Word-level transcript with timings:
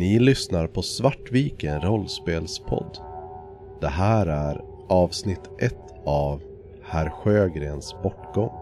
Ni 0.00 0.18
lyssnar 0.18 0.66
på 0.66 0.82
Svartviken 0.82 1.80
rollspelspodd. 1.80 2.98
Det 3.80 3.88
här 3.88 4.26
är 4.26 4.60
avsnitt 4.88 5.50
1 5.58 5.74
av 6.06 6.42
Herr 6.82 7.10
Sjögrens 7.10 7.94
bortgång. 8.02 8.59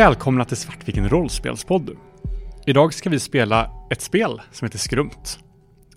Välkomna 0.00 0.44
till 0.44 0.56
Svartviken 0.56 1.08
rollspelspodd. 1.08 1.90
Idag 2.66 2.94
ska 2.94 3.10
vi 3.10 3.20
spela 3.20 3.70
ett 3.90 4.00
spel 4.00 4.40
som 4.50 4.66
heter 4.66 4.78
Skrumt. 4.78 5.38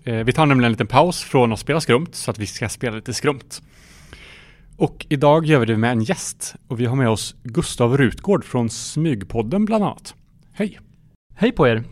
Eh, 0.04 0.14
Vi 0.14 0.32
tar 0.32 0.46
nämligen 0.46 0.66
en 0.66 0.72
liten 0.72 0.86
paus 0.86 1.22
från 1.22 1.52
att 1.52 1.58
spela 1.58 1.80
Skrumt 1.80 2.14
så 2.14 2.30
att 2.30 2.38
vi 2.38 2.46
ska 2.46 2.68
spela 2.68 2.96
lite 2.96 3.14
Skrumt. 3.14 3.62
Och 4.76 5.06
idag 5.08 5.46
gör 5.46 5.60
vi 5.60 5.66
det 5.66 5.76
med 5.76 5.92
en 5.92 6.02
gäst 6.02 6.54
och 6.68 6.80
vi 6.80 6.86
har 6.86 6.96
med 6.96 7.08
oss 7.08 7.36
Gustav 7.42 7.96
Rutgård 7.96 8.44
från 8.44 8.70
Smygpodden 8.70 9.64
bland 9.64 9.84
annat. 9.84 10.14
Hej! 10.52 10.80
Hej 11.34 11.52
på 11.52 11.68
er! 11.68 11.84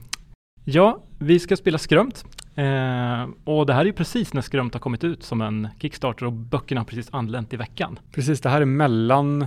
Ja, 0.64 1.02
vi 1.18 1.38
ska 1.38 1.56
spela 1.56 1.78
Skrömt. 1.78 2.24
Eh, 2.54 3.28
och 3.44 3.66
det 3.66 3.72
här 3.72 3.80
är 3.80 3.84
ju 3.84 3.92
precis 3.92 4.32
när 4.32 4.42
Skrömt 4.42 4.74
har 4.74 4.80
kommit 4.80 5.04
ut 5.04 5.22
som 5.22 5.40
en 5.40 5.68
Kickstarter 5.78 6.26
och 6.26 6.32
böckerna 6.32 6.80
har 6.80 6.86
precis 6.86 7.08
anlänt 7.12 7.52
i 7.52 7.56
veckan. 7.56 7.98
Precis, 8.14 8.40
det 8.40 8.48
här 8.48 8.60
är 8.60 8.64
mellan 8.64 9.46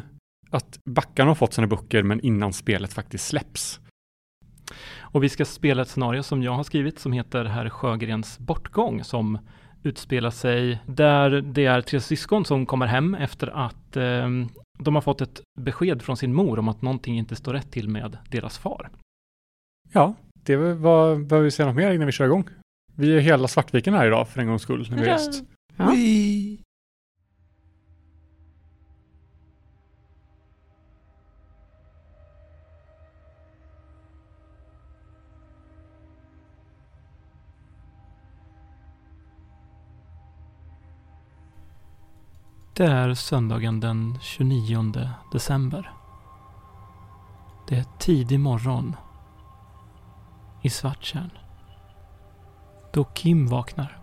att 0.56 0.80
backarna 0.86 1.30
har 1.30 1.36
fått 1.36 1.54
sina 1.54 1.68
böcker 1.68 2.04
men 2.04 2.20
innan 2.20 2.54
spelet 2.54 2.94
faktiskt 2.94 3.28
släpps. 3.28 3.80
Och 5.00 5.24
vi 5.24 5.30
ska 5.30 5.46
spela 5.46 5.82
ett 5.82 5.88
scenario 5.88 6.24
som 6.24 6.44
jag 6.44 6.52
har 6.52 6.64
skrivit 6.64 7.00
som 7.00 7.14
heter 7.14 7.46
Herr 7.46 7.70
Sjögrens 7.70 8.40
bortgång 8.40 9.04
som 9.04 9.40
utspelar 9.84 10.32
sig 10.32 10.80
där 10.86 11.30
det 11.30 11.66
är 11.66 11.82
tre 11.82 12.00
syskon 12.00 12.46
som 12.46 12.66
kommer 12.66 12.86
hem 12.86 13.16
efter 13.16 13.48
att 13.48 13.98
eh, 13.98 14.30
de 14.80 14.96
har 14.96 15.02
fått 15.02 15.22
ett 15.22 15.42
besked 15.60 16.02
från 16.02 16.18
sin 16.18 16.34
mor 16.34 16.60
om 16.60 16.68
att 16.68 16.82
någonting 16.82 17.18
inte 17.18 17.36
står 17.36 17.54
rätt 17.54 17.72
till 17.72 17.90
med 17.90 18.18
deras 18.30 18.58
far. 18.58 18.90
Ja, 19.92 20.14
det 20.34 20.56
var, 20.56 21.16
behöver 21.16 21.46
vi 21.46 21.52
säga 21.52 21.68
något 21.68 21.76
mer 21.76 21.92
innan 21.92 22.06
vi 22.06 22.12
kör 22.12 22.26
igång. 22.26 22.50
Vi 22.96 23.16
är 23.16 23.20
hela 23.20 23.48
Svartviken 23.48 23.94
här 23.94 24.08
idag 24.08 24.28
för 24.28 24.42
en 24.42 24.48
gångs 24.48 24.62
skull 24.62 24.88
när 24.90 24.98
vi 24.98 25.04
är 25.04 25.08
gäst. 25.08 25.44
Ja. 25.76 25.94
Det 42.78 42.86
är 42.86 43.14
söndagen 43.14 43.80
den 43.80 44.18
29 44.22 45.10
december. 45.32 45.92
Det 47.68 47.76
är 47.76 47.86
tidig 48.00 48.40
morgon 48.40 48.96
i 50.62 50.70
Svarttjärn. 50.70 51.30
Då 52.94 53.04
Kim 53.04 53.48
vaknar. 53.48 53.98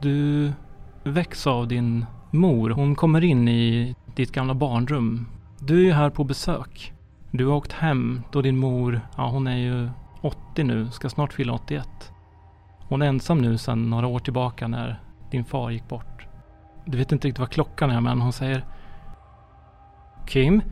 Du 0.00 0.52
väcks 1.04 1.46
av 1.46 1.68
din 1.68 2.06
mor. 2.30 2.70
Hon 2.70 2.94
kommer 2.94 3.24
in 3.24 3.48
i 3.48 3.94
ditt 4.16 4.32
gamla 4.32 4.54
barnrum. 4.54 5.26
Du 5.58 5.80
är 5.80 5.84
ju 5.84 5.92
här 5.92 6.10
på 6.10 6.24
besök. 6.24 6.92
Du 7.30 7.46
har 7.46 7.56
åkt 7.56 7.72
hem 7.72 8.22
då 8.32 8.42
din 8.42 8.58
mor, 8.58 9.00
ja 9.16 9.28
hon 9.28 9.46
är 9.46 9.56
ju 9.56 9.90
80 10.20 10.64
nu, 10.64 10.90
ska 10.90 11.08
snart 11.08 11.32
fylla 11.32 11.52
81. 11.52 12.12
Hon 12.78 13.02
är 13.02 13.06
ensam 13.06 13.38
nu 13.38 13.58
sedan 13.58 13.90
några 13.90 14.06
år 14.06 14.18
tillbaka 14.18 14.68
när 14.68 15.00
din 15.30 15.44
far 15.44 15.70
gick 15.70 15.88
bort. 15.88 16.19
Du 16.90 16.98
vet 16.98 17.12
inte 17.12 17.28
riktigt 17.28 17.38
vad 17.40 17.50
klockan 17.50 17.90
är 17.90 18.00
men 18.00 18.20
hon 18.20 18.32
säger 18.32 18.64
Kim? 20.26 20.62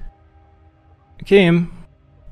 Kim? 1.27 1.67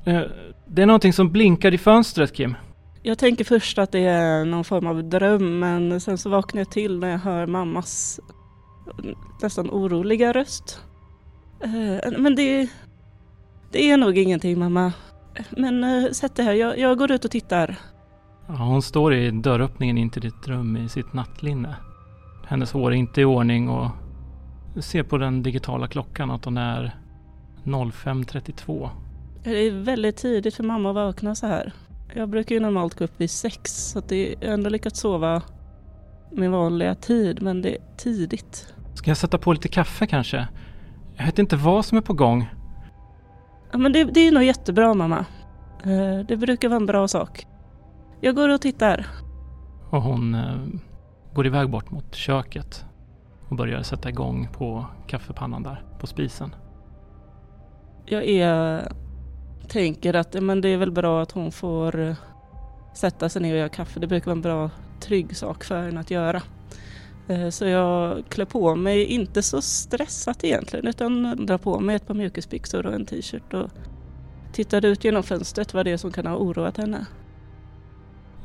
Eh, 0.05 0.21
Det 0.67 0.81
är 0.81 0.85
någonting 0.85 1.13
som 1.13 1.31
blinkar 1.31 1.73
i 1.73 1.77
fönstret 1.77 2.33
Kim. 2.33 2.55
Jag 3.03 3.17
tänker 3.17 3.43
först 3.43 3.77
att 3.77 3.91
det 3.91 3.99
är 3.99 4.45
någon 4.45 4.63
form 4.63 4.87
av 4.87 5.03
dröm 5.03 5.59
men 5.59 6.01
sen 6.01 6.17
så 6.17 6.29
vaknar 6.29 6.59
jag 6.59 6.71
till 6.71 6.99
när 6.99 7.09
jag 7.09 7.17
hör 7.19 7.47
mammas 7.47 8.19
nästan 9.41 9.69
oroliga 9.69 10.33
röst. 10.33 10.81
Eh, 11.63 12.11
Men 12.19 12.35
det, 12.35 12.69
det 13.71 13.91
är 13.91 13.97
nog 13.97 14.17
ingenting 14.17 14.59
mamma. 14.59 14.93
Men 15.49 15.83
eh, 15.83 16.11
sätt 16.11 16.35
dig 16.35 16.45
här, 16.45 16.53
jag, 16.53 16.79
jag 16.79 16.97
går 16.97 17.11
ut 17.11 17.25
och 17.25 17.31
tittar. 17.31 17.75
Ja, 18.47 18.53
hon 18.53 18.81
står 18.81 19.13
i 19.13 19.31
dörröppningen 19.31 19.97
in 19.97 20.09
till 20.09 20.21
ditt 20.21 20.47
rum 20.47 20.77
i 20.77 20.89
sitt 20.89 21.13
nattlinne. 21.13 21.75
Hennes 22.47 22.71
hår 22.71 22.91
är 22.91 22.95
inte 22.95 23.21
i 23.21 23.25
ordning 23.25 23.69
och 23.69 23.89
ser 24.79 25.03
på 25.03 25.17
den 25.17 25.43
digitala 25.43 25.87
klockan 25.87 26.31
att 26.31 26.45
hon 26.45 26.57
är 26.57 26.95
05.32. 27.63 28.89
Det 29.43 29.49
är 29.49 29.71
väldigt 29.71 30.17
tidigt 30.17 30.55
för 30.55 30.63
mamma 30.63 30.89
att 30.89 30.95
vakna 30.95 31.35
så 31.35 31.47
här. 31.47 31.73
Jag 32.13 32.29
brukar 32.29 32.55
ju 32.55 32.61
normalt 32.61 32.99
gå 32.99 33.03
upp 33.03 33.21
vid 33.21 33.31
sex 33.31 33.71
så 33.91 33.99
att 33.99 34.09
det, 34.09 34.35
har 34.41 34.53
ändå 34.53 34.69
lyckats 34.69 34.99
sova 34.99 35.41
min 36.31 36.51
vanliga 36.51 36.95
tid 36.95 37.41
men 37.41 37.61
det 37.61 37.75
är 37.75 37.81
tidigt. 37.97 38.73
Ska 38.93 39.09
jag 39.09 39.17
sätta 39.17 39.37
på 39.37 39.53
lite 39.53 39.67
kaffe 39.67 40.07
kanske? 40.07 40.47
Jag 41.15 41.25
vet 41.25 41.39
inte 41.39 41.55
vad 41.55 41.85
som 41.85 41.97
är 41.97 42.01
på 42.01 42.13
gång. 42.13 42.49
Ja, 43.71 43.77
men 43.77 43.93
det, 43.93 44.03
det 44.03 44.19
är 44.27 44.31
nog 44.31 44.43
jättebra 44.43 44.93
mamma. 44.93 45.25
Eh, 45.83 46.25
Det 46.27 46.37
brukar 46.37 46.69
vara 46.69 46.79
en 46.79 46.85
bra 46.85 47.07
sak. 47.07 47.45
Jag 48.21 48.35
går 48.35 48.49
och 48.49 48.61
tittar. 48.61 49.07
Och 49.89 50.01
hon 50.01 50.35
eh, 50.35 50.57
går 51.37 51.45
iväg 51.45 51.69
bort 51.69 51.91
mot 51.91 52.15
köket 52.15 52.85
och 53.49 53.55
börjar 53.55 53.83
sätta 53.83 54.09
igång 54.09 54.47
på 54.53 54.85
kaffepannan 55.07 55.63
där 55.63 55.83
på 55.99 56.07
spisen. 56.07 56.55
Jag 58.05 58.23
är, 58.23 58.91
tänker 59.67 60.13
att 60.13 60.33
ja, 60.33 60.41
men 60.41 60.61
det 60.61 60.69
är 60.69 60.77
väl 60.77 60.91
bra 60.91 61.21
att 61.21 61.31
hon 61.31 61.51
får 61.51 61.99
eh, 61.99 62.15
sätta 62.93 63.29
sig 63.29 63.41
ner 63.41 63.51
och 63.53 63.59
göra 63.59 63.69
kaffe. 63.69 63.99
Det 63.99 64.07
brukar 64.07 64.25
vara 64.25 64.35
en 64.35 64.41
bra 64.41 64.69
trygg 64.99 65.37
sak 65.37 65.63
för 65.63 65.83
henne 65.83 65.99
att 65.99 66.11
göra. 66.11 66.41
Eh, 67.27 67.49
så 67.49 67.65
jag 67.65 68.23
klär 68.29 68.45
på 68.45 68.75
mig, 68.75 69.03
inte 69.03 69.43
så 69.43 69.61
stressat 69.61 70.43
egentligen, 70.43 70.87
utan 70.87 71.45
drar 71.45 71.57
på 71.57 71.79
mig 71.79 71.95
ett 71.95 72.07
par 72.07 72.13
mjukisbyxor 72.13 72.85
och 72.85 72.93
en 72.93 73.05
t-shirt 73.05 73.53
och 73.53 73.69
tittar 74.53 74.85
ut 74.85 75.03
genom 75.03 75.23
fönstret 75.23 75.73
vad 75.73 75.85
det 75.85 75.91
är 75.91 75.97
som 75.97 76.11
kan 76.11 76.27
ha 76.27 76.35
oroat 76.35 76.77
henne. 76.77 77.05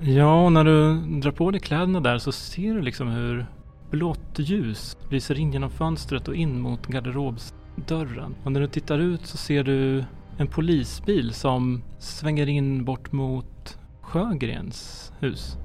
Ja, 0.04 0.44
och 0.44 0.52
när 0.52 0.64
du 0.64 1.00
drar 1.20 1.30
på 1.30 1.50
dig 1.50 1.60
kläderna 1.60 2.00
där 2.00 2.18
så 2.18 2.32
ser 2.32 2.74
du 2.74 2.82
liksom 2.82 3.08
hur 3.08 3.46
blått 3.90 4.38
ljus 4.38 4.96
lyser 5.10 5.38
in 5.38 5.52
genom 5.52 5.70
fönstret 5.70 6.28
och 6.28 6.34
in 6.34 6.60
mot 6.60 6.86
garderobsdörren. 6.86 8.34
Och 8.44 8.52
när 8.52 8.60
du 8.60 8.66
tittar 8.66 8.98
ut 8.98 9.26
så 9.26 9.36
ser 9.36 9.64
du 9.64 10.04
en 10.38 10.46
polisbil 10.46 11.34
som 11.34 11.82
svänger 11.98 12.48
in 12.48 12.84
bort 12.84 13.12
mot 13.12 13.78
Sjögrens 14.00 15.12
hus. 15.20 15.56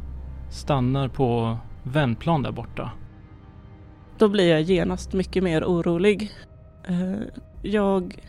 Stannar 0.51 1.07
på 1.07 1.57
vändplan 1.83 2.43
där 2.43 2.51
borta. 2.51 2.91
Då 4.17 4.29
blir 4.29 4.49
jag 4.49 4.61
genast 4.61 5.13
mycket 5.13 5.43
mer 5.43 5.63
orolig. 5.63 6.31
Eh, 6.87 7.21
jag, 7.61 8.21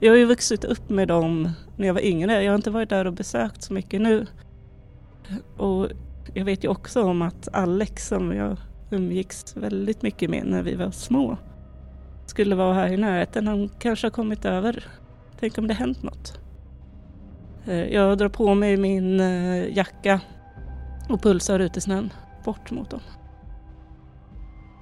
jag 0.00 0.12
har 0.12 0.16
ju 0.16 0.24
vuxit 0.24 0.64
upp 0.64 0.90
med 0.90 1.08
dem 1.08 1.50
när 1.76 1.86
jag 1.86 1.94
var 1.94 2.04
yngre. 2.04 2.42
Jag 2.42 2.52
har 2.52 2.56
inte 2.56 2.70
varit 2.70 2.88
där 2.88 3.06
och 3.06 3.12
besökt 3.12 3.62
så 3.62 3.72
mycket 3.72 4.00
nu. 4.00 4.26
Och 5.56 5.88
jag 6.34 6.44
vet 6.44 6.64
ju 6.64 6.68
också 6.68 7.02
om 7.02 7.22
att 7.22 7.48
Alex 7.52 8.08
som 8.08 8.32
jag 8.36 8.56
umgicks 8.90 9.56
väldigt 9.56 10.02
mycket 10.02 10.30
med 10.30 10.46
när 10.46 10.62
vi 10.62 10.74
var 10.74 10.90
små 10.90 11.36
skulle 12.26 12.54
vara 12.54 12.74
här 12.74 12.88
i 12.92 12.96
närheten. 12.96 13.46
Han 13.48 13.68
kanske 13.78 14.06
har 14.06 14.10
kommit 14.10 14.44
över. 14.44 14.84
Tänk 15.40 15.58
om 15.58 15.66
det 15.66 15.74
hänt 15.74 16.02
något. 16.02 16.40
Eh, 17.66 17.84
Jag 17.84 18.18
drar 18.18 18.28
på 18.28 18.54
mig 18.54 18.76
min 18.76 19.20
eh, 19.20 19.76
jacka 19.76 20.20
och 21.08 21.22
pulsar 21.22 21.58
ut 21.60 21.76
i 21.76 21.80
snön 21.80 22.12
bort 22.44 22.70
mot 22.70 22.90
dem. 22.90 23.00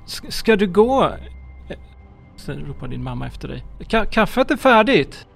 S- 0.06 0.34
ska 0.36 0.56
du 0.56 0.66
gå? 0.72 1.10
Sen 2.36 2.66
ropar 2.66 2.88
din 2.88 3.02
mamma 3.02 3.26
efter 3.26 3.48
dig. 3.48 3.64
Ka- 3.80 4.06
kaffet 4.06 4.50
är 4.50 4.56
färdigt! 4.56 5.26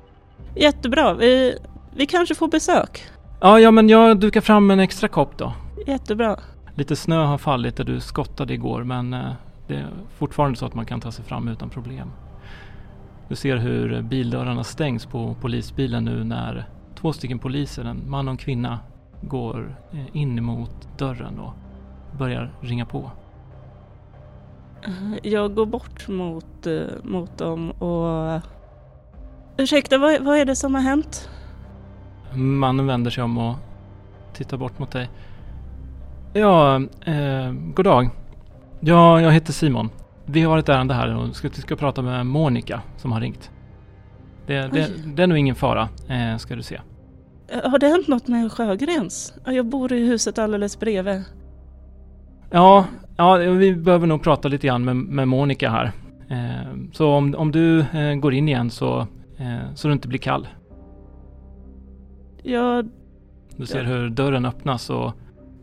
Jättebra, 0.57 1.15
vi, 1.15 1.59
vi 1.97 2.07
kanske 2.07 2.35
får 2.35 2.49
besök. 2.49 3.03
Ja, 3.41 3.61
ja, 3.61 3.71
men 3.71 3.89
jag 3.89 4.21
dukar 4.21 4.41
fram 4.41 4.71
en 4.71 4.81
extra 4.81 5.09
kopp 5.09 5.39
då. 5.39 5.53
Jättebra. 5.87 6.37
Lite 6.75 6.97
snö 6.97 7.25
har 7.25 7.39
fallit 7.39 7.77
där 7.77 7.85
du 7.85 8.01
skottade 8.01 8.55
igår 8.55 8.85
men 8.85 9.15
eh, 9.15 9.33
det 9.67 9.75
är 9.75 9.87
fortfarande 10.19 10.59
så 10.59 10.67
att 10.67 10.75
man 10.75 10.87
kan 10.87 11.01
ta 11.01 11.13
sig 11.13 11.25
fram 11.25 11.49
utan 11.49 11.71
problem. 11.71 12.11
Du 13.29 13.37
ser 13.37 13.57
hur 13.57 14.03
bildörrarna 14.03 14.65
stängs 14.65 15.07
på 15.07 15.37
polisbilen 15.41 16.05
nu 16.05 16.25
när 16.25 16.69
två 16.95 17.13
stycken 17.13 17.39
poliser, 17.39 17.85
en 17.85 18.11
man 18.11 18.29
och 18.29 18.33
en 18.33 18.37
kvinna, 18.39 18.79
går 19.23 19.77
eh, 19.93 20.17
in 20.17 20.39
emot 20.39 20.99
dörren 20.99 21.39
och 21.39 21.53
börjar 22.19 22.53
ringa 22.61 22.87
på. 22.87 23.11
Eh, 24.83 25.17
Jag 25.23 25.55
går 25.55 25.67
bort 25.67 26.09
mot, 26.09 26.67
mot 27.03 27.39
dem 27.39 27.71
och... 27.71 28.41
Ursäkta, 29.57 29.99
vad, 29.99 30.25
vad 30.25 30.39
är 30.39 30.45
det 30.45 30.57
som 30.57 30.75
har 30.75 30.83
hänt? 30.83 31.31
Mannen 32.35 32.87
vänder 32.87 33.11
sig 33.11 33.25
om 33.25 33.39
och 33.39 33.57
tittar 34.33 34.57
bort 34.57 34.79
mot 34.79 34.91
dig. 34.91 35.11
Ja, 36.33 36.77
eh, 37.07 37.53
god 37.75 37.85
dag. 37.85 38.11
Ja, 38.81 39.21
jag 39.21 39.33
heter 39.33 39.53
Simon. 39.53 39.91
Vi 40.27 40.43
har 40.43 40.59
ett 40.59 40.69
ärende 40.69 40.95
här 40.95 41.17
och 41.17 41.37
ska, 41.37 41.51
ska 41.51 41.77
prata 41.77 42.03
med 42.03 42.27
Monica 42.27 42.83
som 42.97 43.13
har 43.13 43.21
ringt. 43.21 43.51
Det, 44.47 44.55
det, 44.73 44.91
det 45.17 45.23
är 45.23 45.27
nog 45.27 45.39
ingen 45.39 45.55
fara, 45.55 45.89
eh, 46.09 46.37
ska 46.37 46.57
du 46.57 46.63
se. 46.63 46.81
Eh, 47.49 47.71
Har 47.71 47.79
det 47.79 47.89
hänt 47.89 48.09
något 48.09 48.29
med 48.29 48.53
Sjögrens? 48.53 49.35
Ja, 49.45 49.53
Jag 49.53 49.67
bor 49.67 49.93
i 49.93 50.07
huset 50.07 50.39
alldeles 50.39 50.79
bredvid. 50.81 51.25
Ja, 52.51 52.85
ja, 53.17 53.37
vi 53.37 53.75
behöver 53.75 54.07
nog 54.07 54.23
prata 54.23 54.49
lite 54.49 54.67
grann 54.67 54.85
med, 54.85 54.97
med 54.97 55.29
Monica 55.29 55.71
här. 55.71 55.93
Eh, 56.29 56.73
så 56.93 57.11
om, 57.11 57.35
om 57.35 57.53
du 57.53 57.81
eh, 57.81 58.15
går 58.15 58.35
in 58.35 58.49
igen 58.49 58.71
så, 58.71 59.01
eh, 59.39 59.75
så 59.75 59.89
du 59.89 59.93
inte 59.93 60.09
blir 60.09 60.19
kall. 60.19 60.49
Jag, 62.43 62.89
Du 63.57 63.67
ser 63.67 63.85
hur 63.85 64.11
dörren 64.11 64.45
öppnas 64.47 64.91
och 64.91 65.13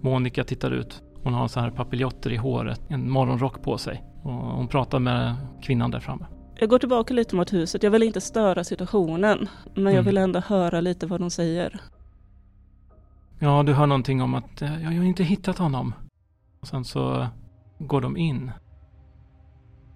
Monica 0.01 0.43
tittar 0.43 0.71
ut. 0.71 1.03
Hon 1.23 1.33
har 1.33 1.47
så 1.47 1.59
här 1.59 1.69
papiljotter 1.71 2.31
i 2.33 2.35
håret, 2.35 2.81
en 2.87 3.09
morgonrock 3.11 3.61
på 3.63 3.77
sig. 3.77 4.03
Och 4.23 4.31
hon 4.33 4.67
pratar 4.67 4.99
med 4.99 5.35
kvinnan 5.61 5.91
där 5.91 5.99
framme. 5.99 6.25
jag 6.59 6.69
går 6.69 6.79
tillbaka 6.79 7.13
lite 7.13 7.35
mot 7.35 7.53
huset. 7.53 7.83
Jag 7.83 7.91
vill 7.91 8.03
inte 8.03 8.21
störa 8.21 8.63
situationen. 8.63 9.47
Men 9.73 9.83
jag 9.85 9.93
Mm. 9.93 10.05
vill 10.05 10.17
ändå 10.17 10.39
höra 10.39 10.81
lite 10.81 11.07
vad 11.07 11.19
de 11.19 11.29
säger. 11.29 11.81
Ja, 13.39 13.63
du 13.63 13.73
hör 13.73 13.87
någonting 13.87 14.21
om 14.21 14.33
att 14.33 14.61
eh, 14.61 14.83
jag 14.83 14.91
har 14.91 15.03
inte 15.03 15.23
hittat 15.23 15.57
honom. 15.57 15.93
Och 16.61 16.67
sen 16.67 16.85
så 16.85 17.27
går 17.79 18.01
de 18.01 18.17
in. 18.17 18.51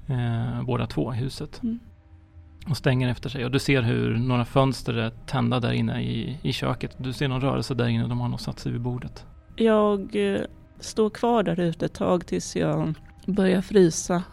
Eh, 0.08 0.64
båda 0.64 0.88
två 0.88 1.14
i 1.14 1.18
huset. 1.18 1.64
Mm. 1.64 1.80
Och 2.70 2.78
stänger 2.78 3.10
efter 3.10 3.30
sig. 3.30 3.46
Och 3.46 3.52
du 3.52 3.60
ser 3.60 3.82
hur 3.82 4.18
några 4.18 4.46
fönster 4.46 4.94
är 4.94 5.10
tända 5.10 5.60
där 5.60 5.72
inne 5.72 6.02
i, 6.02 6.40
i 6.42 6.54
köket. 6.54 6.96
Du 6.98 7.14
ser 7.14 7.28
någon 7.28 7.42
rörelse 7.42 7.74
där 7.74 7.88
inne. 7.88 8.08
De 8.08 8.22
har 8.22 8.28
nog 8.28 8.40
satt 8.40 8.60
sig 8.60 8.72
vid 8.72 8.82
bordet. 8.82 9.26
Jag 9.56 10.16
eh, 10.16 10.42
står 10.80 11.10
kvar 11.10 11.44
där 11.44 11.60
ute 11.60 11.86
ett 11.86 11.94
tag 11.94 12.26
tills 12.28 12.56
jag 12.56 12.94
börjar 13.26 13.62
frysa. 13.62 14.24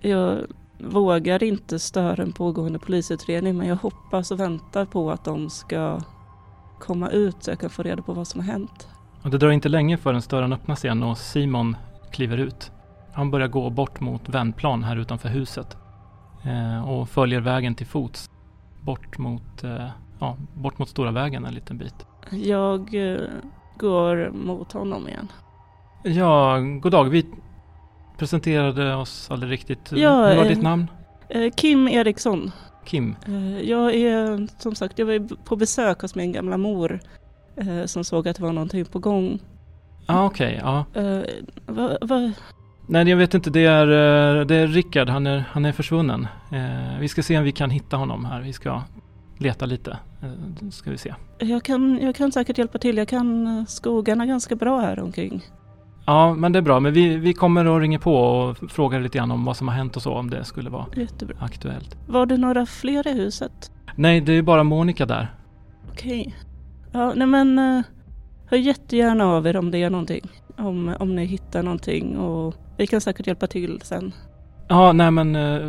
Jag 0.00 0.38
vågar 0.78 1.42
inte 1.42 1.78
störa 1.78 2.22
en 2.22 2.32
pågående 2.32 2.78
polisutredning 2.78 3.56
men 3.56 3.66
jag 3.66 3.76
hoppas 3.76 4.30
och 4.30 4.40
väntar 4.40 4.84
på 4.84 5.10
att 5.10 5.24
de 5.24 5.50
ska 5.50 6.00
komma 6.78 7.10
ut 7.10 7.36
så 7.40 7.50
jag 7.50 7.60
kan 7.60 7.70
få 7.70 7.82
reda 7.82 8.02
på 8.02 8.12
vad 8.12 8.28
som 8.28 8.40
har 8.40 8.52
hänt. 8.52 8.88
Och 9.22 9.30
det 9.30 9.38
drar 9.38 9.50
inte 9.50 9.68
länge 9.68 9.96
förrän 9.96 10.22
dörren 10.28 10.52
öppnas 10.52 10.84
igen 10.84 11.02
och 11.02 11.18
Simon 11.18 11.76
kliver 12.10 12.38
ut. 12.38 12.72
Han 13.12 13.30
börjar 13.30 13.48
gå 13.48 13.70
bort 13.70 14.00
mot 14.00 14.28
vändplan 14.28 14.84
här 14.84 14.96
utanför 14.96 15.28
huset. 15.28 15.76
Eh, 16.44 16.88
och 16.88 17.08
följer 17.08 17.40
vägen 17.40 17.74
till 17.74 17.86
fots. 17.86 18.30
Bort 18.80 19.18
mot, 19.18 19.64
eh, 19.64 19.88
ja, 20.18 20.36
bort 20.54 20.78
mot 20.78 20.88
stora 20.88 21.10
vägen 21.10 21.44
en 21.44 21.54
liten 21.54 21.78
bit. 21.78 21.94
Jag 22.30 22.94
eh, 22.94 23.20
går 23.76 24.30
mot 24.30 24.72
honom 24.72 25.08
igen. 25.08 25.32
Ja, 26.02 26.58
god 26.58 26.92
dag. 26.92 27.04
Vi 27.04 27.26
presenterade 28.18 28.94
oss 28.94 29.30
aldrig 29.30 29.52
riktigt. 29.52 29.92
Ja, 29.92 30.26
Hur 30.28 30.36
var 30.36 30.44
eh, 30.44 30.48
ditt 30.48 30.62
namn? 30.62 30.86
Kim 31.56 31.88
Eriksson. 31.88 32.50
Kim. 32.84 33.16
Jag 33.62 33.94
är 33.94 34.48
som 34.60 34.74
sagt, 34.74 34.98
jag 34.98 35.06
var 35.06 35.36
på 35.44 35.56
besök 35.56 36.00
hos 36.00 36.14
min 36.14 36.32
gamla 36.32 36.56
mor 36.56 37.00
som 37.86 38.04
såg 38.04 38.28
att 38.28 38.36
det 38.36 38.42
var 38.42 38.52
någonting 38.52 38.84
på 38.84 38.98
gång. 38.98 39.38
Ja, 40.06 40.14
ah, 40.14 40.26
okej. 40.26 40.60
ja. 40.62 40.84
Vad, 41.66 41.98
vad, 42.00 42.32
Nej, 42.92 43.08
jag 43.08 43.16
vet 43.16 43.34
inte. 43.34 43.50
Det 43.50 43.64
är, 43.66 43.86
eh, 43.86 44.46
det 44.46 44.54
är 44.54 44.66
Rickard. 44.66 45.08
Han 45.08 45.26
är, 45.26 45.44
han 45.50 45.64
är 45.64 45.72
försvunnen. 45.72 46.26
Eh, 46.52 46.98
vi 47.00 47.08
ska 47.08 47.22
se 47.22 47.38
om 47.38 47.44
vi 47.44 47.52
kan 47.52 47.70
hitta 47.70 47.96
honom 47.96 48.24
här. 48.24 48.40
Vi 48.40 48.52
ska 48.52 48.82
leta 49.38 49.66
lite. 49.66 49.98
Eh, 50.22 50.68
ska 50.70 50.90
vi 50.90 50.98
se. 50.98 51.14
jag, 51.38 51.62
kan, 51.62 51.98
jag 52.02 52.14
kan 52.14 52.32
säkert 52.32 52.58
hjälpa 52.58 52.78
till. 52.78 52.96
Jag 52.96 53.08
kan 53.08 53.46
eh, 53.58 53.64
skogarna 53.66 54.26
ganska 54.26 54.56
bra 54.56 54.80
här 54.80 55.00
omkring. 55.00 55.42
Ja, 56.06 56.34
men 56.34 56.52
det 56.52 56.58
är 56.58 56.62
bra. 56.62 56.80
Men 56.80 56.92
vi, 56.92 57.16
vi 57.16 57.32
kommer 57.34 57.66
och 57.66 57.80
ringer 57.80 57.98
på 57.98 58.14
och 58.14 58.70
frågar 58.70 59.00
lite 59.00 59.18
grann 59.18 59.30
om 59.30 59.44
vad 59.44 59.56
som 59.56 59.68
har 59.68 59.74
hänt 59.74 59.96
och 59.96 60.02
så, 60.02 60.12
om 60.14 60.30
det 60.30 60.44
skulle 60.44 60.70
vara 60.70 60.86
Jättebra. 60.96 61.36
aktuellt. 61.40 61.96
Var 62.08 62.26
det 62.26 62.36
några 62.36 62.66
fler 62.66 63.08
i 63.08 63.12
huset? 63.12 63.70
Nej, 63.96 64.20
det 64.20 64.32
är 64.32 64.42
bara 64.42 64.64
Monica 64.64 65.06
där. 65.06 65.34
Okej. 65.90 66.34
Ja, 66.92 67.12
nej 67.16 67.26
men 67.26 67.58
eh, 67.58 67.82
hör 68.50 68.58
jättegärna 68.58 69.24
av 69.26 69.46
er 69.46 69.56
om 69.56 69.70
det 69.70 69.78
är 69.78 69.90
någonting. 69.90 70.28
Om, 70.58 70.94
om 71.00 71.16
ni 71.16 71.24
hittar 71.24 71.62
någonting 71.62 72.16
och 72.18 72.54
vi 72.76 72.86
kan 72.86 73.00
säkert 73.00 73.26
hjälpa 73.26 73.46
till 73.46 73.80
sen. 73.82 74.12
Ja, 74.68 74.92
nej 74.92 75.10
men 75.10 75.36
eh, 75.36 75.66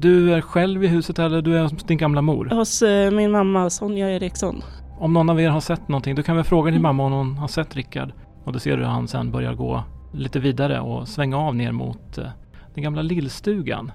du 0.00 0.34
är 0.34 0.40
själv 0.40 0.84
i 0.84 0.86
huset 0.86 1.18
eller 1.18 1.42
du 1.42 1.58
är 1.58 1.62
hos 1.62 1.72
din 1.72 1.98
gamla 1.98 2.22
mor? 2.22 2.48
Hos 2.50 2.82
eh, 2.82 3.10
min 3.10 3.30
mamma 3.30 3.70
Sonja 3.70 4.10
Eriksson. 4.10 4.62
Om 4.98 5.12
någon 5.12 5.30
av 5.30 5.40
er 5.40 5.48
har 5.48 5.60
sett 5.60 5.88
någonting, 5.88 6.14
du 6.14 6.22
kan 6.22 6.36
väl 6.36 6.44
fråga 6.44 6.70
din 6.70 6.74
Mm. 6.80 6.82
mamma 6.82 7.04
om 7.04 7.12
hon 7.12 7.38
har 7.38 7.48
sett 7.48 7.76
Rickard. 7.76 8.12
Och 8.44 8.52
då 8.52 8.58
ser 8.58 8.76
du 8.76 8.82
hur 8.82 8.90
han 8.90 9.08
sen 9.08 9.30
börjar 9.30 9.54
gå 9.54 9.84
lite 10.12 10.40
vidare 10.40 10.80
och 10.80 11.08
svänga 11.08 11.38
av 11.38 11.54
ner 11.56 11.72
mot 11.72 12.18
eh, 12.18 12.24
den 12.74 12.82
gamla 12.84 13.02
lillstugan. 13.02 13.92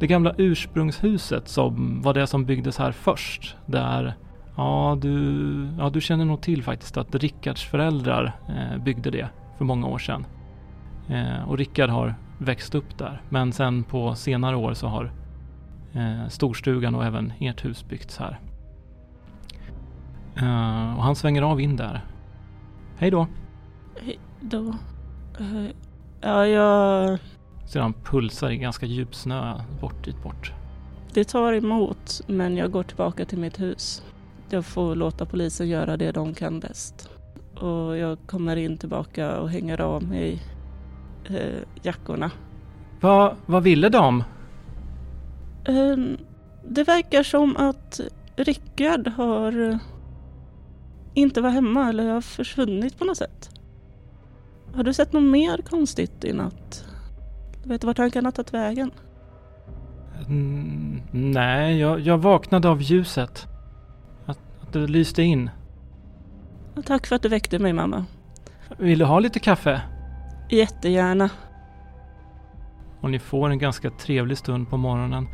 Det 0.00 0.06
gamla 0.06 0.34
ursprungshuset 0.38 1.48
som 1.48 2.02
var 2.02 2.14
det 2.14 2.26
som 2.26 2.44
byggdes 2.44 2.78
här 2.78 2.92
först. 2.92 3.56
Där, 3.66 4.14
ja 4.56 4.98
du, 5.00 5.68
ja, 5.78 5.90
du 5.90 6.00
känner 6.00 6.24
nog 6.24 6.40
till 6.40 6.62
faktiskt 6.62 6.96
att 6.96 7.14
Rickards 7.14 7.64
föräldrar 7.64 8.32
eh, 8.48 8.82
byggde 8.82 9.10
det 9.10 9.28
för 9.58 9.64
många 9.64 9.86
år 9.86 9.98
sedan. 9.98 10.26
Eh, 11.08 11.48
och 11.48 11.58
Rickard 11.58 11.90
har 11.90 12.14
växt 12.38 12.74
upp 12.74 12.98
där. 12.98 13.22
Men 13.28 13.52
sen 13.52 13.84
på 13.84 14.14
senare 14.14 14.56
år 14.56 14.74
så 14.74 14.86
har 14.86 15.12
eh, 15.92 16.28
storstugan 16.28 16.94
och 16.94 17.04
även 17.04 17.32
ert 17.38 17.64
hus 17.64 17.88
byggts 17.88 18.18
här. 18.18 18.40
Eh, 20.36 20.96
och 20.96 21.02
han 21.02 21.16
svänger 21.16 21.42
av 21.42 21.60
in 21.60 21.76
där. 21.76 22.04
Hej 22.96 23.10
då! 23.10 23.26
Hej 24.00 24.18
då. 24.40 24.74
Eh, 25.38 25.70
ja, 26.20 26.46
jag... 26.46 27.18
Ser 27.66 27.80
han 27.80 27.92
pulsar 27.92 28.50
i 28.50 28.56
ganska 28.56 28.86
djup 28.86 29.14
snö 29.14 29.60
bort 29.80 30.04
dit 30.04 30.22
bort. 30.22 30.52
Det 31.12 31.24
tar 31.24 31.52
emot, 31.52 32.20
men 32.26 32.56
jag 32.56 32.70
går 32.70 32.82
tillbaka 32.82 33.24
till 33.24 33.38
mitt 33.38 33.60
hus. 33.60 34.02
Jag 34.50 34.64
får 34.64 34.94
låta 34.94 35.26
polisen 35.26 35.68
göra 35.68 35.96
det 35.96 36.12
de 36.12 36.34
kan 36.34 36.60
bäst. 36.60 37.10
Och 37.54 37.96
jag 37.96 38.18
kommer 38.26 38.56
in 38.56 38.78
tillbaka 38.78 39.40
och 39.40 39.50
hänger 39.50 39.80
av 39.80 40.02
mig 40.02 40.42
eh, 41.28 41.62
jackorna. 41.82 42.30
Va, 43.00 43.36
vad 43.46 43.62
ville 43.62 43.88
de? 43.88 44.24
Eh, 45.64 45.96
det 46.64 46.84
verkar 46.84 47.22
som 47.22 47.56
att 47.56 48.00
Rickard 48.36 49.08
har 49.08 49.70
eh, 49.70 49.76
inte 51.14 51.40
var 51.40 51.50
hemma 51.50 51.88
eller 51.88 52.10
har 52.10 52.20
försvunnit 52.20 52.98
på 52.98 53.04
något 53.04 53.16
sätt. 53.16 53.50
Har 54.74 54.84
du 54.84 54.92
sett 54.92 55.12
något 55.12 55.22
mer 55.22 55.62
konstigt 55.62 56.24
i 56.24 56.32
natt? 56.32 56.84
Vet 57.64 57.80
du 57.80 57.86
vart 57.86 57.98
han 57.98 58.10
kan 58.10 58.24
ha 58.24 58.32
tagit 58.32 58.54
vägen? 58.54 58.90
Mm, 60.28 61.02
nej, 61.10 61.78
jag, 61.78 62.00
jag 62.00 62.18
vaknade 62.18 62.68
av 62.68 62.82
ljuset. 62.82 63.46
Det 64.74 64.86
lyste 64.86 65.22
in. 65.22 65.50
Tack 66.86 67.06
för 67.06 67.16
att 67.16 67.22
du 67.22 67.28
väckte 67.28 67.58
mig 67.58 67.72
mamma. 67.72 68.04
Vill 68.78 68.98
du 68.98 69.04
ha 69.04 69.18
lite 69.18 69.38
kaffe? 69.38 69.80
Jättegärna. 70.50 71.30
Och 73.00 73.10
ni 73.10 73.18
får 73.18 73.50
en 73.50 73.58
ganska 73.58 73.90
trevlig 73.90 74.38
stund 74.38 74.70
på 74.70 74.76
morgonen. 74.76 75.28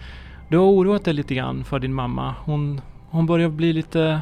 Du 0.48 0.58
har 0.58 0.64
oroat 0.64 1.04
dig 1.04 1.14
lite 1.14 1.34
grann 1.34 1.64
för 1.64 1.78
din 1.78 1.94
mamma. 1.94 2.34
Hon, 2.44 2.80
hon 3.10 3.26
börjar 3.26 3.48
bli 3.48 3.72
lite, 3.72 4.20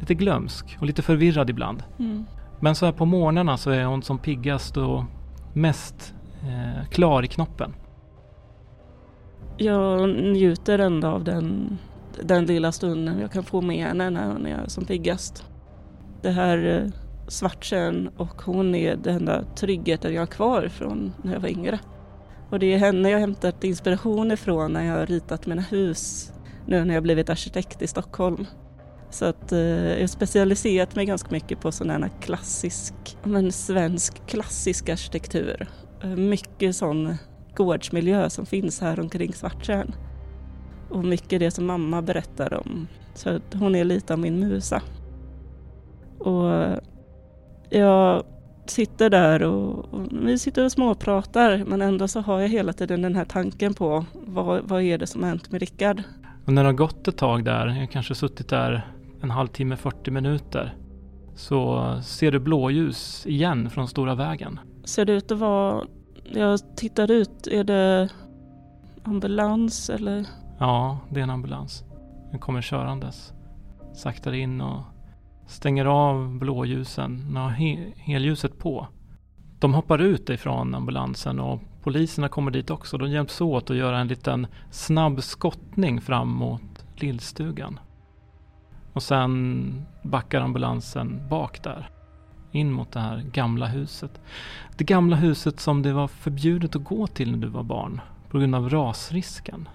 lite 0.00 0.14
glömsk 0.14 0.76
och 0.80 0.86
lite 0.86 1.02
förvirrad 1.02 1.50
ibland. 1.50 1.82
Mm. 1.98 2.24
Men 2.60 2.74
så 2.74 2.86
här 2.86 2.92
på 2.92 3.04
morgnarna 3.04 3.56
så 3.56 3.70
är 3.70 3.84
hon 3.84 4.02
som 4.02 4.18
piggast 4.18 4.76
och 4.76 5.04
mest 5.52 6.14
eh, 6.42 6.88
klar 6.88 7.22
i 7.22 7.26
knoppen. 7.26 7.74
Jag 9.56 10.08
njuter 10.08 10.78
ändå 10.78 11.08
av 11.08 11.24
den, 11.24 11.78
den 12.22 12.46
lilla 12.46 12.72
stunden 12.72 13.20
jag 13.20 13.32
kan 13.32 13.44
få 13.44 13.60
med 13.60 13.86
henne 13.86 14.10
när 14.10 14.32
hon 14.32 14.46
är 14.46 14.64
som 14.66 14.84
piggast. 14.84 15.44
Det 16.22 16.30
här 16.30 16.82
eh, 16.84 16.90
Svartsen 17.28 18.08
och 18.16 18.42
hon 18.42 18.74
är 18.74 18.96
den 18.96 19.16
enda 19.16 19.44
tryggheten 19.56 20.14
jag 20.14 20.22
har 20.22 20.26
kvar 20.26 20.68
från 20.68 21.12
när 21.22 21.32
jag 21.32 21.40
var 21.40 21.48
yngre. 21.48 21.78
Och 22.50 22.58
det 22.58 22.74
är 22.74 22.78
henne 22.78 23.10
jag 23.10 23.18
hämtat 23.18 23.64
inspiration 23.64 24.30
ifrån 24.30 24.72
när 24.72 24.84
jag 24.84 24.94
har 24.94 25.06
ritat 25.06 25.46
mina 25.46 25.62
hus 25.62 26.32
nu 26.66 26.84
när 26.84 26.94
jag 26.94 27.02
blivit 27.02 27.30
arkitekt 27.30 27.82
i 27.82 27.86
Stockholm. 27.86 28.46
Så 29.10 29.24
att 29.24 29.52
eh, 29.52 29.58
jag 29.58 30.00
har 30.00 30.06
specialiserat 30.06 30.96
mig 30.96 31.06
ganska 31.06 31.28
mycket 31.30 31.60
på 31.60 31.72
sån 31.72 31.90
här 31.90 32.10
klassisk, 32.20 32.94
men 33.24 33.52
svensk 33.52 34.26
klassisk 34.26 34.88
arkitektur. 34.88 35.68
Eh, 36.02 36.08
mycket 36.08 36.76
sån 36.76 37.16
gårdsmiljö 37.54 38.30
som 38.30 38.46
finns 38.46 38.80
här 38.80 39.00
omkring 39.00 39.32
Svarttjärn. 39.32 39.94
Och 40.88 41.04
mycket 41.04 41.40
det 41.40 41.50
som 41.50 41.66
mamma 41.66 42.02
berättar 42.02 42.54
om. 42.54 42.88
Så 43.14 43.40
hon 43.54 43.74
är 43.74 43.84
lite 43.84 44.12
av 44.12 44.18
min 44.18 44.40
musa. 44.40 44.82
Och 46.18 46.78
jag 47.70 48.24
sitter 48.66 49.10
där 49.10 49.42
och, 49.42 49.94
och, 49.94 50.06
vi 50.10 50.38
sitter 50.38 50.64
och 50.64 50.72
småpratar 50.72 51.64
men 51.66 51.82
ändå 51.82 52.08
så 52.08 52.20
har 52.20 52.40
jag 52.40 52.48
hela 52.48 52.72
tiden 52.72 53.02
den 53.02 53.16
här 53.16 53.24
tanken 53.24 53.74
på 53.74 54.04
vad, 54.14 54.62
vad 54.64 54.82
är 54.82 54.98
det 54.98 55.06
som 55.06 55.22
har 55.22 55.28
hänt 55.28 55.52
med 55.52 55.60
Rickard? 55.60 56.02
Och 56.46 56.52
när 56.52 56.62
det 56.62 56.68
har 56.68 56.74
gått 56.74 57.08
ett 57.08 57.16
tag 57.16 57.44
där, 57.44 57.66
jag 57.66 57.74
har 57.74 57.86
kanske 57.86 58.14
suttit 58.14 58.48
där 58.48 58.86
en 59.20 59.30
halvtimme, 59.30 59.76
40 59.76 60.10
minuter, 60.10 60.74
så 61.34 61.92
ser 62.02 62.32
du 62.32 62.38
blåljus 62.38 63.26
igen 63.26 63.70
från 63.70 63.88
stora 63.88 64.14
vägen. 64.14 64.60
Ser 64.84 65.04
det 65.04 65.12
ut 65.12 65.30
att 65.30 65.38
vara, 65.38 65.84
jag 66.24 66.76
tittar 66.76 67.10
ut, 67.10 67.46
är 67.46 67.64
det 67.64 68.08
ambulans 69.02 69.90
eller? 69.90 70.26
Ja, 70.58 70.98
det 71.10 71.20
är 71.20 71.24
en 71.24 71.30
ambulans. 71.30 71.84
Den 72.30 72.40
kommer 72.40 72.62
körandes. 72.62 73.32
Saktar 73.94 74.32
in 74.32 74.60
och 74.60 74.82
stänger 75.46 75.84
av 75.84 76.38
blåljusen, 76.38 77.18
den 77.26 77.36
har 77.36 77.50
he 77.50 77.92
helljuset 77.96 78.58
på. 78.58 78.86
De 79.58 79.74
hoppar 79.74 79.98
ut 79.98 80.30
ifrån 80.30 80.74
ambulansen 80.74 81.40
och 81.40 81.60
poliserna 81.82 82.28
kommer 82.28 82.50
dit 82.50 82.70
också. 82.70 82.98
De 82.98 83.10
hjälps 83.10 83.40
åt 83.40 83.70
att 83.70 83.76
göra 83.76 83.98
en 83.98 84.08
liten 84.08 84.46
snabb 84.70 85.22
skottning 85.22 86.00
fram 86.00 86.28
mot 86.28 86.84
lillstugan. 86.96 87.80
Och 88.92 89.02
sen 89.02 89.86
backar 90.02 90.40
ambulansen 90.40 91.28
bak 91.30 91.62
där. 91.62 91.90
In 92.50 92.72
mot 92.72 92.92
det 92.92 93.00
här 93.00 93.22
gamla 93.32 93.66
huset. 93.66 94.20
Det 94.76 94.84
gamla 94.84 95.16
huset 95.16 95.60
som 95.60 95.82
det 95.82 95.92
var 95.92 96.08
förbjudet 96.08 96.76
att 96.76 96.84
gå 96.84 97.06
till 97.06 97.30
när 97.30 97.38
du 97.38 97.48
var 97.48 97.62
barn. 97.62 98.00
På 98.30 98.38
grund 98.38 98.54
av 98.54 98.70
rasrisken. 98.70 99.68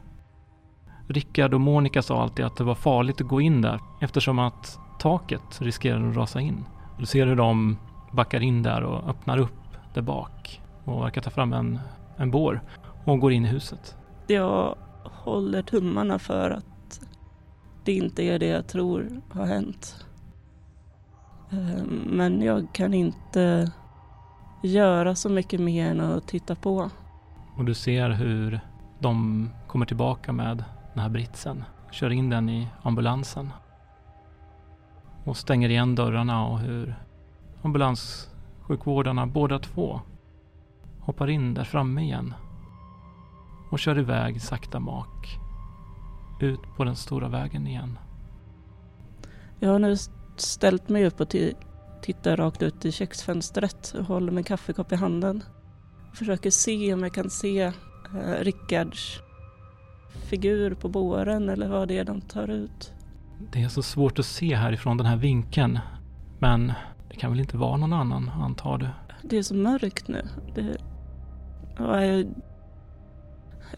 Rickard 1.08 1.54
och 1.54 1.62
Monica 1.62 2.02
sa 2.02 2.22
alltid 2.22 2.46
att 2.46 2.56
det 2.56 2.64
var 2.64 2.76
farligt 2.76 3.22
att 3.22 3.28
gå 3.28 3.42
in 3.42 3.62
där 3.62 3.80
eftersom 4.02 4.40
att 4.40 4.80
taket 5.00 5.62
riskerar 5.62 6.10
att 6.10 6.16
rasa 6.16 6.42
in. 6.42 6.66
Du 7.00 7.06
ser 7.06 7.28
hur 7.28 7.36
de 7.36 7.78
backar 8.12 8.40
in 8.40 8.64
där 8.64 8.84
och 8.84 9.10
öppnar 9.10 9.38
upp 9.38 9.78
där 9.94 10.02
bak 10.02 10.62
och 10.84 11.04
verkar 11.04 11.22
ta 11.22 11.30
fram 11.30 11.54
en, 11.54 11.80
en 12.18 12.32
bår 12.32 12.62
och 13.06 13.20
går 13.20 13.32
in 13.32 13.46
i 13.46 13.48
huset. 13.48 13.98
Jag 14.28 14.76
håller 15.04 15.62
tummarna 15.62 16.20
för 16.20 16.50
att 16.52 16.66
det 17.84 17.94
inte 17.94 18.24
är 18.24 18.40
det 18.40 18.48
jag 18.48 18.68
tror 18.68 19.22
har 19.30 19.46
hänt. 19.46 20.06
Ehm, 21.52 22.02
men 22.06 22.42
jag 22.42 22.68
kan 22.74 22.94
inte 22.94 23.72
göra 24.64 25.16
så 25.16 25.30
mycket 25.30 25.60
mer 25.60 25.92
än 25.92 26.02
att 26.02 26.28
titta 26.28 26.56
på. 26.56 26.90
Och 27.58 27.66
du 27.66 27.74
ser 27.74 28.10
hur 28.10 28.60
de 29.00 29.50
kommer 29.68 29.86
tillbaka 29.86 30.34
med 30.34 30.64
den 30.94 31.04
här 31.04 31.10
britsen. 31.10 31.64
Kör 31.92 32.10
in 32.10 32.30
den 32.30 32.50
i 32.50 32.68
ambulansen 32.82 33.50
och 35.24 35.38
stänger 35.38 35.70
igen 35.70 35.96
dörrarna 35.96 36.48
och 36.48 36.60
hur 36.60 36.96
ambulanssjukvårdarna 37.62 39.28
båda 39.28 39.60
två 39.60 40.02
hoppar 41.00 41.30
in 41.30 41.54
där 41.54 41.64
framme 41.64 42.02
igen 42.02 42.34
och 43.70 43.80
kör 43.80 44.00
iväg 44.00 44.42
sakta 44.42 44.80
mak 44.80 45.40
ut 46.40 46.60
på 46.78 46.84
den 46.84 46.96
stora 46.96 47.28
vägen 47.28 47.68
igen. 47.68 48.00
Jag 49.60 49.70
har 49.70 49.80
nu 49.80 49.96
ställt 50.38 50.90
mig 50.90 51.06
upp 51.06 51.22
och 51.22 51.36
tittar 52.02 52.38
rakt 52.38 52.62
ut 52.62 52.86
i 52.86 52.92
köksfönstret 52.92 53.94
och 54.00 54.06
håller 54.06 54.32
min 54.32 54.44
kaffekopp 54.44 54.92
i 54.92 54.96
handen. 54.96 55.44
försöker 56.14 56.52
se 56.52 56.94
om 56.94 57.04
jag 57.04 57.14
kan 57.14 57.30
se 57.30 57.62
eh, 57.62 57.72
Rickards 58.40 59.22
figur 60.14 60.74
på 60.74 60.90
båren 60.90 61.50
eller 61.50 61.68
vad 61.68 61.88
det 61.88 61.98
är 61.98 62.04
de 62.04 62.22
tar 62.22 62.50
ut. 62.50 62.94
Det 63.52 63.64
är 63.64 63.70
så 63.70 63.84
svårt 63.84 64.20
att 64.20 64.26
se 64.26 64.56
härifrån 64.56 64.98
den 64.98 65.06
här 65.06 65.18
vinkeln. 65.18 65.80
Men 66.40 66.74
det 67.10 67.16
kan 67.16 67.32
väl 67.32 67.40
inte 67.40 67.58
vara 67.58 67.78
någon 67.78 67.94
annan, 67.94 68.30
antar 68.30 68.78
du? 68.78 68.88
Det 69.22 69.38
är 69.38 69.44
så 69.44 69.56
mörkt 69.56 70.08
nu. 70.08 70.28
Det... 70.56 70.78
Nej, 71.80 72.28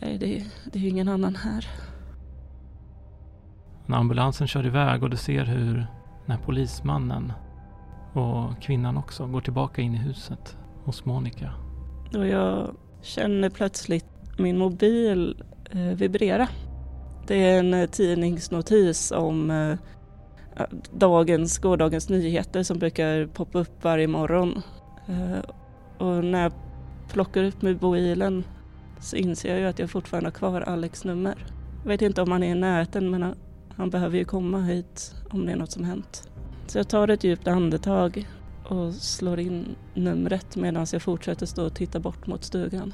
det, 0.02 0.46
det 0.72 0.80
är 0.80 0.84
ju 0.84 0.90
ingen 0.90 1.08
annan 1.08 1.36
här. 1.36 1.68
När 3.86 3.98
ambulansen 3.98 4.48
kör 4.48 4.66
iväg 4.66 5.04
och 5.04 5.10
du 5.10 5.18
ser 5.18 5.46
hur 5.46 5.74
den 6.26 6.38
här 6.38 6.46
polismannen 6.46 7.34
och 8.14 8.62
kvinnan 8.62 8.98
också 8.98 9.28
går 9.28 9.42
tillbaka 9.42 9.82
in 9.82 9.96
i 9.96 9.98
huset 9.98 10.58
hos 10.84 11.06
Monica. 11.06 11.54
Och 12.18 12.28
jag 12.28 12.76
känner 13.02 13.50
plötsligt 13.50 14.06
min 14.38 14.58
mobil 14.58 15.44
eh, 15.72 15.80
vibrera. 15.80 16.48
Det 17.28 17.36
är 17.36 17.60
en 17.60 17.74
eh, 17.74 17.90
tidningsnotis 17.90 19.12
om 19.12 19.52
eh, 19.52 19.72
eh, 20.56 20.68
dagens, 20.92 21.58
gårdagens 21.58 22.10
nyheter 22.10 22.64
som 22.64 22.80
brukar 22.80 23.28
poppa 23.28 23.60
upp 23.60 23.84
varje 23.84 24.08
morgon. 24.08 24.62
Eh, 25.08 25.50
och 25.98 26.24
när 26.24 26.44
jag 26.44 26.54
plockar 27.10 27.44
upp 27.44 27.62
mobilen 27.62 28.44
så 29.00 29.16
inser 29.16 29.50
jag 29.50 29.60
ju 29.60 29.66
att 29.66 29.80
jag 29.80 29.90
fortfarande 29.90 30.28
har 30.28 30.32
kvar 30.32 30.62
Alex 30.62 31.04
nummer. 31.04 31.36
Jag 31.84 31.90
vet 31.90 32.02
inte 32.02 32.22
om 32.22 32.32
han 32.32 32.44
är 32.44 32.52
i 32.52 32.60
närheten 32.60 33.10
men 33.12 33.36
han 33.76 33.90
behöver 33.90 34.18
ju 34.18 34.26
komma 34.26 34.62
hit 34.62 35.16
om 35.30 35.46
det 35.46 35.52
är 35.52 35.56
något 35.56 35.72
som 35.72 35.84
hänt. 35.84 36.30
Så 36.68 36.78
jag 36.78 36.88
tar 36.88 37.08
ett 37.08 37.24
djupt 37.24 37.48
andetag 37.48 38.28
och 38.70 38.94
slår 38.94 39.40
in 39.40 39.76
numret 39.94 40.56
medan 40.56 40.86
jag 40.92 41.02
fortsätter 41.02 41.46
stå 41.46 41.66
och 41.66 41.76
titta 41.76 42.00
bort 42.00 42.28
mot 42.28 42.44
stugan. 42.44 42.94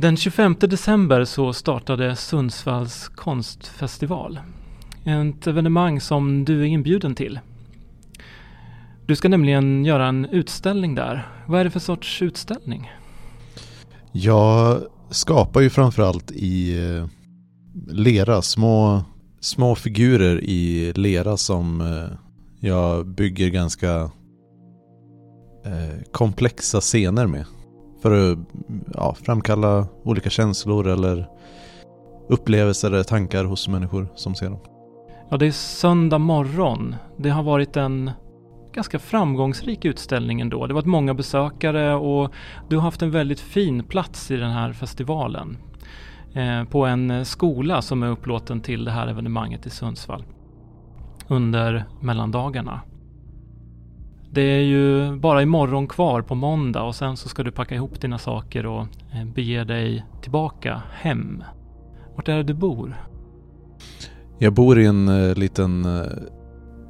Den 0.00 0.16
25 0.16 0.56
december 0.60 1.24
så 1.24 1.52
startade 1.52 2.16
Sundsvalls 2.16 3.08
konstfestival. 3.08 4.40
Ett 5.04 5.46
evenemang 5.46 6.00
som 6.00 6.44
du 6.44 6.60
är 6.60 6.64
inbjuden 6.64 7.14
till. 7.14 7.40
Du 9.06 9.16
ska 9.16 9.28
nämligen 9.28 9.84
göra 9.84 10.06
en 10.06 10.24
utställning 10.24 10.94
där. 10.94 11.28
Vad 11.46 11.60
är 11.60 11.64
det 11.64 11.70
för 11.70 11.80
sorts 11.80 12.22
utställning? 12.22 12.90
Jag 14.12 14.80
skapar 15.10 15.60
ju 15.60 15.70
framförallt 15.70 16.30
i 16.30 16.84
eh, 16.84 17.06
lera, 17.88 18.42
små, 18.42 19.04
små 19.40 19.74
figurer 19.74 20.44
i 20.44 20.92
lera 20.96 21.36
som 21.36 21.80
eh, 21.80 22.18
jag 22.60 23.06
bygger 23.06 23.48
ganska 23.48 24.10
eh, 25.64 26.02
komplexa 26.12 26.80
scener 26.80 27.26
med. 27.26 27.44
För 28.02 28.32
att 28.32 28.38
ja, 28.94 29.14
framkalla 29.14 29.86
olika 30.02 30.30
känslor 30.30 30.88
eller 30.88 31.28
upplevelser 32.28 32.88
eller 32.88 33.02
tankar 33.02 33.44
hos 33.44 33.68
människor 33.68 34.08
som 34.14 34.34
ser 34.34 34.50
dem. 34.50 34.60
Ja, 35.30 35.36
det 35.36 35.46
är 35.46 35.50
söndag 35.50 36.18
morgon. 36.18 36.94
Det 37.16 37.30
har 37.30 37.42
varit 37.42 37.76
en 37.76 38.10
ganska 38.72 38.98
framgångsrik 38.98 39.84
utställning 39.84 40.40
ändå. 40.40 40.66
Det 40.66 40.72
har 40.72 40.74
varit 40.74 40.86
många 40.86 41.14
besökare 41.14 41.94
och 41.94 42.32
du 42.68 42.76
har 42.76 42.82
haft 42.82 43.02
en 43.02 43.10
väldigt 43.10 43.40
fin 43.40 43.84
plats 43.84 44.30
i 44.30 44.36
den 44.36 44.50
här 44.50 44.72
festivalen. 44.72 45.58
Eh, 46.34 46.64
på 46.64 46.86
en 46.86 47.24
skola 47.24 47.82
som 47.82 48.02
är 48.02 48.08
upplåten 48.08 48.60
till 48.60 48.84
det 48.84 48.90
här 48.90 49.06
evenemanget 49.06 49.66
i 49.66 49.70
Sundsvall. 49.70 50.24
Under 51.28 51.84
mellandagarna. 52.00 52.80
Det 54.32 54.40
är 54.40 54.62
ju 54.62 55.16
bara 55.16 55.42
imorgon 55.42 55.88
kvar 55.88 56.22
på 56.22 56.34
måndag 56.34 56.82
och 56.82 56.94
sen 56.94 57.16
så 57.16 57.28
ska 57.28 57.42
du 57.42 57.52
packa 57.52 57.74
ihop 57.74 58.00
dina 58.00 58.18
saker 58.18 58.66
och 58.66 58.80
eh, 58.80 59.24
bege 59.34 59.64
dig 59.64 60.04
tillbaka 60.22 60.82
hem. 60.92 61.44
Vart 62.16 62.28
är 62.28 62.36
det 62.36 62.42
du 62.42 62.54
bor? 62.54 63.06
Jag 64.38 64.54
bor 64.54 64.80
i 64.80 64.86
en 64.86 65.08
uh, 65.08 65.34
liten 65.34 65.86
uh, 65.86 66.06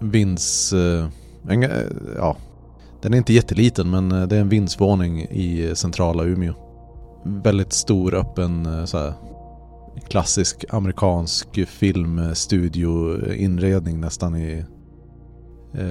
vinds... 0.01 0.73
Uh, 0.73 1.09
en, 1.49 1.63
uh, 1.63 1.71
ja, 2.17 2.37
den 3.03 3.15
är 3.15 3.19
inte 3.19 3.33
jätteliten 3.33 3.91
men 3.91 4.09
det 4.09 4.37
är 4.37 4.41
en 4.41 4.49
vindsvåning 4.49 5.21
i 5.21 5.73
centrala 5.75 6.25
Umeå. 6.25 6.55
Väldigt 7.25 7.73
stor 7.73 8.15
öppen 8.15 8.87
så 8.87 8.99
här, 8.99 9.13
klassisk 10.09 10.65
amerikansk 10.71 11.69
filmstudio-inredning 11.69 14.01
nästan 14.01 14.37
i 14.37 14.65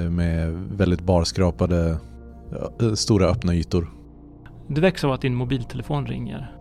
med 0.09 0.53
väldigt 0.53 1.01
barskrapade 1.01 1.97
stora 2.95 3.25
öppna 3.25 3.55
ytor. 3.55 3.89
Du 4.67 4.81
väcks 4.81 5.03
av 5.03 5.11
att 5.11 5.21
din 5.21 5.35
mobiltelefon 5.35 6.07
ringer 6.07 6.55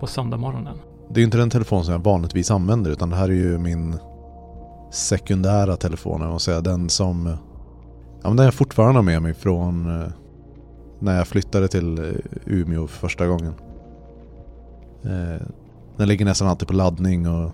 på 0.00 0.06
söndagmorgonen. 0.06 0.76
Det 1.10 1.20
är 1.20 1.24
inte 1.24 1.38
den 1.38 1.50
telefon 1.50 1.84
som 1.84 1.92
jag 1.92 2.04
vanligtvis 2.04 2.50
använder 2.50 2.90
utan 2.90 3.10
det 3.10 3.16
här 3.16 3.28
är 3.28 3.32
ju 3.32 3.58
min 3.58 3.98
sekundära 4.92 5.76
telefon. 5.76 6.20
Jag 6.20 6.40
säga. 6.40 6.60
Den 6.60 6.88
som 6.88 7.36
ja, 8.22 8.28
men 8.28 8.36
den 8.36 8.46
är 8.46 8.50
fortfarande 8.50 9.02
med 9.02 9.22
mig 9.22 9.34
från 9.34 10.00
eh, 10.00 10.08
när 10.98 11.16
jag 11.16 11.28
flyttade 11.28 11.68
till 11.68 11.98
eh, 11.98 12.04
Umeå 12.46 12.86
för 12.86 12.98
första 12.98 13.26
gången. 13.26 13.54
Den 15.96 16.08
ligger 16.08 16.24
nästan 16.24 16.48
alltid 16.48 16.68
på 16.68 16.74
laddning 16.74 17.28
och 17.28 17.50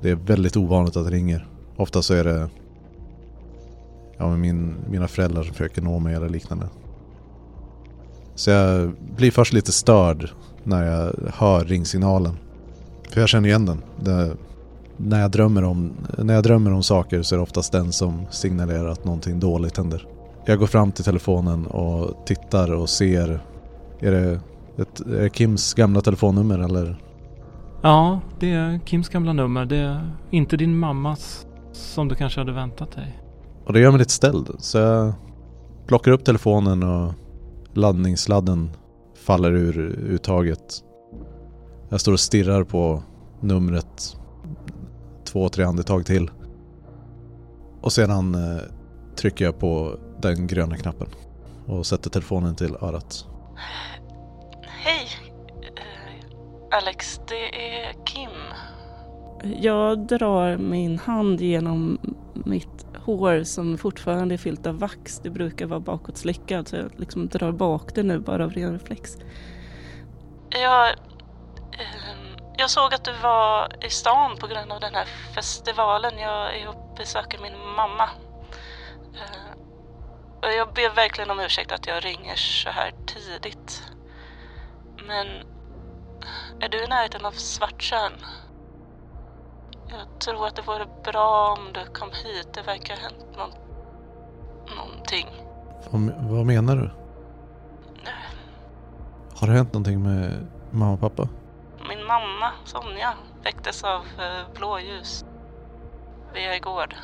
det 0.00 0.10
är 0.10 0.14
väldigt 0.14 0.56
ovanligt 0.56 0.96
att 0.96 1.04
det 1.04 1.10
ringer. 1.10 1.48
Ofta 1.76 2.02
så 2.02 2.14
är 2.14 2.24
det 2.24 2.48
ja, 4.18 4.28
men 4.28 4.40
min, 4.40 4.74
mina 4.90 5.08
föräldrar 5.08 5.42
som 5.42 5.52
försöker 5.52 5.82
nå 5.82 5.98
mig 5.98 6.14
eller 6.14 6.28
liknande. 6.28 6.66
Så 8.34 8.50
jag 8.50 8.92
blir 9.16 9.30
först 9.30 9.52
lite 9.52 9.72
störd 9.72 10.30
när 10.64 10.84
jag 10.84 11.12
hör 11.34 11.64
ringsignalen. 11.64 12.36
För 13.10 13.20
jag 13.20 13.28
känner 13.28 13.48
igen 13.48 13.66
den. 13.66 13.82
Det, 14.00 14.36
när 14.96 15.20
jag, 15.20 15.30
drömmer 15.30 15.64
om, 15.64 15.92
när 16.18 16.34
jag 16.34 16.42
drömmer 16.42 16.72
om 16.72 16.82
saker 16.82 17.22
så 17.22 17.34
är 17.34 17.36
det 17.36 17.42
oftast 17.42 17.72
den 17.72 17.92
som 17.92 18.26
signalerar 18.30 18.88
att 18.88 19.04
någonting 19.04 19.40
dåligt 19.40 19.76
händer. 19.76 20.06
Jag 20.44 20.58
går 20.58 20.66
fram 20.66 20.92
till 20.92 21.04
telefonen 21.04 21.66
och 21.66 22.26
tittar 22.26 22.72
och 22.72 22.88
ser. 22.88 23.40
Är 24.00 24.12
det, 24.12 24.40
ett, 24.82 25.00
är 25.00 25.22
det 25.22 25.36
Kims 25.36 25.74
gamla 25.74 26.00
telefonnummer 26.00 26.58
eller? 26.58 26.96
Ja, 27.82 28.20
det 28.40 28.52
är 28.52 28.80
Kims 28.84 29.08
gamla 29.08 29.32
nummer. 29.32 29.64
Det 29.64 29.76
är 29.76 30.10
inte 30.30 30.56
din 30.56 30.78
mammas 30.78 31.46
som 31.72 32.08
du 32.08 32.14
kanske 32.14 32.40
hade 32.40 32.52
väntat 32.52 32.92
dig. 32.92 33.25
Och 33.66 33.72
det 33.72 33.80
gör 33.80 33.90
mig 33.90 33.98
lite 33.98 34.12
ställd. 34.12 34.50
Så 34.58 34.78
jag 34.78 35.12
plockar 35.86 36.10
upp 36.12 36.24
telefonen 36.24 36.82
och 36.82 37.12
laddningssladden 37.74 38.70
faller 39.14 39.52
ur 39.52 39.78
uttaget. 39.88 40.82
Jag 41.88 42.00
står 42.00 42.12
och 42.12 42.20
stirrar 42.20 42.64
på 42.64 43.02
numret 43.40 44.16
två, 45.24 45.48
tre 45.48 45.64
andetag 45.64 46.06
till. 46.06 46.30
Och 47.80 47.92
sedan 47.92 48.34
eh, 48.34 48.62
trycker 49.16 49.44
jag 49.44 49.58
på 49.58 49.98
den 50.20 50.46
gröna 50.46 50.76
knappen 50.76 51.08
och 51.66 51.86
sätter 51.86 52.10
telefonen 52.10 52.54
till 52.54 52.76
örat. 52.80 53.26
Hej! 54.64 55.08
Eh, 55.62 56.78
Alex, 56.78 57.20
det 57.28 57.76
är 57.76 58.04
Kim. 58.04 58.30
Jag 59.60 60.06
drar 60.06 60.56
min 60.56 60.98
hand 60.98 61.40
genom 61.40 61.98
mitt 62.34 62.85
hår 63.06 63.44
som 63.44 63.78
fortfarande 63.78 64.34
är 64.34 64.38
fyllt 64.38 64.66
av 64.66 64.78
vax. 64.78 65.20
Det 65.22 65.30
brukar 65.30 65.66
vara 65.66 65.80
bakåtslickat 65.80 66.68
så 66.68 66.76
jag 66.76 66.90
liksom 66.96 67.28
drar 67.28 67.52
bak 67.52 67.94
det 67.94 68.02
nu 68.02 68.18
bara 68.18 68.44
av 68.44 68.52
ren 68.52 68.72
reflex. 68.72 69.16
Jag, 70.50 70.88
ehm, 71.72 72.36
jag 72.56 72.70
såg 72.70 72.94
att 72.94 73.04
du 73.04 73.12
var 73.22 73.68
i 73.86 73.90
stan 73.90 74.36
på 74.36 74.46
grund 74.46 74.72
av 74.72 74.80
den 74.80 74.94
här 74.94 75.06
festivalen. 75.34 76.18
Jag 76.18 76.56
är 76.56 76.68
och 76.68 76.94
besöker 76.96 77.38
min 77.38 77.58
mamma. 77.76 78.10
Ehm, 79.14 79.58
och 80.42 80.52
jag 80.52 80.72
ber 80.74 80.94
verkligen 80.94 81.30
om 81.30 81.40
ursäkt 81.40 81.72
att 81.72 81.86
jag 81.86 82.04
ringer 82.04 82.36
så 82.36 82.70
här 82.70 82.92
tidigt. 83.06 83.82
Men 85.06 85.26
är 86.60 86.68
du 86.68 86.84
i 86.84 86.86
närheten 86.86 87.24
av 87.24 87.32
Svartsjön? 87.32 88.12
Jag 89.88 90.18
tror 90.18 90.46
att 90.46 90.56
det 90.56 90.62
vore 90.62 90.86
bra 91.04 91.56
om 91.58 91.72
du 91.72 91.84
kom 91.84 92.10
hit. 92.24 92.48
Det 92.54 92.62
verkar 92.62 92.94
ha 92.96 93.02
hänt 93.02 93.26
någon, 93.36 93.50
någonting. 94.76 95.26
Vad, 95.90 96.30
vad 96.30 96.46
menar 96.46 96.76
du? 96.76 96.90
Har 99.40 99.46
det 99.46 99.52
hänt 99.52 99.72
någonting 99.72 100.02
med 100.02 100.46
mamma 100.70 100.92
och 100.92 101.00
pappa? 101.00 101.28
Min 101.88 102.04
mamma, 102.04 102.52
Sonja, 102.64 103.14
väcktes 103.42 103.84
av 103.84 104.00
eh, 104.18 104.54
blåljus 104.54 105.24
vid 106.34 106.42
er 106.42 106.60
gård. 106.60 106.94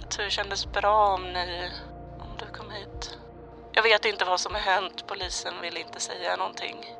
Jag 0.00 0.10
tror 0.10 0.24
det 0.24 0.30
kändes 0.30 0.72
bra 0.72 1.14
om 1.14 1.32
ni, 1.32 1.70
om 2.18 2.28
du 2.38 2.46
kom 2.58 2.70
hit. 2.70 3.18
Jag 3.72 3.82
vet 3.82 4.04
inte 4.04 4.24
vad 4.24 4.40
som 4.40 4.54
har 4.54 4.60
hänt. 4.60 5.04
Polisen 5.06 5.54
vill 5.62 5.76
inte 5.76 6.00
säga 6.00 6.36
någonting. 6.36 6.97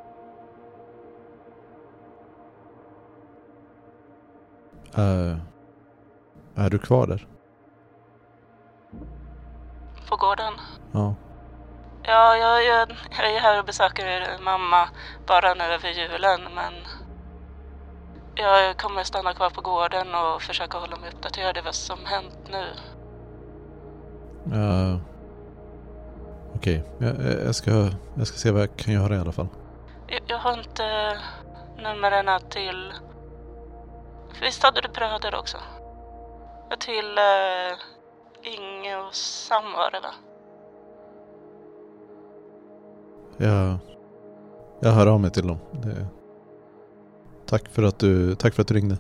Uh, 4.99 5.37
är 6.55 6.71
du 6.71 6.79
kvar 6.79 7.07
där? 7.07 7.27
På 10.09 10.17
gården? 10.17 10.53
Ja. 10.93 11.15
Ja, 12.03 12.37
jag, 12.37 12.65
jag, 12.65 12.91
jag 13.11 13.35
är 13.35 13.41
här 13.41 13.59
och 13.59 13.65
besöker 13.65 14.07
er 14.07 14.39
mamma 14.45 14.89
bara 15.27 15.55
nu 15.55 15.65
över 15.65 15.89
julen 15.89 16.41
men 16.55 16.75
jag 18.35 18.77
kommer 18.77 19.03
stanna 19.03 19.35
kvar 19.35 19.51
på 19.51 19.61
gården 19.61 20.15
och 20.15 20.43
försöka 20.43 20.79
hålla 20.79 20.97
mig 20.97 21.11
uppdaterad 21.11 21.57
i 21.57 21.61
vad 21.61 21.75
som 21.75 21.99
hänt 22.05 22.39
nu. 22.51 22.67
Uh, 24.57 24.97
Okej, 26.55 26.85
okay. 26.97 27.09
jag, 27.09 27.47
jag, 27.47 27.55
ska, 27.55 27.71
jag 28.15 28.27
ska 28.27 28.39
se 28.39 28.51
vad 28.51 28.63
jag 28.63 28.77
kan 28.77 28.95
göra 28.95 29.17
i 29.17 29.19
alla 29.19 29.33
fall. 29.33 29.49
Jag, 30.07 30.21
jag 30.27 30.39
har 30.39 30.59
inte 30.59 31.19
numren 31.77 32.41
till... 32.51 32.93
Visst 34.41 34.63
hade 34.63 34.81
du 34.81 34.89
bröder 34.89 35.35
också? 35.35 35.59
Till 36.79 37.19
uh, 37.19 37.79
Inge 38.43 38.97
och 38.97 39.15
Sam 39.15 39.73
var 39.73 39.91
det 39.91 40.01
va? 40.01 40.15
Jag, 43.37 43.79
jag 44.81 44.91
hör 44.91 45.07
av 45.07 45.21
mig 45.21 45.31
till 45.31 45.47
dem. 45.47 45.59
Det, 45.73 46.07
tack, 47.47 47.69
för 47.69 47.83
att 47.83 47.99
du, 47.99 48.35
tack 48.35 48.55
för 48.55 48.63
att 48.63 48.69
du 48.69 48.75
ringde. 48.75 48.97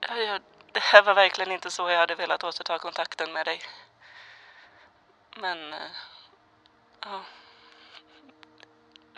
Ja, 0.00 0.38
det 0.72 0.82
här 0.82 1.02
var 1.02 1.14
verkligen 1.14 1.52
inte 1.52 1.70
så 1.70 1.90
jag 1.90 1.98
hade 1.98 2.14
velat 2.14 2.44
återta 2.44 2.78
kontakten 2.78 3.32
med 3.32 3.46
dig. 3.46 3.60
Men... 5.40 5.58
Uh, 5.58 5.74
ja. 7.00 7.20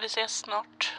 Vi 0.00 0.06
ses 0.06 0.38
snart. 0.38 0.98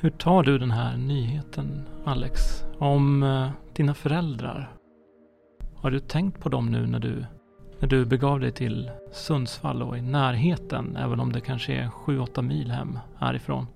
Hur 0.00 0.10
tar 0.10 0.42
du 0.42 0.58
den 0.58 0.70
här 0.70 0.96
nyheten, 0.96 1.88
Alex? 2.06 2.63
Om 2.78 3.22
eh, 3.22 3.50
dina 3.72 3.94
föräldrar? 3.94 4.76
Har 5.76 5.90
du 5.90 6.00
tänkt 6.00 6.40
på 6.40 6.48
dem 6.48 6.66
nu 6.66 6.86
när 6.86 6.98
du 6.98 7.24
när 7.80 7.88
du 7.88 8.04
begav 8.04 8.40
dig 8.40 8.52
till 8.52 8.90
Sundsvall 9.12 9.82
och 9.82 9.98
i 9.98 10.02
närheten, 10.02 10.96
även 10.96 11.20
om 11.20 11.32
det 11.32 11.40
kanske 11.40 11.72
är 11.72 11.88
7-8 11.88 12.42
mil 12.42 12.70
hem 12.70 12.98
härifrån? 13.18 13.66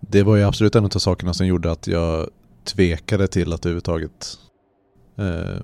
Det 0.00 0.22
var 0.22 0.36
ju 0.36 0.42
absolut 0.42 0.74
en 0.74 0.84
av 0.84 0.88
sakerna 0.88 1.34
som 1.34 1.46
gjorde 1.46 1.70
att 1.70 1.86
jag 1.86 2.30
tvekade 2.64 3.28
till 3.28 3.52
att 3.52 3.66
överhuvudtaget 3.66 4.38
eh, 5.16 5.62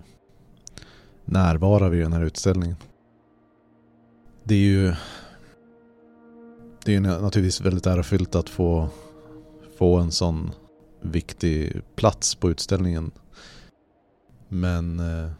närvara 1.24 1.88
vid 1.88 2.02
den 2.02 2.12
här 2.12 2.24
utställningen. 2.24 2.76
Det 4.44 4.54
är 4.54 4.58
ju 4.58 4.94
det 6.84 6.94
är 6.94 7.00
naturligtvis 7.00 7.60
väldigt 7.60 7.86
ärofyllt 7.86 8.34
att 8.34 8.48
få, 8.48 8.88
få 9.78 9.96
en 9.96 10.10
sån 10.10 10.50
viktig 11.02 11.82
plats 11.94 12.34
på 12.34 12.50
utställningen. 12.50 13.10
Men 14.48 15.00
eh, 15.00 15.30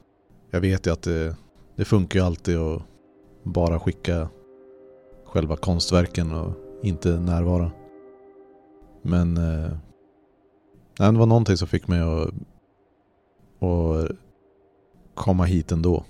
jag 0.51 0.61
vet 0.61 0.87
ju 0.87 0.93
att 0.93 1.03
det, 1.03 1.37
det 1.77 1.85
funkar 1.85 2.21
ju 2.21 2.27
alltid 2.27 2.59
att 2.59 2.83
bara 3.43 3.81
skicka 3.81 4.29
själva 5.25 5.57
konstverken 5.57 6.33
och 6.33 6.55
inte 6.83 7.21
närvara. 7.21 7.71
Men 9.03 9.37
eh, 9.37 9.71
det 10.97 11.19
var 11.19 11.27
någonting 11.27 11.57
som 11.57 11.69
fick 11.69 11.89
mig 11.89 12.01
att, 12.01 12.29
att 13.69 14.17
komma 15.15 15.45
hit 15.45 15.73
ändå. 15.73 16.05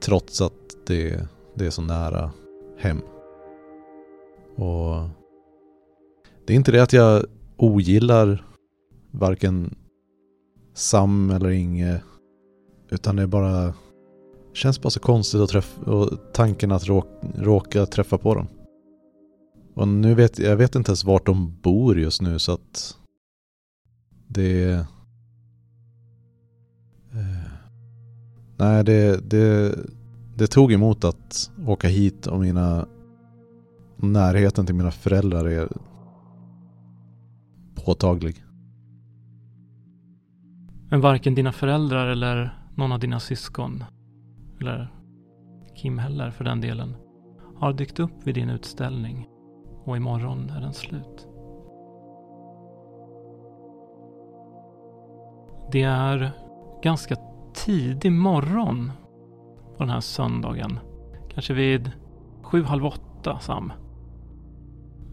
Trots 0.00 0.40
att 0.40 0.86
det, 0.86 1.28
det 1.54 1.66
är 1.66 1.70
så 1.70 1.82
nära 1.82 2.30
hem. 2.78 3.00
Och 4.56 5.08
det 6.46 6.52
är 6.52 6.56
inte 6.56 6.72
det 6.72 6.82
att 6.82 6.92
jag 6.92 7.24
ogillar 7.60 8.44
varken 9.10 9.74
Sam 10.74 11.30
eller 11.30 11.48
Inge. 11.48 12.02
Utan 12.90 13.16
det 13.16 13.22
är 13.22 13.26
bara 13.26 13.74
känns 14.52 14.82
bara 14.82 14.90
så 14.90 15.00
konstigt 15.00 15.40
att 15.40 15.50
träffa, 15.50 15.90
och 15.90 16.32
tanken 16.32 16.72
att 16.72 16.86
råka, 16.86 17.08
råka 17.34 17.86
träffa 17.86 18.18
på 18.18 18.34
dem. 18.34 18.46
Och 19.74 19.88
nu 19.88 20.14
vet 20.14 20.38
jag 20.38 20.56
vet 20.56 20.74
inte 20.74 20.90
ens 20.90 21.04
vart 21.04 21.26
de 21.26 21.60
bor 21.62 21.98
just 21.98 22.22
nu 22.22 22.38
så 22.38 22.52
att 22.52 22.96
det... 24.26 24.72
Eh, 27.12 27.50
nej, 28.56 28.84
det, 28.84 29.30
det, 29.30 29.74
det 30.36 30.46
tog 30.46 30.72
emot 30.72 31.04
att 31.04 31.50
åka 31.66 31.88
hit 31.88 32.26
och 32.26 32.40
mina 32.40 32.86
närheten 33.96 34.66
till 34.66 34.74
mina 34.74 34.90
föräldrar 34.90 35.44
är 35.44 35.68
påtaglig. 37.84 38.44
Men 40.90 41.00
varken 41.00 41.34
dina 41.34 41.52
föräldrar 41.52 42.06
eller 42.06 42.58
någon 42.76 42.92
av 42.92 43.00
dina 43.00 43.20
syskon, 43.20 43.84
eller 44.60 44.92
Kim 45.76 45.98
heller 45.98 46.30
för 46.30 46.44
den 46.44 46.60
delen, 46.60 46.96
har 47.56 47.72
dykt 47.72 47.98
upp 47.98 48.26
vid 48.26 48.34
din 48.34 48.50
utställning 48.50 49.28
och 49.84 49.96
imorgon 49.96 50.50
är 50.50 50.60
den 50.60 50.74
slut. 50.74 51.26
Det 55.72 55.82
är 55.82 56.30
ganska 56.82 57.16
tidig 57.54 58.12
morgon 58.12 58.92
på 59.76 59.78
den 59.78 59.90
här 59.90 60.00
söndagen. 60.00 60.78
Kanske 61.28 61.54
vid 61.54 61.90
sju, 62.42 62.62
halv 62.62 62.86
åtta, 62.86 63.38
Sam. 63.38 63.72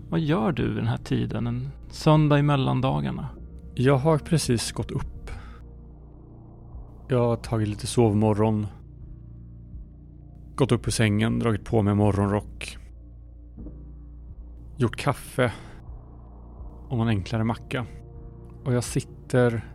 Vad 0.09 0.19
gör 0.19 0.51
du 0.51 0.73
den 0.73 0.87
här 0.87 0.97
tiden, 0.97 1.47
en 1.47 1.69
söndag 1.89 2.39
i 2.39 2.43
mellandagarna? 2.43 3.27
Jag 3.75 3.97
har 3.97 4.17
precis 4.17 4.71
gått 4.71 4.91
upp 4.91 5.17
jag 7.09 7.19
har 7.19 7.35
tagit 7.35 7.67
lite 7.67 7.87
sovmorgon. 7.87 8.67
Gått 10.55 10.71
upp 10.71 10.87
ur 10.87 10.91
sängen, 10.91 11.39
dragit 11.39 11.65
på 11.65 11.81
mig 11.81 11.95
morgonrock. 11.95 12.77
Gjort 14.77 14.95
kaffe. 14.95 15.51
Och 16.89 17.01
en 17.01 17.07
enklare 17.07 17.43
macka. 17.43 17.85
Och 18.65 18.73
jag 18.73 18.83
sitter 18.83 19.65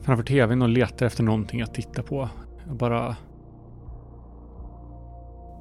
framför 0.00 0.24
tvn 0.24 0.62
och 0.62 0.68
letar 0.68 1.06
efter 1.06 1.22
någonting 1.22 1.62
att 1.62 1.74
titta 1.74 2.02
på. 2.02 2.28
Jag 2.66 2.76
bara... 2.76 3.16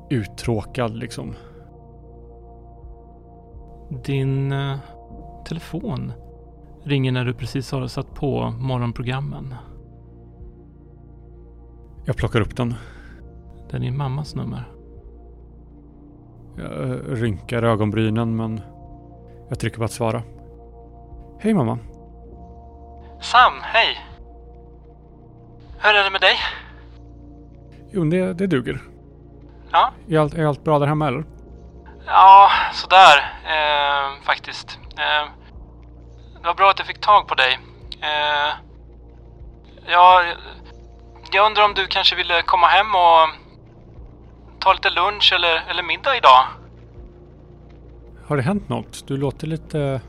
Uttråkad 0.10 0.98
liksom. 0.98 1.34
Din 3.92 4.52
eh, 4.52 4.78
telefon 5.46 6.14
ringer 6.84 7.12
när 7.12 7.26
du 7.26 7.34
precis 7.34 7.72
har 7.72 7.88
satt 7.88 8.16
på 8.16 8.52
morgonprogrammen. 8.52 9.56
Jag 12.06 12.16
plockar 12.16 12.42
upp 12.42 12.56
den. 12.56 12.74
Det 13.70 13.78
är 13.78 13.80
din 13.80 13.98
mammas 13.98 14.36
nummer. 14.36 14.72
Jag 16.58 16.90
eh, 16.90 16.96
rynkar 17.08 17.64
ögonbrynen 17.64 18.36
men 18.36 18.62
jag 19.50 19.60
trycker 19.60 19.78
på 19.78 19.84
att 19.84 19.92
svara. 19.92 20.24
Hej 21.40 21.54
mamma. 21.54 21.80
Sam, 23.22 23.54
hej! 23.62 23.98
Hur 25.80 25.90
är 25.90 26.04
det 26.04 26.12
med 26.12 26.22
dig? 26.22 26.36
Jo, 27.92 28.04
det, 28.04 28.34
det 28.34 28.48
duger. 28.48 28.82
Ja. 29.72 29.92
Är 30.08 30.20
allt, 30.20 30.34
är 30.34 30.46
allt 30.46 30.64
bra 30.64 30.80
där 30.80 30.88
hemma 30.88 31.08
eller? 31.08 31.26
Ja, 32.14 32.50
sådär 32.74 33.18
eh, 33.46 34.24
faktiskt. 34.24 34.80
Eh, 34.98 35.30
det 36.42 36.48
var 36.48 36.54
bra 36.54 36.70
att 36.70 36.80
jag 36.80 36.88
fick 36.88 37.02
tag 37.02 37.28
på 37.28 37.36
dig. 37.36 37.60
Eh, 38.02 38.54
ja, 39.88 40.24
jag 41.32 41.46
undrar 41.46 41.66
om 41.66 41.74
du 41.74 41.88
kanske 41.88 42.16
ville 42.16 42.42
komma 42.42 42.68
hem 42.68 42.96
och 42.96 43.30
ta 44.60 44.74
lite 44.74 44.90
lunch 44.90 45.34
eller, 45.36 45.64
eller 45.70 45.84
middag 45.84 46.18
idag? 46.18 46.44
Har 48.28 48.36
det 48.38 48.44
hänt 48.44 48.70
något? 48.70 49.08
Du 49.08 49.18
låter 49.18 49.48
lite... 49.48 50.02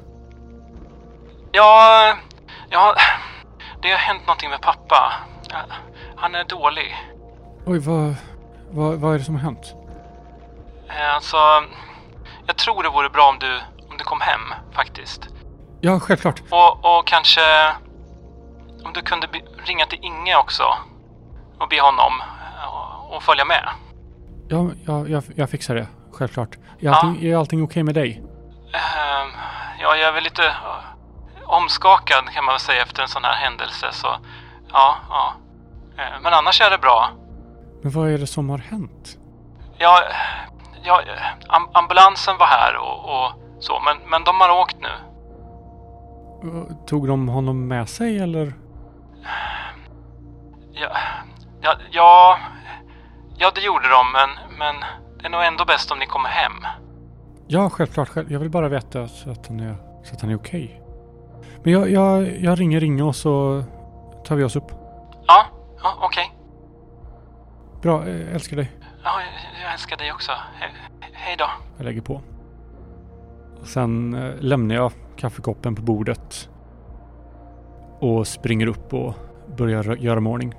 Ja, 1.52 2.14
ja, 2.70 2.94
det 3.82 3.90
har 3.90 3.98
hänt 3.98 4.26
någonting 4.26 4.50
med 4.50 4.60
pappa. 4.60 5.12
Han 6.16 6.34
är 6.34 6.44
dålig. 6.44 6.96
Oj, 7.66 7.78
vad, 7.78 8.14
vad, 8.70 8.94
vad 9.00 9.14
är 9.14 9.18
det 9.18 9.24
som 9.24 9.34
har 9.34 9.42
hänt? 9.42 9.74
Eh, 10.88 11.14
Alltså, 11.14 11.36
jag 12.46 12.56
tror 12.56 12.82
det 12.82 12.88
vore 12.88 13.08
bra 13.10 13.28
om 13.28 13.38
du, 13.38 13.60
om 13.90 13.96
du 13.98 14.04
kom 14.04 14.20
hem 14.20 14.40
faktiskt. 14.72 15.28
Ja, 15.80 16.00
självklart. 16.00 16.42
Och, 16.50 16.98
och 16.98 17.06
kanske 17.06 17.40
om 18.84 18.92
du 18.92 19.02
kunde 19.02 19.26
ringa 19.64 19.86
till 19.86 19.98
Inge 20.02 20.36
också 20.36 20.62
och 21.58 21.68
be 21.68 21.80
honom 21.80 22.12
eh, 22.20 23.14
och 23.14 23.22
följa 23.22 23.44
med. 23.44 23.68
Ja, 24.48 24.70
ja 24.86 25.08
jag, 25.08 25.24
jag 25.36 25.50
fixar 25.50 25.74
det. 25.74 25.86
Självklart. 26.12 26.56
Är 26.80 26.90
allting, 26.90 27.24
är 27.26 27.36
allting 27.36 27.62
okej 27.62 27.82
med 27.82 27.94
dig? 27.94 28.22
Ehm, 28.72 29.28
ja, 29.80 29.96
jag 29.96 30.08
är 30.08 30.12
väl 30.12 30.24
lite 30.24 30.46
eh, 30.46 30.52
omskakad 31.46 32.24
kan 32.34 32.44
man 32.44 32.52
väl 32.52 32.60
säga 32.60 32.82
efter 32.82 33.02
en 33.02 33.08
sån 33.08 33.24
här 33.24 33.34
händelse 33.34 33.86
så 33.92 34.06
ja, 34.72 34.96
ja. 35.10 35.34
Eh, 35.98 36.20
Men 36.22 36.32
annars 36.32 36.60
är 36.60 36.70
det 36.70 36.78
bra. 36.78 37.10
Men 37.82 37.92
vad 37.92 38.10
är 38.10 38.18
det 38.18 38.26
som 38.26 38.50
har 38.50 38.58
hänt? 38.58 39.18
Ja, 39.78 40.02
ja 40.82 41.00
am- 41.48 41.70
ambulansen 41.72 42.38
var 42.38 42.46
här 42.46 42.76
och, 42.76 42.98
och 43.24 43.32
så 43.60 43.80
men, 43.80 44.10
men 44.10 44.24
de 44.24 44.40
har 44.40 44.60
åkt 44.60 44.76
nu. 44.80 44.88
Eh, 46.48 46.76
Tog 46.86 47.08
de 47.08 47.28
honom 47.28 47.68
med 47.68 47.88
sig 47.88 48.18
eller? 48.18 48.54
Ja, 50.72 50.88
ja, 51.60 51.74
ja, 51.90 52.38
ja 53.36 53.50
det 53.54 53.60
gjorde 53.60 53.88
de 53.88 54.12
men, 54.12 54.58
men 54.58 54.74
det 55.20 55.26
är 55.26 55.30
nog 55.30 55.42
ändå 55.44 55.64
bäst 55.64 55.90
om 55.92 55.98
ni 55.98 56.06
kommer 56.06 56.28
hem. 56.28 56.52
Ja, 57.46 57.70
självklart. 57.70 58.08
själv- 58.08 58.32
Jag 58.32 58.40
vill 58.40 58.50
bara 58.50 58.68
veta 58.68 59.08
så 59.08 59.30
att 59.30 59.46
han 59.46 59.60
är, 59.60 59.76
så 60.04 60.14
att 60.14 60.20
han 60.20 60.30
är 60.30 60.36
okej. 60.36 60.82
Men 61.62 61.72
jag, 61.72 61.90
jag, 61.90 62.36
jag 62.38 62.60
ringer 62.60 62.84
Inge 62.84 63.02
och 63.02 63.16
så 63.16 63.64
tar 64.24 64.36
vi 64.36 64.44
oss 64.44 64.56
upp. 64.56 64.70
Ja, 65.26 65.44
ja 65.82 65.94
okej. 66.00 66.32
Bra, 67.82 68.08
eh, 68.08 68.34
älskar 68.34 68.56
dig. 68.56 68.70
Ja, 69.04 69.10
jag, 69.72 69.74
älskar 69.74 69.96
dig 69.96 70.12
också. 70.12 70.32
He- 70.32 71.06
hej 71.12 71.36
då. 71.38 71.44
Jag 71.76 71.84
lägger 71.84 72.00
på. 72.00 72.20
Och 73.60 73.66
sen 73.66 74.14
eh, 74.14 74.34
lämnar 74.40 74.74
jag 74.74 74.92
kaffekoppen 75.16 75.74
på 75.74 75.82
bordet. 75.82 76.48
Och 78.00 78.26
springer 78.26 78.66
upp 78.66 78.94
och 78.94 79.14
börjar 79.56 79.96
göra 79.96 80.20
mig 80.20 80.30
ordning. 80.30 80.54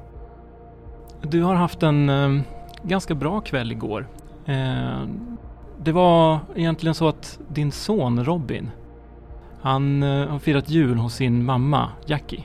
Du 1.21 1.43
har 1.43 1.55
haft 1.55 1.83
en 1.83 2.09
eh, 2.09 2.41
ganska 2.83 3.15
bra 3.15 3.41
kväll 3.41 3.71
igår. 3.71 4.07
Eh, 4.45 5.03
det 5.83 5.91
var 5.91 6.39
egentligen 6.55 6.95
så 6.95 7.07
att 7.07 7.39
din 7.47 7.71
son 7.71 8.25
Robin, 8.25 8.71
han 9.61 10.03
eh, 10.03 10.27
har 10.27 10.39
firat 10.39 10.69
jul 10.69 10.97
hos 10.97 11.13
sin 11.15 11.45
mamma 11.45 11.89
Jackie. 12.05 12.43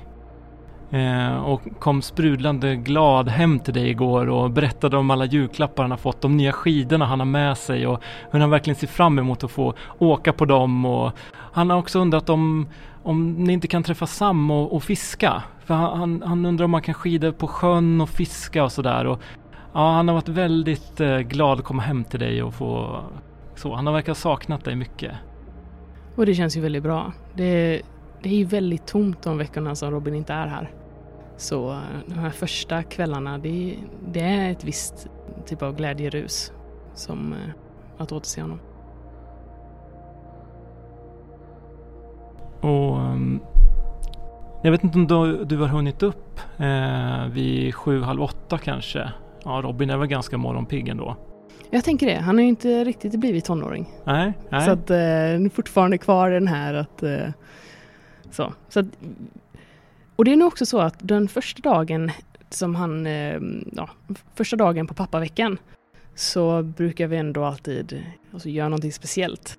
Eh, 0.90 1.36
och 1.36 1.62
kom 1.78 2.02
sprudlande 2.02 2.76
glad 2.76 3.28
hem 3.28 3.58
till 3.58 3.74
dig 3.74 3.90
igår 3.90 4.28
och 4.28 4.50
berättade 4.50 4.96
om 4.96 5.10
alla 5.10 5.24
julklappar 5.24 5.82
han 5.82 5.90
har 5.90 5.98
fått, 5.98 6.20
de 6.20 6.36
nya 6.36 6.52
skidorna 6.52 7.06
han 7.06 7.18
har 7.18 7.26
med 7.26 7.58
sig 7.58 7.86
och 7.86 8.02
hur 8.30 8.40
han 8.40 8.50
verkligen 8.50 8.76
ser 8.76 8.86
fram 8.86 9.18
emot 9.18 9.44
att 9.44 9.50
få 9.50 9.74
åka 9.98 10.32
på 10.32 10.44
dem. 10.44 10.84
Och 10.84 11.12
han 11.52 11.70
har 11.70 11.78
också 11.78 11.98
undrat 11.98 12.28
om, 12.28 12.68
om 13.02 13.44
ni 13.44 13.52
inte 13.52 13.68
kan 13.68 13.82
träffa 13.82 14.06
Sam 14.06 14.50
och, 14.50 14.74
och 14.74 14.82
fiska. 14.82 15.42
För 15.64 15.74
han, 15.74 15.98
han, 15.98 16.22
han 16.26 16.46
undrar 16.46 16.64
om 16.64 16.70
man 16.70 16.82
kan 16.82 16.94
skida 16.94 17.32
på 17.32 17.46
sjön 17.46 18.00
och 18.00 18.08
fiska 18.08 18.64
och 18.64 18.72
sådär. 18.72 19.18
Ja, 19.72 19.92
han 19.92 20.08
har 20.08 20.14
varit 20.14 20.28
väldigt 20.28 21.00
eh, 21.00 21.18
glad 21.18 21.58
att 21.58 21.64
komma 21.64 21.82
hem 21.82 22.04
till 22.04 22.20
dig 22.20 22.42
och 22.42 22.54
få 22.54 23.00
så. 23.54 23.74
Han 23.74 23.86
har 23.86 23.92
verkar 23.94 24.08
ha 24.08 24.14
saknat 24.14 24.64
dig 24.64 24.76
mycket. 24.76 25.12
Och 26.16 26.26
det 26.26 26.34
känns 26.34 26.56
ju 26.56 26.60
väldigt 26.60 26.82
bra. 26.82 27.12
Det, 27.34 27.82
det 28.22 28.28
är 28.28 28.34
ju 28.34 28.44
väldigt 28.44 28.86
tomt 28.86 29.22
de 29.22 29.38
veckorna 29.38 29.74
som 29.74 29.90
Robin 29.90 30.14
inte 30.14 30.32
är 30.32 30.46
här. 30.46 30.70
Så 31.36 31.70
eh, 31.70 31.78
de 32.06 32.14
här 32.14 32.30
första 32.30 32.82
kvällarna, 32.82 33.38
det, 33.38 33.74
det 34.12 34.20
är 34.20 34.50
ett 34.50 34.64
visst 34.64 35.06
typ 35.46 35.62
av 35.62 35.76
glädjerus 35.76 36.52
som 36.94 37.32
eh, 37.32 37.38
att 37.98 38.12
återse 38.12 38.40
honom. 38.40 38.60
Och 42.60 43.00
ehm, 43.00 43.40
jag 44.62 44.70
vet 44.70 44.84
inte 44.84 44.98
om 44.98 45.06
du, 45.06 45.44
du 45.44 45.56
har 45.56 45.68
hunnit 45.68 46.02
upp 46.02 46.40
eh, 46.58 47.26
vid 47.30 47.74
sju, 47.74 48.02
halv 48.02 48.22
åtta 48.22 48.58
kanske. 48.58 49.12
Ja, 49.44 49.60
Robin 49.64 49.90
är 49.90 49.96
väl 49.96 50.08
ganska 50.08 50.38
morgonpigg 50.38 50.88
ändå. 50.88 51.16
Jag 51.70 51.84
tänker 51.84 52.06
det, 52.06 52.14
han 52.14 52.36
har 52.36 52.42
ju 52.42 52.48
inte 52.48 52.84
riktigt 52.84 53.20
blivit 53.20 53.44
tonåring. 53.44 53.88
Nej, 54.04 54.32
nej. 54.50 54.64
Så 54.64 54.70
att 54.70 54.90
eh, 54.90 54.96
den 54.96 55.46
är 55.46 55.50
fortfarande 55.50 55.98
kvar 55.98 56.30
den 56.30 56.48
här 56.48 56.74
att... 56.74 57.02
Eh, 57.02 57.28
så. 58.30 58.52
så 58.68 58.80
att, 58.80 58.86
och 60.16 60.24
det 60.24 60.32
är 60.32 60.36
nog 60.36 60.48
också 60.48 60.66
så 60.66 60.78
att 60.78 60.94
den 60.98 61.28
första 61.28 61.62
dagen 61.62 62.10
som 62.50 62.74
han... 62.74 63.06
Eh, 63.06 63.40
ja, 63.72 63.90
första 64.34 64.56
dagen 64.56 64.86
på 64.86 64.94
pappaveckan 64.94 65.58
så 66.14 66.62
brukar 66.62 67.06
vi 67.06 67.16
ändå 67.16 67.44
alltid 67.44 68.02
alltså, 68.32 68.48
göra 68.48 68.68
någonting 68.68 68.92
speciellt. 68.92 69.58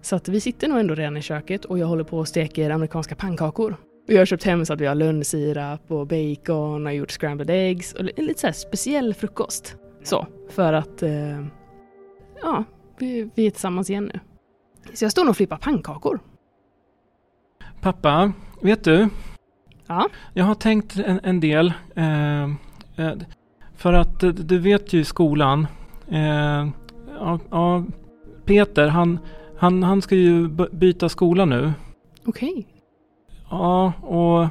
Så 0.00 0.16
att 0.16 0.28
vi 0.28 0.40
sitter 0.40 0.68
nog 0.68 0.78
ändå 0.78 0.94
redan 0.94 1.16
i 1.16 1.22
köket 1.22 1.64
och 1.64 1.78
jag 1.78 1.86
håller 1.86 2.04
på 2.04 2.18
och 2.18 2.28
steker 2.28 2.70
amerikanska 2.70 3.14
pannkakor. 3.14 3.76
Vi 4.06 4.14
jag 4.14 4.20
har 4.20 4.26
köpt 4.26 4.44
hem 4.44 4.66
så 4.66 4.72
att 4.72 4.80
vi 4.80 4.86
har 4.86 4.94
lönnsirap 4.94 5.90
och 5.90 6.06
bacon 6.06 6.86
och 6.86 6.94
gjort 6.94 7.10
scrambled 7.10 7.50
eggs 7.50 7.92
och 7.92 8.00
en 8.16 8.24
lite 8.24 8.40
så 8.40 8.46
här 8.46 8.54
speciell 8.54 9.14
frukost. 9.14 9.76
Så, 10.02 10.26
för 10.50 10.72
att... 10.72 11.02
Eh, 11.02 11.46
ja, 12.42 12.64
vi, 12.98 13.30
vi 13.34 13.46
är 13.46 13.50
tillsammans 13.50 13.90
igen 13.90 14.10
nu. 14.14 14.20
Så 14.94 15.04
jag 15.04 15.12
står 15.12 15.24
nog 15.24 15.30
och 15.30 15.36
flippar 15.36 15.56
pannkakor. 15.56 16.20
Pappa, 17.82 18.32
vet 18.60 18.84
du? 18.84 19.08
Ja. 19.86 20.08
Jag 20.34 20.44
har 20.44 20.54
tänkt 20.54 20.98
en, 20.98 21.20
en 21.22 21.40
del. 21.40 21.72
Eh, 21.94 22.42
eh, 22.42 23.12
för 23.76 23.92
att 23.92 24.20
du 24.20 24.58
vet 24.58 24.92
ju 24.92 25.00
i 25.00 25.04
skolan. 25.04 25.66
Eh, 26.08 26.68
ja, 27.18 27.38
ja, 27.50 27.84
Peter, 28.44 28.88
han, 28.88 29.18
han, 29.56 29.82
han 29.82 30.02
ska 30.02 30.14
ju 30.14 30.48
byta 30.72 31.08
skola 31.08 31.44
nu. 31.44 31.72
Okej. 32.26 32.66
Ja, 33.50 33.92
och, 34.00 34.48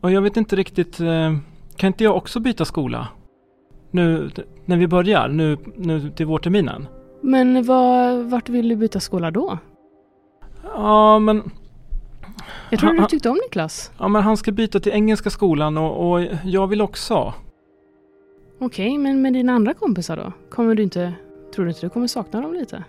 och 0.00 0.10
jag 0.10 0.22
vet 0.22 0.36
inte 0.36 0.56
riktigt. 0.56 1.00
Eh, 1.00 1.36
kan 1.76 1.86
inte 1.86 2.04
jag 2.04 2.16
också 2.16 2.40
byta 2.40 2.64
skola? 2.64 3.08
Nu 3.90 4.30
när 4.64 4.76
vi 4.76 4.86
börjar, 4.86 5.28
nu, 5.28 5.58
nu 5.76 6.10
till 6.10 6.26
vårterminen. 6.26 6.88
Men 7.20 7.64
vad, 7.64 8.24
vart 8.24 8.48
vill 8.48 8.68
du 8.68 8.76
byta 8.76 9.00
skola 9.00 9.30
då? 9.30 9.58
Ja, 10.62 11.18
men, 11.18 11.50
Jag 12.70 12.80
tror 12.80 12.90
Ha- 12.94 13.02
du 13.02 13.06
tyckte 13.08 13.30
om 13.30 13.38
Niklas. 13.44 13.92
ja, 13.98 14.08
men 14.08 14.22
han 14.22 14.36
ska 14.36 14.52
byta 14.52 14.80
till 14.80 14.92
engelska 14.92 15.30
skolan 15.30 15.78
och, 15.78 16.10
och 16.12 16.26
jag 16.44 16.66
vill 16.66 16.82
också. 16.82 17.34
Okej, 18.60 18.98
men 18.98 19.22
med 19.22 19.32
dina 19.32 19.52
andra 19.52 19.74
kompisar 19.74 20.16
då? 20.16 20.32
Kommer 20.50 20.74
du 20.74 20.82
inte... 20.82 21.12
Tror 21.54 21.64
du 21.64 21.70
inte 21.70 21.80
du 21.86 21.90
kommer 21.90 22.06
sakna 22.06 22.40
dem 22.40 22.52
lite? 22.52 22.84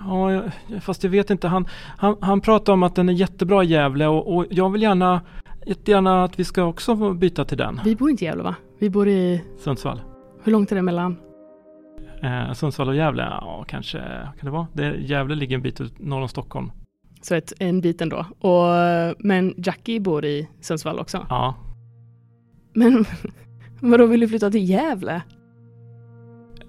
Ja, 0.00 0.42
fast 0.80 1.04
jag 1.04 1.10
vet 1.10 1.30
inte. 1.30 1.48
Han, 1.48 1.66
han, 1.98 2.16
han 2.20 2.40
pratar 2.40 2.72
om 2.72 2.82
att 2.82 2.94
den 2.94 3.08
är 3.08 3.12
jättebra 3.12 3.64
i 3.64 3.66
Gävle 3.66 4.06
och, 4.06 4.36
och 4.36 4.46
jag 4.50 4.70
vill 4.70 4.82
gärna, 4.82 5.20
jättegärna 5.66 6.24
att 6.24 6.38
vi 6.38 6.44
ska 6.44 6.64
också 6.64 7.12
byta 7.14 7.44
till 7.44 7.58
den. 7.58 7.80
Vi 7.84 7.96
bor 7.96 8.10
inte 8.10 8.24
i 8.24 8.26
Gävle 8.26 8.42
va? 8.42 8.54
Vi 8.78 8.90
bor 8.90 9.08
i... 9.08 9.44
Sundsvall. 9.58 10.00
Hur 10.42 10.52
långt 10.52 10.72
är 10.72 10.76
det 10.76 10.82
mellan? 10.82 11.16
Eh, 12.22 12.52
Sundsvall 12.52 12.88
och 12.88 12.96
Gävle, 12.96 13.22
ja 13.22 13.64
kanske, 13.68 13.98
kan 14.38 14.44
det 14.44 14.50
vara? 14.50 14.66
Det, 14.72 14.96
Gävle 14.96 15.34
ligger 15.34 15.56
en 15.56 15.62
bit 15.62 15.80
ut 15.80 15.98
norr 15.98 16.22
om 16.22 16.28
Stockholm. 16.28 16.72
Så 17.22 17.34
ett, 17.34 17.52
en 17.58 17.80
bit 17.80 18.00
ändå. 18.00 18.26
Och, 18.38 18.64
men 19.18 19.54
Jackie 19.56 20.00
bor 20.00 20.24
i 20.24 20.48
Sundsvall 20.60 20.98
också. 20.98 21.26
Ja, 21.28 21.54
Men 22.74 23.04
vadå, 23.80 24.06
vill 24.06 24.20
du 24.20 24.28
flytta 24.28 24.50
till 24.50 24.68
Gävle? 24.70 25.22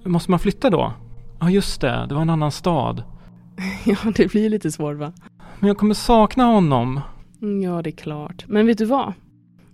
Måste 0.06 0.32
man 0.32 0.40
flytta 0.40 0.70
då? 0.70 0.94
Ja, 1.40 1.50
just 1.50 1.82
det. 1.82 2.06
Det 2.10 2.16
var 2.16 2.22
en 2.22 2.30
annan 2.30 2.52
stad. 2.52 3.04
Ja, 3.86 3.98
det 4.16 4.32
blir 4.32 4.50
lite 4.50 4.72
svårt 4.72 4.98
va? 4.98 5.14
Men 5.60 5.68
jag 5.68 5.78
kommer 5.78 5.94
sakna 5.94 6.44
honom. 6.44 7.00
Mm, 7.42 7.62
Ja, 7.62 7.82
det 7.82 7.90
är 7.90 7.96
klart. 7.96 8.46
Men 8.48 8.66
vet 8.68 8.78
du 8.78 8.86
vad? 8.86 9.14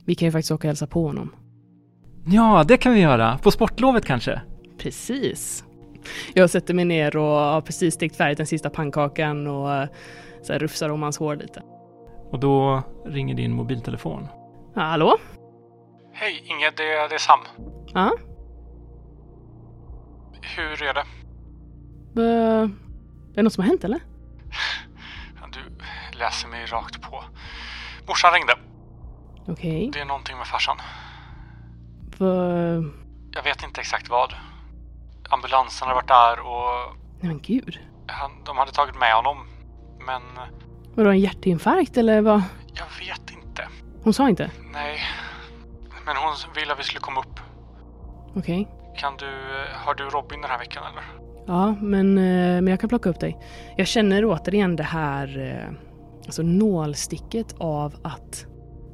Vi 0.06 0.16
kan 0.16 0.26
ju 0.26 0.32
faktiskt 0.32 0.52
åka 0.52 0.68
och 0.68 0.70
hälsa 0.70 0.88
på 0.88 1.08
honom. 1.08 1.30
Ja, 2.26 2.64
det 2.68 2.78
kan 2.78 2.94
vi 2.94 3.00
göra. 3.00 3.38
På 3.38 3.52
sportlovet 3.52 4.06
kanske? 4.06 4.42
Precis. 4.78 5.64
Jag 6.34 6.50
sätter 6.50 6.74
mig 6.74 6.86
ner 6.86 7.18
och 7.18 7.24
har 7.24 7.62
precis 7.62 7.94
stekt 7.94 8.16
färdigt 8.16 8.38
den 8.38 8.48
sista 8.48 8.70
pannkakan 8.70 9.48
och 9.48 9.88
så 10.42 10.54
här 10.54 10.60
rufsar 10.60 10.90
om 10.90 11.02
hans 11.04 11.18
hår 11.18 11.36
lite. 11.36 11.62
Och 12.32 12.40
då 12.40 12.84
ringer 13.06 13.36
din 13.36 13.52
mobiltelefon. 13.54 14.28
Hallå? 14.76 15.18
Hej, 16.14 16.42
Inge, 16.46 16.70
det, 16.70 16.84
det 17.08 17.16
är 17.16 17.18
Sam. 17.20 17.40
Ja? 17.94 18.12
Hur 20.42 20.84
är 20.84 20.94
det? 20.94 21.04
Uh, 22.22 22.64
är 22.64 23.36
det 23.36 23.44
något 23.44 23.54
som 23.54 23.64
har 23.64 23.70
hänt 23.70 23.84
eller? 23.84 24.00
Du 25.54 25.60
läser 26.20 26.48
mig 26.48 26.66
rakt 26.66 27.02
på. 27.02 27.24
Morsan 28.08 28.34
ringde. 28.34 28.54
Okej. 29.48 29.90
Det 29.94 30.00
är 30.00 30.06
någonting 30.06 30.38
med 30.38 30.48
farsan. 30.48 30.78
Vad- 32.18 32.92
Jag 33.32 33.44
vet 33.44 33.64
inte 33.64 33.82
exakt 33.82 34.10
vad. 34.10 34.34
Ambulansen 35.30 35.88
har 35.88 35.96
varit 35.96 36.08
där 36.08 36.40
och 36.40 36.96
Nej 37.20 37.28
men 37.28 37.40
gud. 37.42 37.80
han, 38.08 38.32
de 38.46 38.58
hade 38.58 38.72
tagit 38.72 38.96
med 39.00 39.14
honom. 39.14 39.38
Men 40.08 40.22
Vadå 40.96 41.10
en 41.10 41.20
hjärtinfarkt 41.20 41.98
eller 41.98 42.22
vad? 42.22 42.42
jag 42.74 42.86
vet 43.08 43.32
inte. 43.32 43.68
Hon 44.04 44.14
sa 44.14 44.30
inte? 44.30 44.52
Nej. 44.74 45.00
Men 46.06 46.16
hon 46.16 46.54
ville 46.56 46.74
att 46.74 46.80
vi 46.80 46.84
skulle 46.84 47.00
komma 47.00 47.20
upp. 47.20 47.40
Okej. 48.36 48.68
Kan 48.98 49.18
du, 49.18 49.30
har 49.86 49.94
du 49.96 50.04
Robin 50.04 50.42
den 50.42 50.50
här 50.52 50.60
veckan 50.60 50.84
eller? 50.92 51.04
Ja, 51.48 51.76
men, 51.82 52.18
eh, 52.18 52.62
men 52.62 52.68
jag 52.68 52.80
kan 52.80 52.90
plocka 52.90 53.10
upp 53.10 53.20
dig. 53.20 53.38
Jag 53.78 53.88
känner 53.88 54.26
återigen 54.26 54.76
det 54.76 54.84
här 54.84 55.40
eh, 55.40 55.74
alltså 56.26 56.42
nålsticket 56.42 57.56
av 57.60 57.96
att 58.04 58.46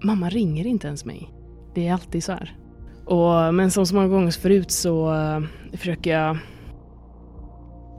mamma 0.04 0.30
ringer 0.30 0.67
inte 0.67 0.88
ens 0.88 1.06
mig. 1.06 1.34
Det 1.76 1.88
är 1.88 1.93
alltid 1.93 2.23
så 2.23 2.32
här. 2.32 2.58
Och, 3.06 3.54
men 3.54 3.71
som 3.71 3.86
så 3.86 3.95
många 3.95 4.08
gånger 4.08 4.32
förut 4.32 4.71
så 4.71 5.13
eh, 5.13 5.39
försöker 5.78 6.19
jag 6.19 6.38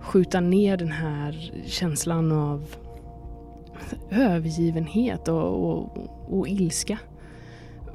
skjuta 0.02 0.40
ner 0.40 0.76
den 0.76 0.92
här 0.92 1.52
känslan 1.66 2.32
av 2.32 2.64
övergivenhet 4.10 5.28
och, 5.28 5.70
och, 5.70 5.98
och 6.28 6.48
ilska. 6.48 6.98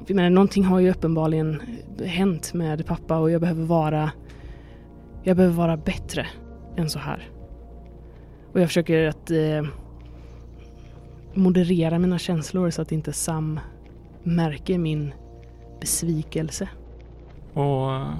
Jag 0.07 0.15
menar, 0.15 0.29
någonting 0.29 0.63
har 0.63 0.79
ju 0.79 0.91
uppenbarligen 0.91 1.61
hänt 2.05 2.53
med 2.53 2.85
pappa 2.85 3.17
och 3.17 3.31
jag 3.31 3.41
behöver 3.41 3.63
vara 3.63 4.11
jag 5.23 5.37
behöver 5.37 5.55
vara 5.55 5.77
bättre 5.77 6.27
än 6.77 6.89
så 6.89 6.99
här. 6.99 7.29
Och 8.53 8.61
jag 8.61 8.67
försöker 8.67 9.07
att 9.07 9.31
eh, 9.31 9.63
moderera 11.33 11.99
mina 11.99 12.19
känslor 12.19 12.69
så 12.69 12.81
att 12.81 12.91
inte 12.91 13.13
Sam 13.13 13.59
märker 14.23 14.77
min 14.77 15.13
besvikelse. 15.79 16.69
Och 17.53 17.93
eh, 17.93 18.13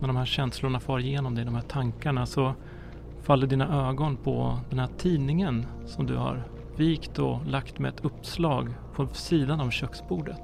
när 0.00 0.06
de 0.06 0.16
här 0.16 0.24
känslorna 0.24 0.80
far 0.80 0.98
igenom 0.98 1.34
dig, 1.34 1.44
de 1.44 1.54
här 1.54 1.62
tankarna, 1.62 2.26
så 2.26 2.54
faller 3.22 3.46
dina 3.46 3.88
ögon 3.88 4.16
på 4.16 4.58
den 4.70 4.78
här 4.78 4.88
tidningen 4.98 5.66
som 5.86 6.06
du 6.06 6.16
har 6.16 6.44
vikt 6.76 7.18
och 7.18 7.46
lagt 7.46 7.78
med 7.78 7.88
ett 7.88 8.04
uppslag 8.04 8.74
på 8.94 9.08
sidan 9.12 9.60
om 9.60 9.70
köksbordet. 9.70 10.40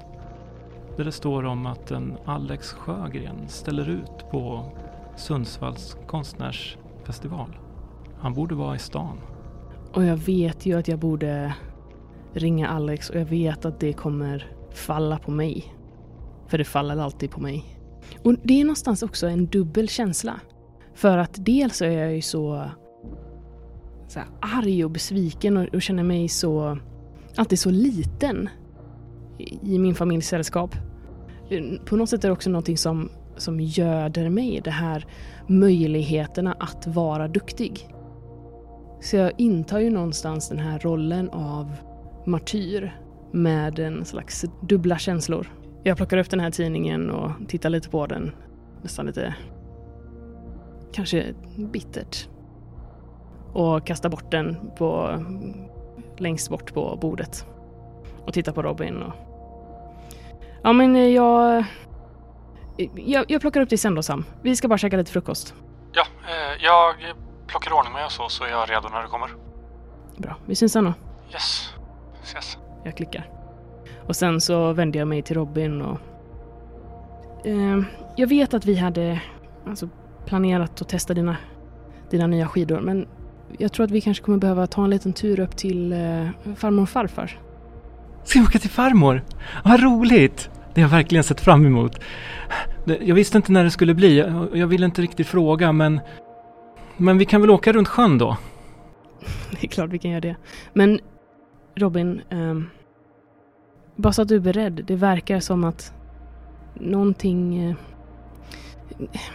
Där 0.97 1.03
det 1.03 1.11
står 1.11 1.45
om 1.45 1.65
att 1.65 1.91
en 1.91 2.17
Alex 2.25 2.73
Sjögren 2.73 3.47
ställer 3.47 3.89
ut 3.89 4.31
på 4.31 4.65
Sundsvalls 5.17 5.97
konstnärsfestival. 6.07 7.57
Han 8.19 8.33
borde 8.33 8.55
vara 8.55 8.75
i 8.75 8.79
stan. 8.79 9.17
Och 9.93 10.03
jag 10.03 10.17
vet 10.17 10.65
ju 10.65 10.79
att 10.79 10.87
jag 10.87 10.99
borde 10.99 11.53
ringa 12.33 12.67
Alex 12.67 13.09
och 13.09 13.15
jag 13.15 13.25
vet 13.25 13.65
att 13.65 13.79
det 13.79 13.93
kommer 13.93 14.51
falla 14.73 15.17
på 15.17 15.31
mig. 15.31 15.75
För 16.47 16.57
det 16.57 16.65
faller 16.65 16.97
alltid 16.97 17.31
på 17.31 17.41
mig. 17.41 17.65
Och 18.23 18.35
det 18.43 18.61
är 18.61 18.65
någonstans 18.65 19.03
också 19.03 19.27
en 19.27 19.45
dubbel 19.45 19.89
känsla. 19.89 20.39
För 20.93 21.17
att 21.17 21.45
dels 21.45 21.77
så 21.77 21.85
är 21.85 21.91
jag 21.91 22.15
ju 22.15 22.21
så, 22.21 22.69
så 24.11 24.19
här 24.19 24.27
arg 24.39 24.85
och 24.85 24.91
besviken 24.91 25.57
och, 25.57 25.75
och 25.75 25.81
känner 25.81 26.03
mig 26.03 26.27
så 26.27 26.77
alltid 27.35 27.59
så 27.59 27.69
liten 27.69 28.49
i 29.37 29.59
i 29.61 29.79
min 29.79 29.95
familjs 29.95 30.27
sällskap. 30.27 30.75
På 31.85 31.95
något 31.95 32.09
sätt 32.09 32.23
är 32.23 32.27
det 32.27 32.33
också 32.33 32.49
någonting 32.49 32.77
som, 32.77 33.09
som 33.37 33.59
göder 33.59 34.29
mig, 34.29 34.61
det 34.63 34.71
här 34.71 35.05
möjligheterna 35.47 36.55
att 36.59 36.87
vara 36.87 37.27
duktig. 37.27 37.87
Så 39.01 39.15
jag 39.15 39.31
intar 39.37 39.79
ju 39.79 39.89
någonstans 39.89 40.49
den 40.49 40.59
här 40.59 40.79
rollen 40.79 41.29
av 41.29 41.75
martyr 42.25 42.95
med 43.31 43.79
en 43.79 44.05
slags 44.05 44.45
dubbla 44.61 44.97
känslor. 44.97 45.47
Jag 45.83 45.97
plockar 45.97 46.17
upp 46.17 46.29
den 46.29 46.39
här 46.39 46.51
tidningen 46.51 47.09
och 47.09 47.31
tittar 47.47 47.69
lite 47.69 47.89
på 47.89 48.07
den. 48.07 48.31
Nästan 48.81 49.05
lite... 49.05 49.35
Kanske 50.93 51.33
bittert. 51.57 52.27
Och 53.53 53.85
kastar 53.85 54.09
bort 54.09 54.31
den 54.31 54.71
på... 54.77 55.19
Längst 56.17 56.49
bort 56.49 56.73
på 56.73 56.97
bordet. 57.01 57.45
Och 58.25 58.33
tittar 58.33 58.51
på 58.51 58.61
Robin 58.61 59.01
och... 59.01 59.13
Ja 60.63 60.73
men 60.73 61.13
jag... 61.13 61.65
Jag, 62.95 63.25
jag 63.27 63.41
plockar 63.41 63.61
upp 63.61 63.69
dig 63.69 63.77
sen 63.77 63.95
då 63.95 64.03
Sam. 64.03 64.25
Vi 64.41 64.55
ska 64.55 64.67
bara 64.67 64.77
käka 64.77 64.97
lite 64.97 65.11
frukost. 65.11 65.53
Ja, 65.93 66.01
eh, 66.01 66.63
jag 66.63 66.95
plockar 67.47 67.73
ordning 67.73 67.93
mig 67.93 68.05
och 68.05 68.11
så, 68.11 68.29
så 68.29 68.43
är 68.43 68.49
jag 68.49 68.69
redo 68.69 68.89
när 68.89 69.01
du 69.01 69.07
kommer. 69.07 69.29
Bra, 70.17 70.35
vi 70.45 70.55
syns 70.55 70.73
sen 70.73 70.83
då. 70.83 70.93
Yes. 71.31 71.69
Ses. 72.23 72.57
Jag 72.83 72.97
klickar. 72.97 73.29
Och 74.07 74.15
sen 74.15 74.41
så 74.41 74.73
vände 74.73 74.99
jag 74.99 75.07
mig 75.07 75.21
till 75.21 75.35
Robin 75.35 75.81
och... 75.81 75.97
Eh, 77.45 77.81
jag 78.15 78.27
vet 78.27 78.53
att 78.53 78.65
vi 78.65 78.75
hade 78.75 79.21
alltså, 79.67 79.89
planerat 80.25 80.81
att 80.81 80.89
testa 80.89 81.13
dina, 81.13 81.37
dina 82.09 82.27
nya 82.27 82.47
skidor 82.47 82.79
men 82.79 83.07
jag 83.57 83.71
tror 83.71 83.83
att 83.83 83.91
vi 83.91 84.01
kanske 84.01 84.23
kommer 84.23 84.37
behöva 84.37 84.67
ta 84.67 84.83
en 84.83 84.89
liten 84.89 85.13
tur 85.13 85.39
upp 85.39 85.57
till 85.57 85.91
eh, 85.91 86.27
farmor 86.55 86.83
och 86.83 86.89
farfar. 86.89 87.39
Ska 88.23 88.39
vi 88.39 88.45
åka 88.45 88.59
till 88.59 88.69
farmor? 88.69 89.23
Vad 89.63 89.83
roligt! 89.83 90.49
Det 90.73 90.81
har 90.81 90.89
jag 90.89 90.97
verkligen 90.97 91.23
sett 91.23 91.41
fram 91.41 91.65
emot. 91.65 91.99
Jag 92.85 93.15
visste 93.15 93.37
inte 93.37 93.51
när 93.51 93.63
det 93.63 93.71
skulle 93.71 93.93
bli. 93.93 94.17
Jag, 94.17 94.57
jag 94.57 94.67
ville 94.67 94.85
inte 94.85 95.01
riktigt 95.01 95.27
fråga 95.27 95.71
men... 95.71 95.99
Men 96.97 97.17
vi 97.17 97.25
kan 97.25 97.41
väl 97.41 97.49
åka 97.49 97.73
runt 97.73 97.87
sjön 97.87 98.17
då? 98.17 98.37
Det 99.51 99.63
är 99.63 99.67
klart 99.67 99.89
vi 99.89 99.99
kan 99.99 100.11
göra 100.11 100.21
det. 100.21 100.35
Men 100.73 100.99
Robin, 101.75 102.21
ehm, 102.29 102.69
bara 103.95 104.13
så 104.13 104.21
att 104.21 104.27
du 104.27 104.35
är 104.35 104.39
beredd. 104.39 104.83
Det 104.87 104.95
verkar 104.95 105.39
som 105.39 105.63
att 105.63 105.93
någonting... 106.73 107.69
Eh, 107.69 107.75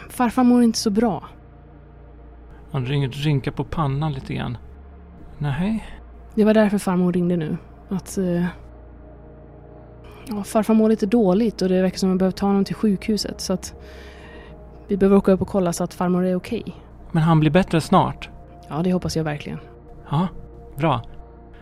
farfar 0.08 0.44
mår 0.44 0.62
inte 0.62 0.78
så 0.78 0.90
bra. 0.90 1.28
Han 2.76 2.86
rynkar 2.86 3.50
på 3.52 3.64
pannan 3.64 4.12
lite 4.12 4.34
grann. 4.34 4.58
Nej. 5.38 5.84
Det 6.34 6.44
var 6.44 6.54
därför 6.54 6.78
farmor 6.78 7.12
ringde 7.12 7.36
nu. 7.36 7.56
Att... 7.88 8.18
Eh, 8.18 8.44
ja, 10.26 10.44
farfar 10.44 10.74
mår 10.74 10.88
lite 10.88 11.06
dåligt 11.06 11.62
och 11.62 11.68
det 11.68 11.82
verkar 11.82 11.98
som 11.98 12.08
att 12.08 12.10
man 12.10 12.18
behöver 12.18 12.32
ta 12.36 12.46
honom 12.46 12.64
till 12.64 12.74
sjukhuset. 12.74 13.40
Så 13.40 13.52
att 13.52 13.74
vi 14.88 14.96
behöver 14.96 15.16
åka 15.16 15.32
upp 15.32 15.40
och 15.40 15.48
kolla 15.48 15.72
så 15.72 15.84
att 15.84 15.94
farmor 15.94 16.24
är 16.24 16.36
okej. 16.36 16.64
Men 17.12 17.22
han 17.22 17.40
blir 17.40 17.50
bättre 17.50 17.80
snart. 17.80 18.30
Ja, 18.68 18.74
det 18.82 18.92
hoppas 18.92 19.16
jag 19.16 19.24
verkligen. 19.24 19.58
Ja, 20.10 20.28
bra. 20.76 21.00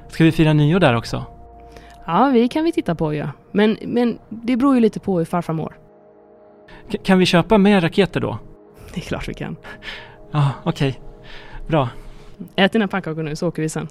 Ska 0.08 0.24
vi 0.24 0.32
fira 0.32 0.52
nyår 0.52 0.80
där 0.80 0.96
också? 0.96 1.24
Ja, 2.06 2.30
vi 2.32 2.48
kan 2.48 2.64
vi 2.64 2.72
titta 2.72 2.94
på 2.94 3.14
ja. 3.14 3.28
Men, 3.52 3.76
men 3.86 4.18
det 4.28 4.56
beror 4.56 4.74
ju 4.74 4.80
lite 4.80 5.00
på 5.00 5.18
hur 5.18 5.24
farfar 5.24 5.52
mår. 5.52 5.76
K- 6.92 6.98
kan 7.04 7.18
vi 7.18 7.26
köpa 7.26 7.58
mer 7.58 7.80
raketer 7.80 8.20
då? 8.20 8.38
Det 8.94 9.00
är 9.00 9.04
klart 9.04 9.28
vi 9.28 9.34
kan. 9.34 9.56
Ja, 10.30 10.50
okej. 10.64 11.00
Bra. 11.66 11.88
Ät 12.56 12.72
dina 12.72 12.88
pannkakor 12.88 13.22
nu 13.22 13.36
så 13.36 13.48
åker 13.48 13.62
vi 13.62 13.68
sen. 13.68 13.88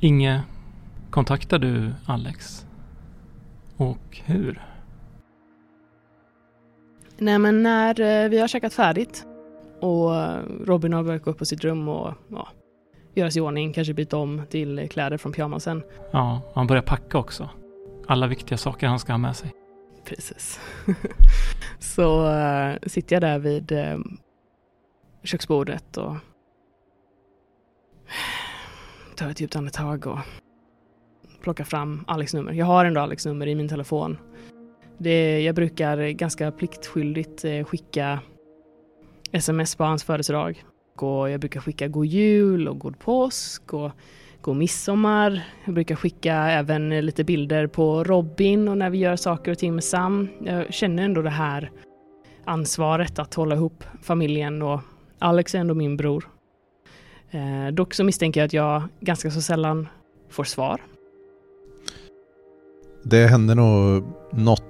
Inge, 0.00 0.42
kontaktar 1.10 1.58
du 1.58 1.92
Alex? 2.06 2.66
Och 3.76 4.20
hur? 4.24 4.62
Nej 7.18 7.38
men 7.38 7.62
när 7.62 8.00
eh, 8.00 8.28
vi 8.28 8.40
har 8.40 8.48
käkat 8.48 8.74
färdigt 8.74 9.26
och 9.80 10.10
Robin 10.66 10.92
har 10.92 11.02
börjat 11.02 11.22
gå 11.22 11.30
upp 11.30 11.38
på 11.38 11.44
sitt 11.44 11.64
rum 11.64 11.88
och 11.88 12.14
ja, 12.28 12.48
göra 13.14 13.30
sig 13.30 13.38
i 13.38 13.42
ordning, 13.42 13.72
kanske 13.72 13.94
byta 13.94 14.16
om 14.16 14.42
till 14.50 14.88
kläder 14.90 15.16
från 15.16 15.32
pyjamasen. 15.32 15.82
Ja, 16.10 16.40
han 16.54 16.66
börjar 16.66 16.82
packa 16.82 17.18
också. 17.18 17.48
Alla 18.06 18.26
viktiga 18.26 18.58
saker 18.58 18.86
han 18.86 18.98
ska 18.98 19.12
ha 19.12 19.18
med 19.18 19.36
sig. 19.36 19.52
Precis. 20.04 20.60
så 21.78 22.28
äh, 22.28 22.76
sitter 22.86 23.16
jag 23.16 23.22
där 23.22 23.38
vid 23.38 23.72
äh, 23.72 23.98
köksbordet 25.22 25.96
och 25.96 26.16
tar 29.16 29.30
ett 29.30 29.40
djupt 29.40 29.56
andetag 29.56 30.06
och 30.06 30.18
plockar 31.42 31.64
fram 31.64 32.04
Alex 32.06 32.34
nummer. 32.34 32.52
Jag 32.52 32.66
har 32.66 32.84
ändå 32.84 33.00
Alex 33.00 33.26
nummer 33.26 33.46
i 33.46 33.54
min 33.54 33.68
telefon. 33.68 34.18
Det, 34.98 35.40
jag 35.40 35.54
brukar 35.54 36.08
ganska 36.08 36.52
pliktskyldigt 36.52 37.44
eh, 37.44 37.64
skicka 37.64 38.20
sms 39.32 39.76
på 39.76 39.84
hans 39.84 40.04
födelsedag. 40.04 40.64
Och 40.96 41.30
jag 41.30 41.40
brukar 41.40 41.60
skicka 41.60 41.88
god 41.88 42.06
jul 42.06 42.68
och 42.68 42.78
god 42.78 42.98
påsk 42.98 43.74
och 43.74 43.90
och 44.48 44.56
midsommar. 44.56 45.44
Jag 45.64 45.74
brukar 45.74 45.94
skicka 45.94 46.34
även 46.34 47.06
lite 47.06 47.24
bilder 47.24 47.66
på 47.66 48.04
Robin 48.04 48.68
och 48.68 48.78
när 48.78 48.90
vi 48.90 48.98
gör 48.98 49.16
saker 49.16 49.52
och 49.52 49.58
ting 49.58 49.74
med 49.74 49.84
Sam. 49.84 50.28
Jag 50.44 50.74
känner 50.74 51.02
ändå 51.02 51.22
det 51.22 51.30
här 51.30 51.70
ansvaret 52.44 53.18
att 53.18 53.34
hålla 53.34 53.54
ihop 53.54 53.84
familjen 54.02 54.62
och 54.62 54.80
Alex 55.18 55.54
är 55.54 55.58
ändå 55.58 55.74
min 55.74 55.96
bror. 55.96 56.28
Eh, 57.30 57.74
dock 57.74 57.94
så 57.94 58.04
misstänker 58.04 58.40
jag 58.40 58.46
att 58.46 58.52
jag 58.52 58.82
ganska 59.00 59.30
så 59.30 59.42
sällan 59.42 59.88
får 60.30 60.44
svar. 60.44 60.80
Det 63.04 63.26
hände 63.26 63.54
nog 63.54 64.04
något, 64.32 64.64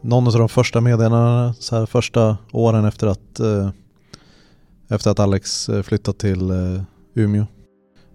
någon 0.00 0.26
av 0.26 0.32
de 0.32 0.48
första 0.48 0.80
meddelandena, 0.80 1.54
så 1.54 1.76
här 1.76 1.86
första 1.86 2.38
åren 2.52 2.84
efter 2.84 3.06
att, 3.06 3.40
eh, 3.40 3.70
efter 4.88 5.10
att 5.10 5.18
Alex 5.20 5.68
eh, 5.68 5.82
flyttat 5.82 6.18
till 6.18 6.50
eh, 6.50 6.82
Umeå. 7.14 7.46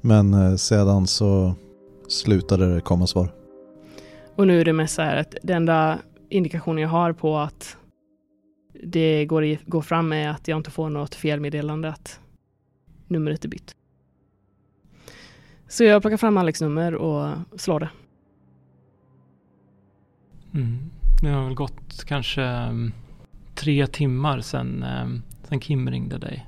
Men 0.05 0.33
eh, 0.33 0.55
sedan 0.55 1.07
så 1.07 1.55
slutade 2.07 2.75
det 2.75 2.81
komma 2.81 3.07
svar. 3.07 3.29
Och 4.35 4.47
nu 4.47 4.61
är 4.61 4.65
det 4.65 4.73
mest 4.73 4.95
så 4.95 5.01
här 5.01 5.17
att 5.17 5.35
den 5.43 5.57
enda 5.57 5.99
indikationen 6.29 6.81
jag 6.81 6.89
har 6.89 7.13
på 7.13 7.37
att 7.37 7.77
det 8.83 9.25
går, 9.25 9.45
i, 9.45 9.59
går 9.65 9.81
fram 9.81 10.11
är 10.11 10.29
att 10.29 10.47
jag 10.47 10.57
inte 10.57 10.71
får 10.71 10.89
något 10.89 11.15
felmeddelande 11.15 11.89
att 11.89 12.19
numret 13.07 13.45
är 13.45 13.49
bytt. 13.49 13.75
Så 15.67 15.83
jag 15.83 16.01
plockar 16.01 16.17
fram 16.17 16.37
Alex 16.37 16.61
nummer 16.61 16.95
och 16.95 17.37
slår 17.55 17.79
det. 17.79 17.89
Mm. 20.53 20.77
Det 21.21 21.29
har 21.29 21.45
väl 21.45 21.55
gått 21.55 22.03
kanske 22.05 22.41
um, 22.41 22.93
tre 23.55 23.87
timmar 23.87 24.41
sedan, 24.41 24.85
um, 25.03 25.23
sedan 25.43 25.59
Kim 25.59 25.89
ringde 25.89 26.17
dig. 26.17 26.47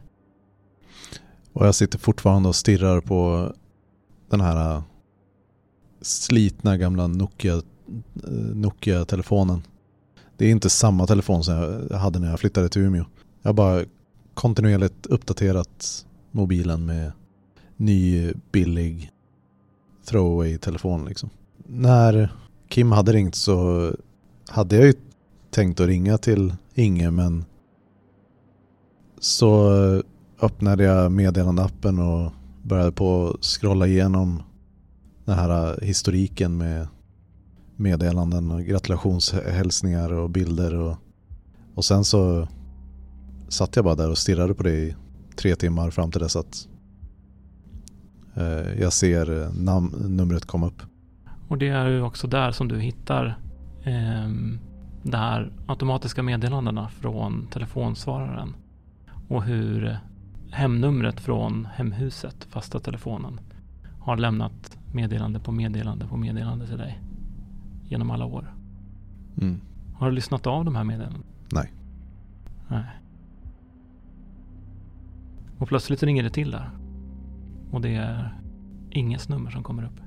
Och 1.56 1.68
jag 1.68 1.76
sitter 1.76 2.00
fortfarande 2.00 2.50
och 2.50 2.56
stirrar 2.56 3.02
på 3.02 3.52
den 4.30 4.41
här 4.41 4.76
äh, 4.76 4.84
slitna 6.02 6.78
gamla 6.78 7.08
Nokia, 7.08 7.54
äh, 7.56 7.62
Nokia-telefonen. 8.54 9.62
Det 10.38 10.46
är 10.46 10.52
inte 10.52 10.70
samma 10.70 11.08
telefon 11.08 11.44
som 11.44 11.54
jag 11.89 11.98
hade 11.98 12.20
när 12.20 12.30
jag 12.30 12.39
flyttade 12.39 12.70
till 12.70 12.82
Umeå. 12.82 13.06
Jag 13.41 13.50
har 13.50 13.54
bara 13.54 13.84
kontinuerligt 14.34 15.06
uppdaterat 15.06 16.06
mobilen 16.32 16.86
med 16.86 17.12
ny 17.78 18.34
billig 18.52 19.12
throwaway-telefon 20.06 21.06
liksom. 21.06 21.30
När 21.58 22.34
Kim 22.70 22.91
hade 22.91 23.13
ringt 23.13 23.36
så 23.36 23.91
hade 24.48 24.76
jag 24.76 24.86
ju 24.86 24.94
tänkt 25.50 25.80
att 25.80 25.88
ringa 25.88 26.18
till 26.18 26.56
Inge 26.74 27.12
men 27.12 27.46
så 29.20 30.04
öppnade 30.41 30.84
jag 30.84 31.12
meddelandeappen 31.12 32.00
och 32.00 32.32
började 32.63 32.91
på 32.91 33.30
att 33.30 33.45
scrolla 33.45 33.88
igenom 33.88 34.43
den 35.26 35.36
här 35.36 35.82
äh, 35.82 35.88
historiken 35.88 36.58
med 36.58 36.88
meddelanden 37.76 38.52
och 38.52 38.63
gratulationshälsningar 38.63 40.13
och 40.13 40.30
bilder 40.30 40.76
och, 40.76 40.98
och 41.76 41.86
sen 41.86 42.04
så 42.04 42.48
satt 43.48 43.76
jag 43.76 43.86
bara 43.86 43.95
där 43.95 44.10
och 44.10 44.17
stirrade 44.17 44.54
på 44.54 44.63
det 44.63 44.76
i 44.76 44.95
tre 45.36 45.56
timmar 45.56 45.89
fram 45.89 46.12
till 46.12 46.21
dess 46.21 46.36
att 46.36 46.67
eh, 48.36 48.82
jag 48.82 48.93
ser 48.93 49.43
äh, 49.43 49.50
nam- 49.50 50.08
numret 50.08 50.45
komma 50.45 50.67
upp. 50.67 50.82
Och 51.48 51.58
det 51.58 51.67
är 51.67 51.89
ju 51.89 52.02
också 52.02 52.28
där 52.28 52.52
som 52.52 52.67
du 52.67 52.80
hittar 52.80 53.26
eh, 53.84 54.30
de 55.04 55.17
här 55.17 55.52
automatiska 55.67 56.24
meddelandena 56.24 56.89
från 56.89 57.48
telefonsvararen 57.48 58.56
och 59.28 59.43
hur 59.43 60.00
hemnumret 60.56 61.20
från 61.20 61.68
hemhuset, 61.74 62.48
fasta 62.50 62.80
telefonen, 62.80 63.39
har 64.00 64.18
lämnat 64.18 64.78
meddelande 64.94 65.39
på 65.39 65.52
meddelande 65.52 66.08
på 66.08 66.18
meddelande 66.18 66.68
till 66.68 66.78
dig 66.78 67.02
genom 67.84 68.12
alla 68.12 68.26
år. 68.26 68.54
Mm. 69.41 69.62
Har 69.96 70.10
du 70.10 70.15
lyssnat 70.15 70.48
av 70.48 70.65
de 70.65 70.76
här 70.76 70.84
meddelandena? 70.84 71.24
Nej. 71.52 71.74
Nej. 72.68 72.86
Och 75.58 75.68
plötsligt 75.68 76.04
ringer 76.04 76.24
det 76.24 76.30
till 76.30 76.52
där. 76.52 76.70
Och 77.72 77.82
det 77.82 77.96
är 77.96 78.39
ingens 78.91 79.30
nummer 79.30 79.52
som 79.52 79.63
kommer 79.63 79.84
upp. 79.84 80.00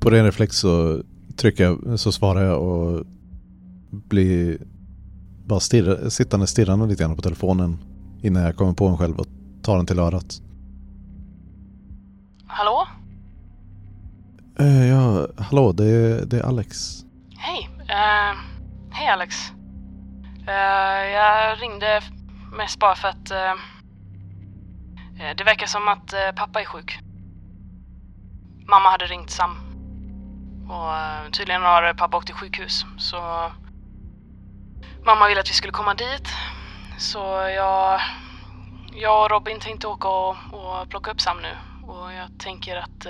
På 0.00 0.10
ren 0.10 0.24
reflex 0.24 0.56
så 0.56 1.02
trycker 1.36 1.64
jag, 1.64 2.00
så 2.00 2.12
svarar 2.12 2.42
jag 2.42 2.62
och 2.62 3.06
blir 3.90 4.58
bara 5.46 5.60
stirra, 5.60 6.10
sittande 6.10 6.46
stirrande 6.46 6.86
lite 6.86 7.02
grann 7.02 7.16
på 7.16 7.22
telefonen 7.22 7.78
innan 8.22 8.42
jag 8.42 8.56
kommer 8.56 8.72
på 8.72 8.86
en 8.86 8.98
själv 8.98 9.18
och 9.18 9.26
tar 9.62 9.76
den 9.76 9.86
till 9.86 9.98
örat. 9.98 10.40
Hallå? 12.46 12.86
Eh, 14.58 14.86
ja, 14.86 15.26
hallå, 15.38 15.72
det 15.72 15.84
är, 15.84 16.26
det 16.26 16.38
är 16.38 16.42
Alex. 16.42 17.04
Hej. 17.36 17.68
Uh, 17.80 18.40
hej 18.90 19.08
Alex. 19.08 19.52
Uh, 20.48 21.10
jag 21.12 21.62
ringde 21.62 22.00
mest 22.56 22.78
bara 22.78 22.94
för 22.94 23.08
att 23.08 23.30
uh, 23.30 23.60
det 25.36 25.44
verkar 25.44 25.66
som 25.66 25.88
att 25.88 26.14
pappa 26.36 26.60
är 26.60 26.64
sjuk. 26.64 26.98
Mamma 28.68 28.90
hade 28.90 29.04
ringt 29.04 29.30
Sam. 29.30 29.56
Och 30.68 31.32
tydligen 31.32 31.62
har 31.62 31.94
pappa 31.94 32.16
åkt 32.16 32.26
till 32.26 32.34
sjukhus. 32.34 32.84
Så 32.98 33.16
mamma 35.06 35.28
ville 35.28 35.40
att 35.40 35.50
vi 35.50 35.54
skulle 35.54 35.72
komma 35.72 35.94
dit. 35.94 36.28
Så 37.00 37.18
jag, 37.56 38.00
jag 38.92 39.24
och 39.24 39.30
Robin 39.30 39.60
tänkte 39.60 39.86
åka 39.86 40.08
och, 40.08 40.36
och 40.52 40.88
plocka 40.88 41.10
upp 41.10 41.20
Sam 41.20 41.36
nu. 41.42 41.86
Och 41.86 42.12
jag 42.12 42.38
tänker 42.38 42.76
att 42.76 43.06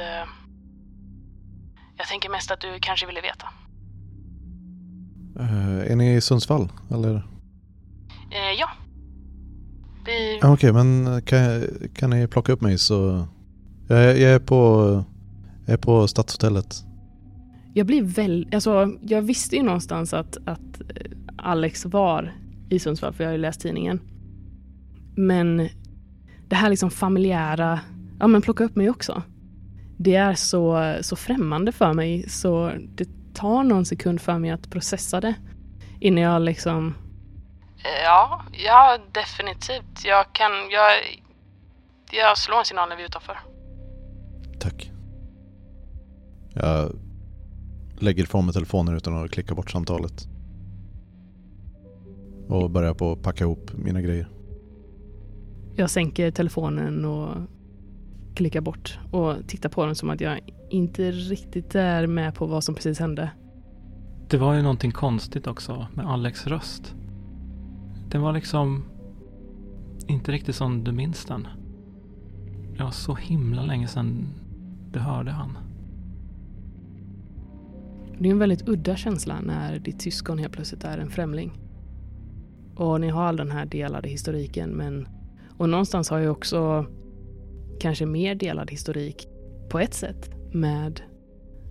jag 1.97 2.07
tänker 2.09 2.29
mest 2.29 2.51
att 2.51 2.61
du 2.61 2.79
kanske 2.81 3.07
ville 3.07 3.21
veta. 3.21 3.49
Uh, 5.41 5.93
är 5.93 5.97
ni 5.97 6.15
i 6.15 6.21
Sundsvall 6.21 6.69
eller? 6.91 7.15
Eh, 8.31 8.59
ja. 8.59 8.69
Vi... 10.07 10.39
Okej, 10.43 10.51
okay, 10.51 10.73
men 10.73 11.23
kan, 11.23 11.63
kan 11.95 12.11
ni 12.11 12.27
plocka 12.27 12.53
upp 12.53 12.61
mig 12.61 12.79
så... 12.79 13.27
Jag, 13.89 14.19
jag 14.19 14.33
är 14.33 14.39
på... 14.39 15.05
Jag 15.67 15.73
är 15.73 15.79
på 15.79 16.09
Stadshotellet. 16.09 16.85
Jag 17.75 17.87
blir 17.87 18.03
väl... 18.03 18.49
Alltså, 18.53 18.97
jag 19.01 19.23
visste 19.23 19.57
ju 19.57 19.63
någonstans 19.63 20.15
att, 20.15 20.37
att 20.47 20.81
Alex 21.37 21.85
var 21.85 22.35
i 22.71 22.79
Sundsvall, 22.79 23.13
för 23.13 23.25
jag 23.25 23.29
har 23.29 23.33
ju 23.37 23.41
läst 23.41 23.61
tidningen. 23.61 24.01
Men 25.17 25.69
det 26.49 26.57
här 26.57 26.71
liksom 26.71 26.91
familjära, 26.91 27.81
ja 28.19 28.27
men 28.27 28.43
plocka 28.43 28.65
upp 28.65 28.77
mig 28.77 28.91
också 28.91 29.23
det 30.03 30.15
är 30.15 30.35
så, 30.35 30.95
så 31.01 31.17
främmande 31.17 31.73
för 31.73 31.93
mig 31.93 32.29
så 32.29 32.73
det 32.95 33.09
tar 33.35 33.63
någon 33.63 33.85
sekund 33.85 34.21
för 34.21 34.39
mig 34.39 34.51
att 34.51 34.71
processa 34.71 35.21
det 35.21 35.35
innan 36.01 36.23
jag 36.23 36.43
liksom... 36.43 36.95
Ja, 38.05 38.45
ja 38.53 38.99
definitivt. 39.13 40.05
Jag 40.05 40.33
kan, 40.33 40.51
jag, 40.71 40.93
jag 42.11 42.39
slår 42.39 42.59
en 42.59 42.65
signal 42.65 42.89
när 42.89 42.97
vi 42.97 43.03
är 43.03 43.07
utanför. 43.07 43.39
Tack. 44.61 44.91
Jag 46.55 46.93
lägger 47.99 48.23
ifrån 48.23 48.45
mig 48.45 48.55
telefonen 48.55 48.97
utan 48.97 49.25
att 49.25 49.31
klicka 49.31 49.55
bort 49.55 49.71
samtalet. 49.71 50.27
Och 52.51 52.71
börjar 52.71 52.95
på 52.95 53.13
att 53.13 53.23
packa 53.23 53.45
ihop 53.45 53.71
mina 53.75 54.03
grejer. 54.03 54.29
Jag 55.77 55.91
sänker 55.91 56.31
telefonen 56.31 57.05
och 57.05 57.37
klicka 58.35 58.61
bort 58.61 58.99
och 59.11 59.35
titta 59.47 59.69
på 59.69 59.87
den 59.87 59.95
som 59.95 60.11
att 60.11 60.21
jag 60.21 60.41
inte 60.71 61.11
riktigt 61.11 61.75
är 61.75 62.07
med 62.07 62.35
på 62.35 62.47
vad 62.47 62.65
som 62.65 62.75
precis 62.75 62.99
hände. 62.99 63.31
Det 64.31 64.37
var 64.37 64.55
ju 64.55 64.63
någonting 64.63 64.93
konstigt 64.93 65.47
också 65.47 65.87
med 65.95 66.07
Alex 66.07 66.47
röst. 66.47 66.95
Den 68.11 68.23
var 68.23 68.33
liksom 68.33 68.85
inte 70.07 70.33
riktigt 70.33 70.57
som 70.57 70.85
du 70.85 70.93
minns 70.93 71.25
den. 71.25 71.47
Det 72.77 72.83
var 72.83 72.91
så 72.91 73.15
himla 73.15 73.63
länge 73.63 73.89
sedan 73.89 74.27
du 74.93 74.99
hörde 74.99 75.31
han. 75.31 75.59
Det 78.19 78.29
är 78.29 78.33
en 78.33 78.39
väldigt 78.39 78.69
udda 78.69 78.97
känsla 78.97 79.41
när 79.41 79.79
ditt 79.79 80.03
syskon 80.03 80.39
helt 80.39 80.53
plötsligt 80.53 80.85
är 80.85 80.99
en 80.99 81.11
främling. 81.11 81.53
Och 82.81 83.01
ni 83.01 83.09
har 83.09 83.23
all 83.23 83.37
den 83.37 83.51
här 83.51 83.67
delade 83.67 84.09
historiken 84.09 84.71
men 84.71 85.09
och 85.57 85.69
någonstans 85.69 86.11
har 86.11 86.19
jag 86.19 86.33
också 86.33 86.87
kanske 87.81 88.07
mer 88.07 88.35
delad 88.35 88.71
historik 88.71 89.29
på 89.71 89.79
ett 89.79 89.95
sätt 89.95 90.31
med 90.53 91.01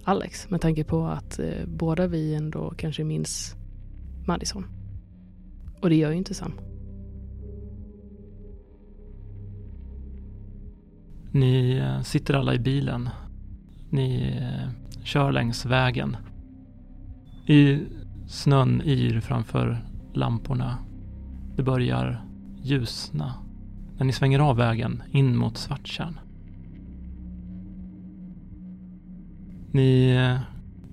Alex 0.03 0.49
med 0.49 0.61
tanke 0.61 0.83
på 0.83 1.05
att 1.05 1.39
eh, 1.39 1.65
båda 1.67 2.07
vi 2.07 2.35
ändå 2.35 2.73
kanske 2.77 3.03
minns 3.03 3.55
Madison. 4.27 4.65
Och 5.81 5.89
det 5.89 5.95
gör 5.95 6.11
ju 6.11 6.17
inte 6.17 6.33
Sam. 6.33 6.53
Ni 11.31 11.77
eh, 11.77 12.01
sitter 12.01 12.33
alla 12.33 12.53
i 12.53 12.59
bilen 12.59 13.09
Ni 13.89 14.37
eh, 14.41 14.69
kör 15.03 15.31
längs 15.31 15.65
vägen. 15.65 16.17
I 17.47 17.79
snön 18.27 18.81
yr 18.85 19.19
framför 19.19 19.85
lamporna. 20.13 20.88
Det 21.59 21.63
börjar 21.63 22.21
ljusna 22.61 23.33
när 23.97 24.05
ni 24.05 24.13
svänger 24.13 24.39
av 24.39 24.55
vägen 24.57 25.03
in 25.11 25.37
mot 25.37 25.57
Svarttjärn. 25.57 26.19
Ni 29.71 30.09
eh, 30.09 30.39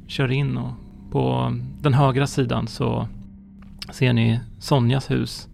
kör 0.07 0.33
in 0.33 0.57
och 0.57 0.73
på 1.11 1.53
den 1.81 1.95
högra 1.95 2.27
sidan 2.27 2.67
så 2.67 3.09
ser 3.91 4.13
ni 4.13 4.41
Sonjas 4.59 5.11
hus 5.11 5.49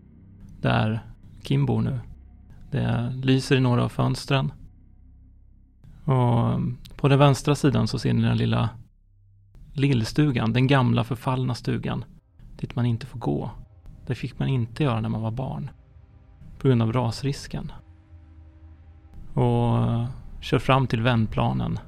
där 0.61 1.01
Kim 1.43 1.67
bor 1.67 1.83
nu. 1.83 2.01
Det 2.71 3.13
lyser 3.23 3.57
i 3.57 3.61
några 3.61 3.85
av 3.85 3.89
fönstren. 3.89 4.53
Och 6.05 6.61
på 6.97 7.09
den 7.09 7.19
vänstra 7.19 7.55
sidan 7.55 7.89
så 7.89 7.99
ser 7.99 8.13
ni 8.13 8.23
den 8.23 8.37
lilla 8.37 8.69
lillstugan, 9.73 10.53
den 10.53 10.67
gamla 10.67 11.05
förfallna 11.05 11.55
stugan 11.55 12.05
dit 12.57 12.77
man 12.77 12.87
inte 12.87 13.07
får 13.07 13.19
gå. 13.19 13.51
Det 14.13 14.17
fick 14.17 14.39
man 14.39 14.49
inte 14.49 14.83
göra 14.83 15.01
när 15.01 15.09
man 15.09 15.23
var 15.23 15.31
barn 15.31 15.71
på 16.59 16.69
grund 16.69 16.83
av 16.83 16.93
rasrisken. 16.93 17.73
Och 19.35 19.77
eh, 19.77 20.07
kör 20.41 20.59
fram 20.59 20.87
till 20.87 21.03
vändplanen 21.03 21.79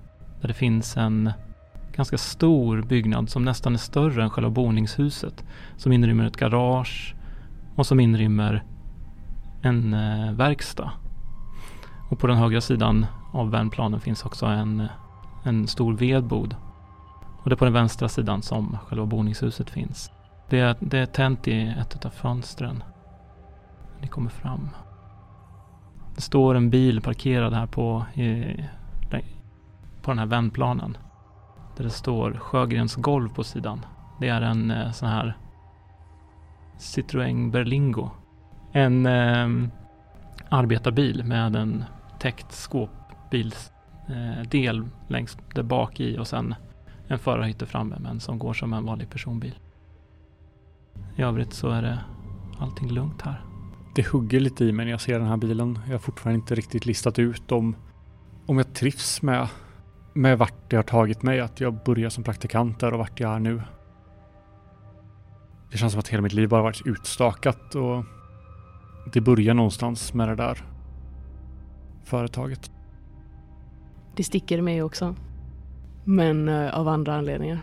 där 0.40 0.48
det 0.48 0.54
finns 0.54 0.96
en 0.96 1.32
ganska 1.96 2.18
stor 2.18 2.82
byggnad 2.82 3.30
som 3.30 3.44
nästan 3.44 3.74
är 3.74 3.78
större 3.78 4.22
än 4.22 4.30
själva 4.30 4.50
boningshuset. 4.50 5.44
Som 5.76 5.92
inrymmer 5.92 6.24
ett 6.24 6.36
garage 6.36 7.14
och 7.76 7.86
som 7.86 8.00
inrymmer 8.00 8.64
en 9.62 9.94
eh, 9.94 10.32
verkstad. 10.32 10.90
Och 12.10 12.18
på 12.18 12.26
den 12.26 12.36
högra 12.36 12.60
sidan 12.60 13.06
av 13.32 13.50
vändplanen 13.50 14.00
finns 14.00 14.24
också 14.24 14.46
en, 14.46 14.88
en 15.44 15.66
stor 15.66 15.94
vedbod. 15.94 16.56
Och 17.42 17.50
det 17.50 17.54
är 17.54 17.58
på 17.58 17.64
den 17.64 17.74
vänstra 17.74 18.08
sidan 18.08 18.42
som 18.42 18.78
själva 18.88 19.06
boningshuset 19.06 19.70
finns. 19.70 20.10
Det 20.48 20.60
är, 20.60 20.76
det 20.80 20.98
är 20.98 21.06
tänt 21.06 21.48
i 21.48 21.74
ett 21.80 22.06
av 22.06 22.10
fönstren. 22.10 22.82
Ni 24.00 24.08
kommer 24.08 24.30
fram. 24.30 24.68
Det 26.14 26.20
står 26.20 26.54
en 26.54 26.70
bil 26.70 27.00
parkerad 27.00 27.52
här 27.52 27.66
på, 27.66 28.04
i, 28.14 28.56
på 30.02 30.10
den 30.10 30.18
här 30.18 30.26
vändplanen. 30.26 30.96
Där 31.76 31.84
det 31.84 31.90
står 31.90 32.32
Sjögrens 32.32 32.94
golv 32.94 33.28
på 33.28 33.44
sidan. 33.44 33.86
Det 34.20 34.28
är 34.28 34.42
en 34.42 34.70
eh, 34.70 34.90
sån 34.90 35.08
här 35.08 35.36
Citroën 36.78 37.50
Berlingo. 37.50 38.10
En 38.72 39.06
eh, 39.06 39.48
arbetarbil 40.48 41.24
med 41.24 41.56
en 41.56 41.84
täckt 42.18 42.52
skåpbilsdel 42.52 43.72
eh, 44.78 44.84
längst 45.08 45.38
där 45.54 45.62
bak 45.62 46.00
i 46.00 46.18
och 46.18 46.26
sen 46.26 46.54
en 47.08 47.18
förarhytte 47.18 47.66
framme 47.66 47.96
men 47.98 48.20
som 48.20 48.38
går 48.38 48.52
som 48.52 48.72
en 48.72 48.84
vanlig 48.84 49.10
personbil. 49.10 49.54
I 51.16 51.22
övrigt 51.22 51.52
så 51.52 51.68
är 51.68 51.82
det 51.82 52.00
allting 52.58 52.90
lugnt 52.90 53.22
här. 53.22 53.44
Det 53.94 54.06
hugger 54.06 54.40
lite 54.40 54.64
i 54.64 54.72
mig 54.72 54.84
när 54.84 54.92
jag 54.92 55.00
ser 55.00 55.18
den 55.18 55.28
här 55.28 55.36
bilen. 55.36 55.78
Jag 55.86 55.92
har 55.94 55.98
fortfarande 55.98 56.40
inte 56.40 56.54
riktigt 56.54 56.86
listat 56.86 57.18
ut 57.18 57.52
om, 57.52 57.76
om 58.46 58.58
jag 58.58 58.74
trivs 58.74 59.22
med, 59.22 59.48
med 60.12 60.38
vart 60.38 60.70
det 60.70 60.76
har 60.76 60.82
tagit 60.82 61.22
mig. 61.22 61.40
Att 61.40 61.60
jag 61.60 61.84
börjar 61.84 62.10
som 62.10 62.24
praktikant 62.24 62.80
där 62.80 62.92
och 62.92 62.98
vart 62.98 63.20
jag 63.20 63.34
är 63.34 63.38
nu. 63.38 63.62
Det 65.70 65.78
känns 65.78 65.92
som 65.92 66.00
att 66.00 66.08
hela 66.08 66.22
mitt 66.22 66.32
liv 66.32 66.48
bara 66.48 66.62
varit 66.62 66.86
utstakat 66.86 67.74
och 67.74 68.04
det 69.12 69.20
börjar 69.20 69.54
någonstans 69.54 70.14
med 70.14 70.28
det 70.28 70.34
där 70.34 70.64
företaget. 72.04 72.70
Det 74.16 74.24
sticker 74.24 74.62
mig 74.62 74.82
också. 74.82 75.14
Men 76.04 76.48
uh, 76.48 76.78
av 76.78 76.88
andra 76.88 77.14
anledningar. 77.14 77.60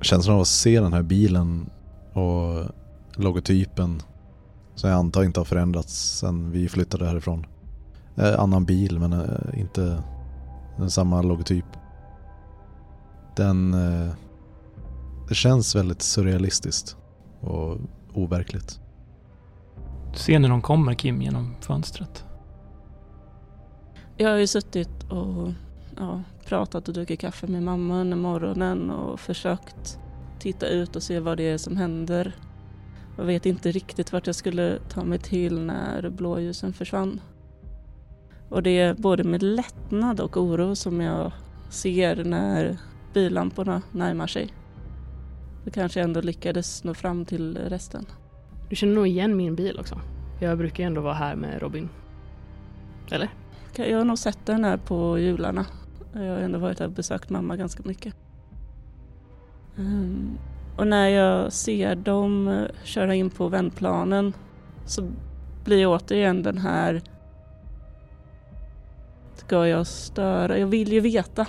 Känslan 0.00 0.34
av 0.34 0.40
att 0.40 0.48
se 0.48 0.80
den 0.80 0.92
här 0.92 1.02
bilen 1.02 1.70
och 2.12 2.64
logotypen 3.14 4.02
som 4.74 4.90
jag 4.90 4.98
antar 4.98 5.24
inte 5.24 5.40
har 5.40 5.44
förändrats 5.44 6.18
sen 6.18 6.50
vi 6.50 6.68
flyttade 6.68 7.06
härifrån. 7.06 7.46
Eh, 8.16 8.40
annan 8.40 8.64
bil 8.64 8.98
men 8.98 9.12
eh, 9.12 9.60
inte 9.60 10.02
samma 10.88 11.22
logotyp. 11.22 11.64
Den... 13.36 13.74
Eh, 13.74 14.12
det 15.28 15.34
känns 15.34 15.76
väldigt 15.76 16.02
surrealistiskt 16.02 16.96
och 17.40 17.78
overkligt. 18.14 18.80
Du 20.12 20.18
ser 20.18 20.38
när 20.38 20.48
de 20.48 20.62
kommer 20.62 20.94
Kim 20.94 21.22
genom 21.22 21.54
fönstret. 21.60 22.24
Jag 24.16 24.30
har 24.30 24.36
ju 24.36 24.46
suttit 24.46 25.04
och 25.10 25.52
ja, 26.00 26.22
pratat 26.44 26.88
och 26.88 26.94
druckit 26.94 27.20
kaffe 27.20 27.46
med 27.46 27.62
mamma 27.62 28.00
under 28.00 28.16
morgonen 28.16 28.90
och 28.90 29.20
försökt 29.20 29.98
titta 30.38 30.68
ut 30.68 30.96
och 30.96 31.02
se 31.02 31.20
vad 31.20 31.36
det 31.36 31.50
är 31.50 31.58
som 31.58 31.76
händer. 31.76 32.36
Jag 33.16 33.24
vet 33.24 33.46
inte 33.46 33.72
riktigt 33.72 34.12
vart 34.12 34.26
jag 34.26 34.36
skulle 34.36 34.78
ta 34.88 35.04
mig 35.04 35.18
till 35.18 35.60
när 35.60 36.10
blåljusen 36.10 36.72
försvann. 36.72 37.20
Och 38.48 38.62
det 38.62 38.78
är 38.78 38.94
både 38.94 39.24
med 39.24 39.42
lättnad 39.42 40.20
och 40.20 40.36
oro 40.36 40.76
som 40.76 41.00
jag 41.00 41.32
ser 41.70 42.24
när 42.24 42.78
billamporna 43.14 43.82
närmar 43.92 44.26
sig. 44.26 44.54
Då 45.64 45.70
kanske 45.70 46.00
jag 46.00 46.04
ändå 46.04 46.20
lyckades 46.20 46.84
nå 46.84 46.94
fram 46.94 47.24
till 47.24 47.58
resten. 47.58 48.06
Du 48.68 48.76
känner 48.76 48.94
nog 48.94 49.06
igen 49.06 49.36
min 49.36 49.54
bil 49.54 49.78
också. 49.80 50.00
Jag 50.40 50.58
brukar 50.58 50.84
ändå 50.84 51.00
vara 51.00 51.14
här 51.14 51.36
med 51.36 51.62
Robin. 51.62 51.88
Eller? 53.10 53.28
Jag 53.76 53.98
har 53.98 54.04
nog 54.04 54.18
sett 54.18 54.46
den 54.46 54.64
här 54.64 54.76
på 54.76 55.18
jularna. 55.18 55.66
Jag 56.12 56.20
har 56.20 56.38
ändå 56.38 56.58
varit 56.58 56.78
här 56.78 56.86
och 56.86 56.92
besökt 56.92 57.30
mamma 57.30 57.56
ganska 57.56 57.82
mycket. 57.86 58.14
Um, 59.76 60.38
och 60.76 60.86
när 60.86 61.08
jag 61.08 61.52
ser 61.52 61.96
dem 61.96 62.48
eh, 62.48 62.64
köra 62.84 63.14
in 63.14 63.30
på 63.30 63.48
vändplanen 63.48 64.32
så 64.86 65.10
blir 65.64 65.80
jag 65.82 65.92
återigen 65.92 66.42
den 66.42 66.58
här 66.58 67.02
Ska 69.34 69.66
jag 69.66 69.86
störa? 69.86 70.58
Jag 70.58 70.66
vill 70.66 70.92
ju 70.92 71.00
veta. 71.00 71.46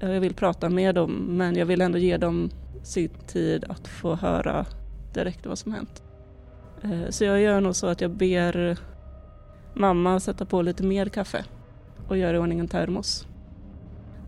Eh, 0.00 0.10
jag 0.10 0.20
vill 0.20 0.34
prata 0.34 0.68
med 0.68 0.94
dem 0.94 1.26
men 1.28 1.56
jag 1.56 1.66
vill 1.66 1.80
ändå 1.80 1.98
ge 1.98 2.16
dem 2.16 2.50
sin 2.82 3.10
tid 3.26 3.64
att 3.68 3.88
få 3.88 4.14
höra 4.14 4.66
direkt 5.14 5.46
vad 5.46 5.58
som 5.58 5.72
hänt. 5.72 6.02
Eh, 6.82 7.08
så 7.10 7.24
jag 7.24 7.40
gör 7.40 7.60
nog 7.60 7.76
så 7.76 7.86
att 7.86 8.00
jag 8.00 8.10
ber 8.10 8.78
mamma 9.74 10.20
sätta 10.20 10.44
på 10.44 10.62
lite 10.62 10.82
mer 10.82 11.06
kaffe 11.06 11.44
och 12.08 12.16
göra 12.16 12.36
i 12.36 12.40
ordning 12.40 12.60
en 12.60 12.68
termos 12.68 13.26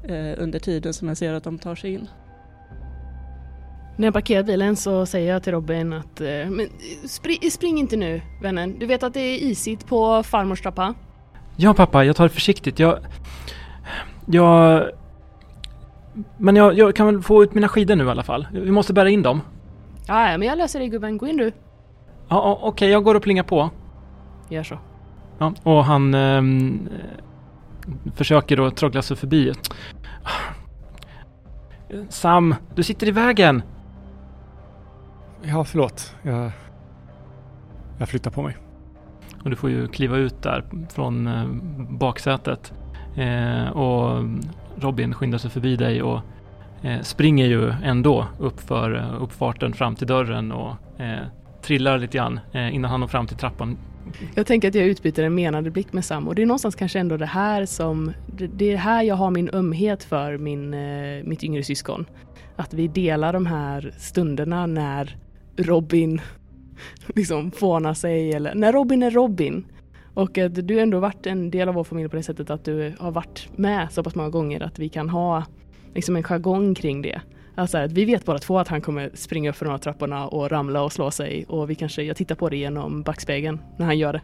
eh, 0.02 0.42
under 0.42 0.58
tiden 0.58 0.94
som 0.94 1.08
jag 1.08 1.16
ser 1.16 1.32
att 1.32 1.44
de 1.44 1.58
tar 1.58 1.74
sig 1.74 1.94
in. 1.94 2.08
När 3.96 4.06
jag 4.06 4.14
parkerar 4.14 4.42
bilen 4.42 4.76
så 4.76 5.06
säger 5.06 5.32
jag 5.32 5.42
till 5.42 5.52
Robin 5.52 5.92
att 5.92 6.20
eh, 6.20 6.26
men 6.26 6.68
spring, 7.08 7.50
spring 7.50 7.78
inte 7.78 7.96
nu 7.96 8.22
vännen. 8.42 8.78
Du 8.78 8.86
vet 8.86 9.02
att 9.02 9.14
det 9.14 9.20
är 9.20 9.38
isigt 9.42 9.86
på 9.86 10.22
farmors 10.22 10.60
trappa? 10.60 10.94
Ja 11.56 11.74
pappa, 11.74 12.04
jag 12.04 12.16
tar 12.16 12.24
det 12.24 12.30
försiktigt. 12.30 12.78
Jag... 12.78 12.98
Jag... 14.26 14.90
Men 16.38 16.56
jag, 16.56 16.78
jag 16.78 16.96
kan 16.96 17.06
väl 17.06 17.22
få 17.22 17.42
ut 17.42 17.54
mina 17.54 17.68
skidor 17.68 17.96
nu 17.96 18.04
i 18.04 18.08
alla 18.08 18.22
fall. 18.22 18.46
Vi 18.52 18.70
måste 18.70 18.92
bära 18.92 19.10
in 19.10 19.22
dem. 19.22 19.40
Ja, 20.06 20.38
men 20.38 20.42
jag 20.42 20.58
löser 20.58 20.80
det 20.80 20.88
gubben. 20.88 21.18
Gå 21.18 21.26
in 21.26 21.36
du. 21.36 21.52
Ja, 22.28 22.52
okej, 22.52 22.68
okay, 22.68 22.88
jag 22.88 23.04
går 23.04 23.14
och 23.14 23.22
plingar 23.22 23.42
på. 23.42 23.70
Gör 24.48 24.62
så. 24.62 24.78
Ja, 25.38 25.54
och 25.62 25.84
han 25.84 26.14
eh, 26.14 26.42
försöker 28.14 28.56
då 28.56 28.70
troggla 28.70 29.02
sig 29.02 29.16
förbi. 29.16 29.52
Sam, 32.08 32.54
du 32.74 32.82
sitter 32.82 33.08
i 33.08 33.10
vägen! 33.10 33.62
Ja, 35.42 35.64
förlåt. 35.64 36.16
Jag, 36.22 36.50
jag 37.98 38.08
flyttar 38.08 38.30
på 38.30 38.42
mig. 38.42 38.56
Och 39.44 39.50
du 39.50 39.56
får 39.56 39.70
ju 39.70 39.88
kliva 39.88 40.16
ut 40.16 40.42
där 40.42 40.64
från 40.92 41.26
eh, 41.26 41.46
baksätet. 41.90 42.72
Eh, 43.16 43.68
och 43.68 44.24
Robin 44.76 45.14
skyndar 45.14 45.38
sig 45.38 45.50
förbi 45.50 45.76
dig 45.76 46.02
och 46.02 46.20
eh, 46.82 47.00
springer 47.00 47.46
ju 47.46 47.70
ändå 47.70 48.26
upp 48.38 48.60
för 48.60 48.96
eh, 48.96 49.22
uppfarten 49.22 49.72
fram 49.72 49.94
till 49.94 50.06
dörren 50.06 50.52
och 50.52 51.00
eh, 51.00 51.26
trillar 51.62 51.98
lite 51.98 52.18
grann 52.18 52.40
eh, 52.52 52.74
innan 52.74 52.90
han 52.90 53.00
når 53.00 53.06
fram 53.06 53.26
till 53.26 53.36
trappan. 53.36 53.76
Jag 54.34 54.46
tänker 54.46 54.68
att 54.68 54.74
jag 54.74 54.86
utbyter 54.86 55.22
en 55.22 55.34
menande 55.34 55.70
blick 55.70 55.92
med 55.92 56.04
Sam 56.04 56.28
och 56.28 56.34
det 56.34 56.42
är 56.42 56.46
någonstans 56.46 56.74
kanske 56.74 56.98
ändå 56.98 57.16
det 57.16 57.26
här 57.26 57.66
som, 57.66 58.12
det, 58.26 58.72
är 58.72 58.76
här 58.76 59.02
jag 59.02 59.14
har 59.14 59.30
min 59.30 59.50
ömhet 59.52 60.04
för 60.04 60.38
min, 60.38 60.74
eh, 60.74 61.24
mitt 61.24 61.44
yngre 61.44 61.62
syskon. 61.62 62.06
Att 62.56 62.74
vi 62.74 62.88
delar 62.88 63.32
de 63.32 63.46
här 63.46 63.94
stunderna 63.98 64.66
när 64.66 65.16
Robin 65.56 66.20
liksom 67.14 67.50
fånar 67.50 67.94
sig 67.94 68.32
eller 68.32 68.54
när 68.54 68.72
Robin 68.72 69.02
är 69.02 69.10
Robin. 69.10 69.64
Och 70.14 70.38
att 70.38 70.68
du 70.68 70.80
ändå 70.80 71.00
varit 71.00 71.26
en 71.26 71.50
del 71.50 71.68
av 71.68 71.74
vår 71.74 71.84
familj 71.84 72.08
på 72.08 72.16
det 72.16 72.22
sättet 72.22 72.50
att 72.50 72.64
du 72.64 72.94
har 72.98 73.10
varit 73.10 73.48
med 73.56 73.88
så 73.92 74.02
pass 74.02 74.14
många 74.14 74.30
gånger 74.30 74.62
att 74.62 74.78
vi 74.78 74.88
kan 74.88 75.08
ha 75.08 75.44
liksom 75.94 76.16
en 76.16 76.22
jargong 76.22 76.74
kring 76.74 77.02
det. 77.02 77.20
Alltså 77.54 77.78
att 77.78 77.92
vi 77.92 78.04
vet 78.04 78.24
bara 78.24 78.38
två 78.38 78.58
att 78.58 78.68
han 78.68 78.80
kommer 78.80 79.10
springa 79.14 79.50
upp 79.50 79.56
för 79.56 79.64
de 79.64 79.70
här 79.70 79.78
trapporna 79.78 80.28
och 80.28 80.50
ramla 80.50 80.82
och 80.82 80.92
slå 80.92 81.10
sig 81.10 81.44
och 81.48 81.70
vi 81.70 81.74
kanske, 81.74 82.02
jag 82.02 82.16
tittar 82.16 82.34
på 82.34 82.48
det 82.48 82.56
genom 82.56 83.02
backspegeln 83.02 83.58
när 83.78 83.86
han 83.86 83.98
gör 83.98 84.12
det. 84.12 84.20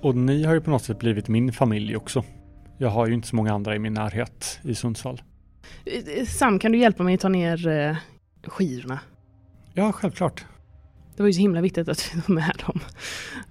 Och 0.00 0.16
ni 0.16 0.44
har 0.44 0.54
ju 0.54 0.60
på 0.60 0.70
något 0.70 0.82
sätt 0.82 0.98
blivit 0.98 1.28
min 1.28 1.52
familj 1.52 1.96
också. 1.96 2.24
Jag 2.78 2.88
har 2.88 3.06
ju 3.06 3.14
inte 3.14 3.28
så 3.28 3.36
många 3.36 3.52
andra 3.52 3.76
i 3.76 3.78
min 3.78 3.94
närhet 3.94 4.60
i 4.62 4.74
Sundsvall. 4.74 5.22
Eh, 5.84 6.24
Sam, 6.26 6.58
kan 6.58 6.72
du 6.72 6.78
hjälpa 6.78 7.02
mig 7.02 7.14
att 7.14 7.20
ta 7.20 7.28
ner 7.28 7.68
eh, 7.68 7.96
skidorna? 8.46 9.00
Ja, 9.74 9.92
självklart. 9.92 10.44
Det 11.16 11.22
var 11.22 11.26
ju 11.26 11.32
så 11.32 11.40
himla 11.40 11.60
viktigt 11.60 11.88
att 11.88 12.10
du 12.12 12.20
var 12.20 12.34
med 12.34 12.62
dem, 12.66 12.80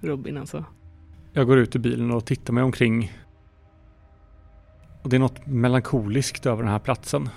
Robin 0.00 0.38
alltså. 0.38 0.64
Jag 1.32 1.46
går 1.46 1.58
ut 1.58 1.76
ur 1.76 1.80
bilen 1.80 2.10
och 2.10 2.26
tittar 2.26 2.52
mig 2.52 2.64
omkring. 2.64 3.12
Och 5.02 5.08
det 5.08 5.16
är 5.16 5.20
något 5.20 5.46
melankoliskt 5.46 6.46
över 6.46 6.62
den 6.62 6.72
här 6.72 6.78
platsen. 6.78 7.28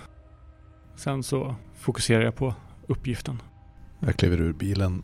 Sen 0.96 1.24
så 1.24 1.56
fokuserar 1.80 2.24
jag 2.24 2.36
på 2.36 2.54
uppgiften. 2.88 3.42
Jag 4.00 4.16
kliver 4.16 4.42
ur 4.42 4.54
bilen 4.54 5.04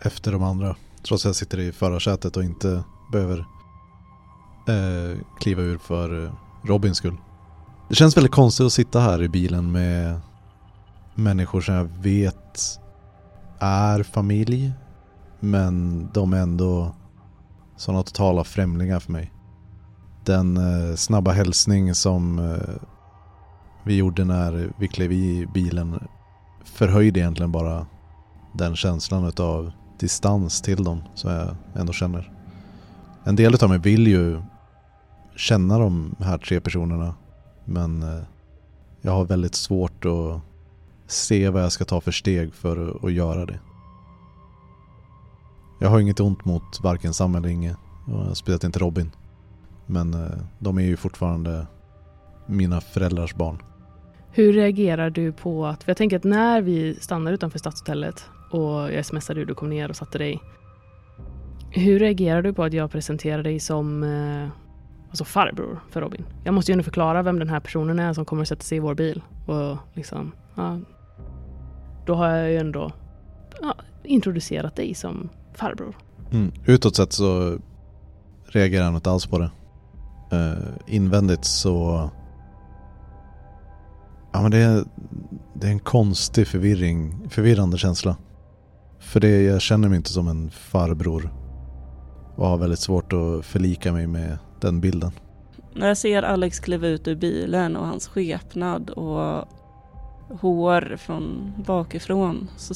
efter 0.00 0.32
de 0.32 0.42
andra. 0.42 0.76
Trots 1.02 1.24
att 1.24 1.28
jag 1.28 1.36
sitter 1.36 1.58
i 1.58 1.72
förarsätet 1.72 2.36
och 2.36 2.44
inte 2.44 2.84
behöver 3.12 3.38
eh, 4.68 5.18
kliva 5.40 5.62
ur 5.62 5.78
för 5.78 6.24
eh, 6.24 6.32
Robins 6.64 6.98
skull. 6.98 7.16
Det 7.88 7.94
känns 7.94 8.16
väldigt 8.16 8.32
konstigt 8.32 8.66
att 8.66 8.72
sitta 8.72 9.00
här 9.00 9.22
i 9.22 9.28
bilen 9.28 9.72
med 9.72 10.20
människor 11.14 11.60
som 11.60 11.74
jag 11.74 11.84
vet 11.84 12.80
är 13.58 14.02
familj. 14.02 14.72
Men 15.40 16.08
de 16.12 16.32
är 16.32 16.40
ändå 16.40 16.94
sådana 17.76 18.02
totala 18.02 18.44
främlingar 18.44 19.00
för 19.00 19.12
mig. 19.12 19.32
Den 20.24 20.56
eh, 20.56 20.96
snabba 20.96 21.32
hälsning 21.32 21.94
som 21.94 22.38
eh, 22.38 22.82
vi 23.90 23.96
gjorde 23.96 24.24
när 24.24 24.72
vi 24.78 24.88
klev 24.88 25.12
i 25.12 25.46
bilen 25.46 26.08
förhöjde 26.64 27.20
egentligen 27.20 27.52
bara 27.52 27.86
den 28.52 28.76
känslan 28.76 29.32
av 29.36 29.72
distans 29.98 30.60
till 30.60 30.84
dem 30.84 31.02
som 31.14 31.30
jag 31.30 31.56
ändå 31.74 31.92
känner. 31.92 32.32
En 33.24 33.36
del 33.36 33.64
av 33.64 33.68
mig 33.68 33.78
vill 33.78 34.06
ju 34.06 34.42
känna 35.36 35.78
de 35.78 36.14
här 36.18 36.38
tre 36.38 36.60
personerna 36.60 37.14
men 37.64 38.02
eh, 38.02 38.22
jag 39.00 39.12
har 39.12 39.24
väldigt 39.24 39.54
svårt 39.54 40.04
att 40.04 40.40
se 41.06 41.48
vad 41.48 41.62
jag 41.62 41.72
ska 41.72 41.84
ta 41.84 42.00
för 42.00 42.12
steg 42.12 42.54
för 42.54 43.06
att 43.06 43.12
göra 43.12 43.46
det. 43.46 43.58
Jag 45.80 45.90
har 45.90 46.00
inget 46.00 46.20
ont 46.20 46.44
mot 46.44 46.80
varken 46.82 47.14
Sam 47.14 47.34
eller 47.34 47.48
Inge 47.48 47.76
och 48.06 48.36
speciellt 48.36 48.64
inte 48.64 48.78
Robin. 48.78 49.10
Men 49.86 50.14
eh, 50.14 50.38
de 50.58 50.78
är 50.78 50.82
ju 50.82 50.96
fortfarande 50.96 51.66
mina 52.46 52.80
föräldrars 52.80 53.34
barn. 53.34 53.62
Hur 54.40 54.52
reagerar 54.52 55.10
du 55.10 55.32
på 55.32 55.66
att, 55.66 55.84
för 55.84 55.90
jag 55.90 55.96
tänker 55.96 56.16
att 56.16 56.24
när 56.24 56.62
vi 56.62 56.94
stannar 56.94 57.32
utanför 57.32 57.58
stadshotellet 57.58 58.24
och 58.50 58.92
jag 58.92 59.06
smsade 59.06 59.40
hur 59.40 59.46
du 59.46 59.54
kom 59.54 59.70
ner 59.70 59.88
och 59.88 59.96
satte 59.96 60.18
dig. 60.18 60.42
Hur 61.70 61.98
reagerar 61.98 62.42
du 62.42 62.52
på 62.52 62.64
att 62.64 62.72
jag 62.72 62.90
presenterar 62.90 63.42
dig 63.42 63.60
som 63.60 64.02
eh, 64.02 64.48
alltså 65.08 65.24
farbror 65.24 65.80
för 65.90 66.00
Robin? 66.00 66.24
Jag 66.44 66.54
måste 66.54 66.70
ju 66.70 66.72
ändå 66.72 66.82
förklara 66.82 67.22
vem 67.22 67.38
den 67.38 67.48
här 67.48 67.60
personen 67.60 67.98
är 67.98 68.12
som 68.12 68.24
kommer 68.24 68.42
att 68.42 68.48
sätta 68.48 68.62
sig 68.62 68.76
i 68.76 68.80
vår 68.80 68.94
bil. 68.94 69.22
Och 69.46 69.76
liksom, 69.94 70.32
ja, 70.54 70.78
då 72.06 72.14
har 72.14 72.28
jag 72.28 72.50
ju 72.50 72.56
ändå 72.56 72.92
ja, 73.62 73.74
introducerat 74.04 74.76
dig 74.76 74.94
som 74.94 75.28
farbror. 75.54 75.96
Mm. 76.32 76.52
Utåt 76.66 76.96
sett 76.96 77.12
så 77.12 77.58
reagerar 78.44 78.84
han 78.84 78.94
inte 78.94 79.10
alls 79.10 79.26
på 79.26 79.38
det. 79.38 79.50
Uh, 80.32 80.68
invändigt 80.86 81.44
så... 81.44 82.10
Ja 84.32 84.42
men 84.42 84.50
det 84.50 84.58
är, 84.58 84.84
det 85.54 85.66
är 85.66 85.70
en 85.70 85.78
konstig 85.78 86.46
förvirring, 86.46 87.28
förvirrande 87.30 87.78
känsla. 87.78 88.16
För 88.98 89.20
det, 89.20 89.42
jag 89.42 89.60
känner 89.60 89.88
mig 89.88 89.96
inte 89.96 90.10
som 90.10 90.28
en 90.28 90.50
farbror. 90.50 91.30
Och 92.36 92.46
har 92.46 92.58
väldigt 92.58 92.78
svårt 92.78 93.12
att 93.12 93.44
förlika 93.44 93.92
mig 93.92 94.06
med 94.06 94.38
den 94.60 94.80
bilden. 94.80 95.10
När 95.74 95.88
jag 95.88 95.96
ser 95.96 96.22
Alex 96.22 96.60
kliva 96.60 96.86
ut 96.86 97.08
ur 97.08 97.16
bilen 97.16 97.76
och 97.76 97.86
hans 97.86 98.08
skepnad 98.08 98.90
och 98.90 99.48
hår 100.40 100.96
från 100.96 101.52
bakifrån 101.66 102.50
så 102.56 102.74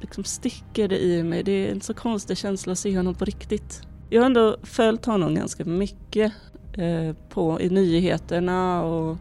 liksom 0.00 0.24
sticker 0.24 0.88
det 0.88 1.04
i 1.04 1.22
mig. 1.22 1.42
Det 1.42 1.52
är 1.52 1.72
en 1.72 1.80
så 1.80 1.94
konstig 1.94 2.38
känsla 2.38 2.72
att 2.72 2.78
se 2.78 2.96
honom 2.96 3.14
på 3.14 3.24
riktigt. 3.24 3.82
Jag 4.10 4.20
har 4.20 4.26
ändå 4.26 4.56
följt 4.62 5.04
honom 5.04 5.34
ganska 5.34 5.64
mycket 5.64 6.32
eh, 6.72 7.16
på, 7.28 7.60
i 7.60 7.70
nyheterna 7.70 8.84
och 8.84 9.18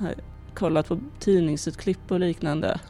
eh, 0.00 0.18
kollat 0.58 0.88
på 0.88 0.98
tidningsutklipp 1.18 2.10
och 2.10 2.20
liknande. 2.20 2.80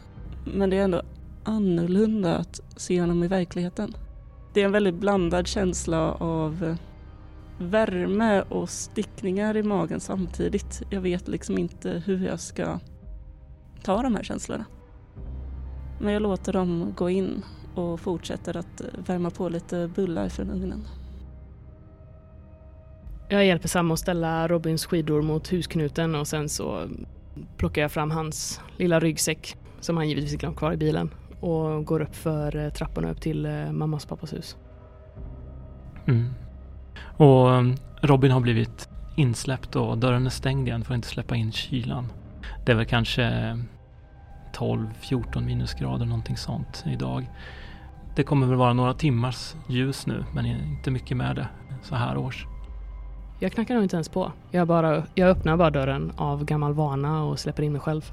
Men 0.44 0.70
det 0.70 0.76
är 0.76 0.84
ändå 0.84 1.02
annorlunda 1.44 2.36
att 2.36 2.60
se 2.76 3.00
honom 3.00 3.24
i 3.24 3.28
verkligheten. 3.28 3.94
Det 4.54 4.60
är 4.60 4.64
en 4.64 4.72
väldigt 4.72 4.94
blandad 4.94 5.46
känsla 5.46 6.12
av 6.12 6.64
eh, 6.64 6.76
värme 7.58 8.42
och 8.42 8.70
stickningar 8.70 9.56
i 9.56 9.62
magen 9.62 10.00
samtidigt. 10.00 10.82
Jag 10.90 11.00
vet 11.00 11.28
liksom 11.28 11.58
inte 11.58 12.02
hur 12.06 12.26
jag 12.26 12.40
ska 12.40 12.78
ta 13.82 14.02
de 14.02 14.14
här 14.14 14.22
känslorna. 14.22 14.64
Men 16.00 16.12
jag 16.12 16.22
låter 16.22 16.52
dem 16.52 16.92
gå 16.96 17.10
in 17.10 17.44
och 17.74 18.00
fortsätter 18.00 18.56
att 18.56 18.80
eh, 18.80 18.86
värma 19.06 19.30
på 19.30 19.48
lite 19.48 19.90
bullar 19.94 20.28
från 20.28 20.50
ugnen. 20.50 20.84
Jag 23.28 23.46
hjälper 23.46 23.68
Sam 23.68 23.90
att 23.90 23.98
ställa 23.98 24.48
Robins 24.48 24.86
skidor 24.86 25.22
mot 25.22 25.52
husknuten 25.52 26.14
och 26.14 26.26
sen 26.26 26.48
så 26.48 26.88
plockar 27.56 27.82
jag 27.82 27.92
fram 27.92 28.10
hans 28.10 28.60
lilla 28.76 29.00
ryggsäck 29.00 29.56
som 29.80 29.96
han 29.96 30.08
givetvis 30.08 30.36
glömt 30.36 30.56
kvar 30.56 30.72
i 30.72 30.76
bilen 30.76 31.10
och 31.40 31.84
går 31.84 32.00
upp 32.00 32.16
för 32.16 32.56
eh, 32.56 32.70
trapporna 32.70 33.10
upp 33.10 33.20
till 33.20 33.46
eh, 33.46 33.72
mammas 33.72 34.04
och 34.04 34.10
pappas 34.10 34.32
hus. 34.32 34.56
Mm. 36.06 36.34
Och 37.16 37.54
eh, 37.54 37.72
Robin 38.02 38.30
har 38.30 38.40
blivit 38.40 38.88
insläppt 39.16 39.76
och 39.76 39.98
dörren 39.98 40.26
är 40.26 40.30
stängd 40.30 40.68
igen 40.68 40.84
för 40.84 40.94
att 40.94 40.96
inte 40.96 41.08
släppa 41.08 41.36
in 41.36 41.52
kylan. 41.52 42.12
Det 42.66 42.72
är 42.72 42.76
väl 42.76 42.86
kanske 42.86 43.22
12-14 44.54 45.44
minusgrader 45.44 46.06
någonting 46.06 46.36
sånt 46.36 46.84
idag. 46.86 47.26
Det 48.16 48.22
kommer 48.22 48.46
väl 48.46 48.56
vara 48.56 48.72
några 48.72 48.94
timmars 48.94 49.54
ljus 49.68 50.06
nu 50.06 50.24
men 50.34 50.46
inte 50.46 50.90
mycket 50.90 51.16
med 51.16 51.36
det 51.36 51.48
så 51.82 51.94
här 51.94 52.16
års. 52.16 52.46
Jag 53.40 53.52
knackar 53.52 53.74
nog 53.74 53.82
inte 53.82 53.96
ens 53.96 54.08
på. 54.08 54.32
Jag, 54.50 54.68
bara, 54.68 55.02
jag 55.14 55.28
öppnar 55.28 55.56
bara 55.56 55.70
dörren 55.70 56.12
av 56.16 56.44
gammal 56.44 56.74
vana 56.74 57.24
och 57.24 57.38
släpper 57.38 57.62
in 57.62 57.72
mig 57.72 57.80
själv. 57.80 58.12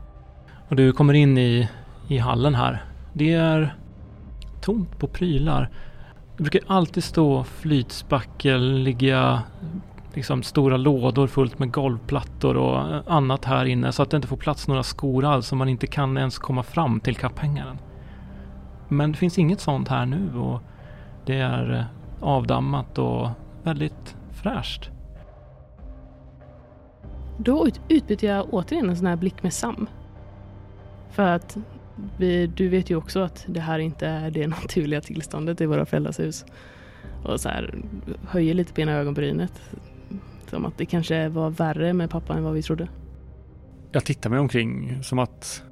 Och 0.69 0.76
du 0.76 0.91
kommer 0.91 1.13
in 1.13 1.38
i, 1.38 1.69
i 2.07 2.17
hallen 2.17 2.55
här. 2.55 2.84
Det 3.13 3.34
är 3.34 3.76
tomt 4.61 4.99
på 4.99 5.07
prylar. 5.07 5.69
Det 6.38 6.43
brukar 6.43 6.61
alltid 6.67 7.03
stå 7.03 7.43
flytspackel, 7.43 8.95
liksom 10.13 10.43
stora 10.43 10.78
lådor 10.78 11.28
fullt 11.28 11.59
med 11.59 11.71
golvplattor 11.71 12.57
och 12.57 13.03
annat 13.13 13.45
här 13.45 13.65
inne 13.65 13.91
så 13.91 14.03
att 14.03 14.09
det 14.09 14.15
inte 14.15 14.28
får 14.28 14.38
plats 14.38 14.67
några 14.67 14.84
skor 14.84 15.26
alls 15.26 15.51
och 15.51 15.57
man 15.57 15.69
inte 15.69 15.88
kan 15.88 16.17
ens 16.17 16.39
komma 16.39 16.63
fram 16.63 16.99
till 16.99 17.15
kapphängaren. 17.15 17.78
Men 18.88 19.11
det 19.11 19.17
finns 19.17 19.39
inget 19.39 19.59
sånt 19.59 19.88
här 19.88 20.05
nu 20.05 20.38
och 20.38 20.61
det 21.26 21.38
är 21.38 21.73
eh, 21.73 21.86
avdammat 22.28 22.97
och 22.97 23.30
väldigt 23.63 24.15
fräscht. 24.32 24.91
Då 27.38 27.68
utbyter 27.90 28.28
jag 28.28 28.54
återigen 28.54 28.90
en 28.90 28.98
sån 28.98 29.08
här 29.08 29.16
blick 29.16 29.44
med 29.44 29.54
Sam. 29.54 29.88
För 31.12 31.24
att 31.24 31.58
vi, 32.18 32.48
du 32.48 32.70
vet 32.70 32.90
ju 32.90 32.96
också 32.96 33.20
att 33.20 33.46
det 33.48 33.60
här 33.60 33.80
inte 33.80 34.08
är 34.08 34.32
det 34.32 34.48
naturliga 34.62 35.02
tillståndet 35.02 35.62
i 35.62 35.66
våra 35.66 35.86
föräldrars 35.86 36.20
hus. 36.20 36.46
Och 37.24 37.42
så 37.42 37.50
här, 37.50 37.76
höjer 38.28 38.54
lite 38.54 38.74
på 38.74 38.82
ena 38.82 38.92
ögonbrynet. 38.92 39.62
Som 40.50 40.66
att 40.66 40.78
det 40.78 40.86
kanske 40.86 41.30
var 41.30 41.50
värre 41.50 41.94
med 41.94 42.10
pappa 42.10 42.34
än 42.34 42.44
vad 42.44 42.54
vi 42.54 42.64
trodde. 42.64 42.88
Jag 43.92 44.06
tittar 44.06 44.30
mig 44.30 44.40
omkring 44.40 45.04
som 45.04 45.20
att... 45.20 45.64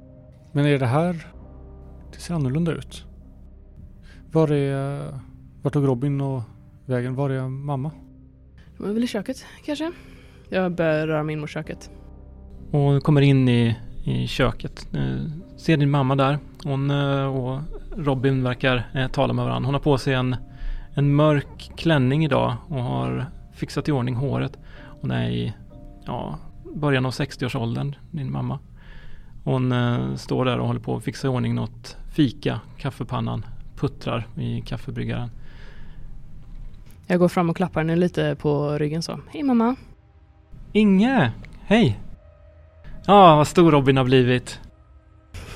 Men 0.52 0.66
är 0.66 0.78
det 0.78 0.86
här... 0.86 1.26
Det 2.12 2.18
ser 2.18 2.34
annorlunda 2.34 2.72
ut. 2.72 3.04
Var 4.32 4.52
är... 4.52 5.18
Vart 5.62 5.72
tog 5.72 5.88
Robin 5.88 6.20
och 6.20 6.42
vägen? 6.86 7.14
Var 7.14 7.30
är 7.30 7.48
mamma? 7.48 7.90
De 8.76 8.86
är 8.86 8.92
väl 8.92 9.04
i 9.04 9.06
köket 9.06 9.44
kanske? 9.64 9.92
Jag 10.54 10.72
börjar 10.72 11.06
röra 11.06 11.22
mig 11.22 11.32
in 11.32 11.40
mot 11.40 11.50
köket. 11.50 11.90
Och 12.70 13.02
kommer 13.02 13.20
in 13.20 13.48
i, 13.48 13.76
i 14.04 14.26
köket. 14.26 14.88
Ser 15.56 15.76
din 15.76 15.90
mamma 15.90 16.16
där. 16.16 16.38
Hon 16.64 16.90
eh, 16.90 17.24
och 17.24 17.60
Robin 17.96 18.42
verkar 18.42 18.90
eh, 18.94 19.08
tala 19.08 19.32
med 19.32 19.44
varandra. 19.44 19.66
Hon 19.66 19.74
har 19.74 19.80
på 19.80 19.98
sig 19.98 20.14
en, 20.14 20.36
en 20.94 21.14
mörk 21.14 21.72
klänning 21.76 22.24
idag 22.24 22.56
och 22.68 22.82
har 22.82 23.26
fixat 23.52 23.88
i 23.88 23.92
ordning 23.92 24.14
håret. 24.14 24.58
Hon 25.00 25.10
är 25.10 25.30
i 25.30 25.52
ja, 26.04 26.38
början 26.74 27.06
av 27.06 27.12
60-årsåldern, 27.12 27.94
din 28.10 28.32
mamma. 28.32 28.58
Hon 29.44 29.72
eh, 29.72 30.14
står 30.14 30.44
där 30.44 30.58
och 30.58 30.66
håller 30.66 30.80
på 30.80 30.96
att 30.96 31.04
fixa 31.04 31.26
i 31.26 31.30
ordning 31.30 31.54
något 31.54 31.96
fika. 32.12 32.60
Kaffepannan 32.78 33.44
puttrar 33.76 34.26
i 34.36 34.60
kaffebryggaren. 34.60 35.30
Jag 37.06 37.18
går 37.18 37.28
fram 37.28 37.50
och 37.50 37.56
klappar 37.56 37.80
henne 37.80 37.96
lite 37.96 38.36
på 38.40 38.78
ryggen 38.78 39.02
så. 39.02 39.20
Hej 39.32 39.42
mamma! 39.42 39.76
Inge! 40.76 41.32
Hej! 41.66 42.00
Ja, 43.06 43.36
vad 43.36 43.46
stor 43.46 43.72
Robin 43.72 43.96
har 43.96 44.04
blivit. 44.04 44.60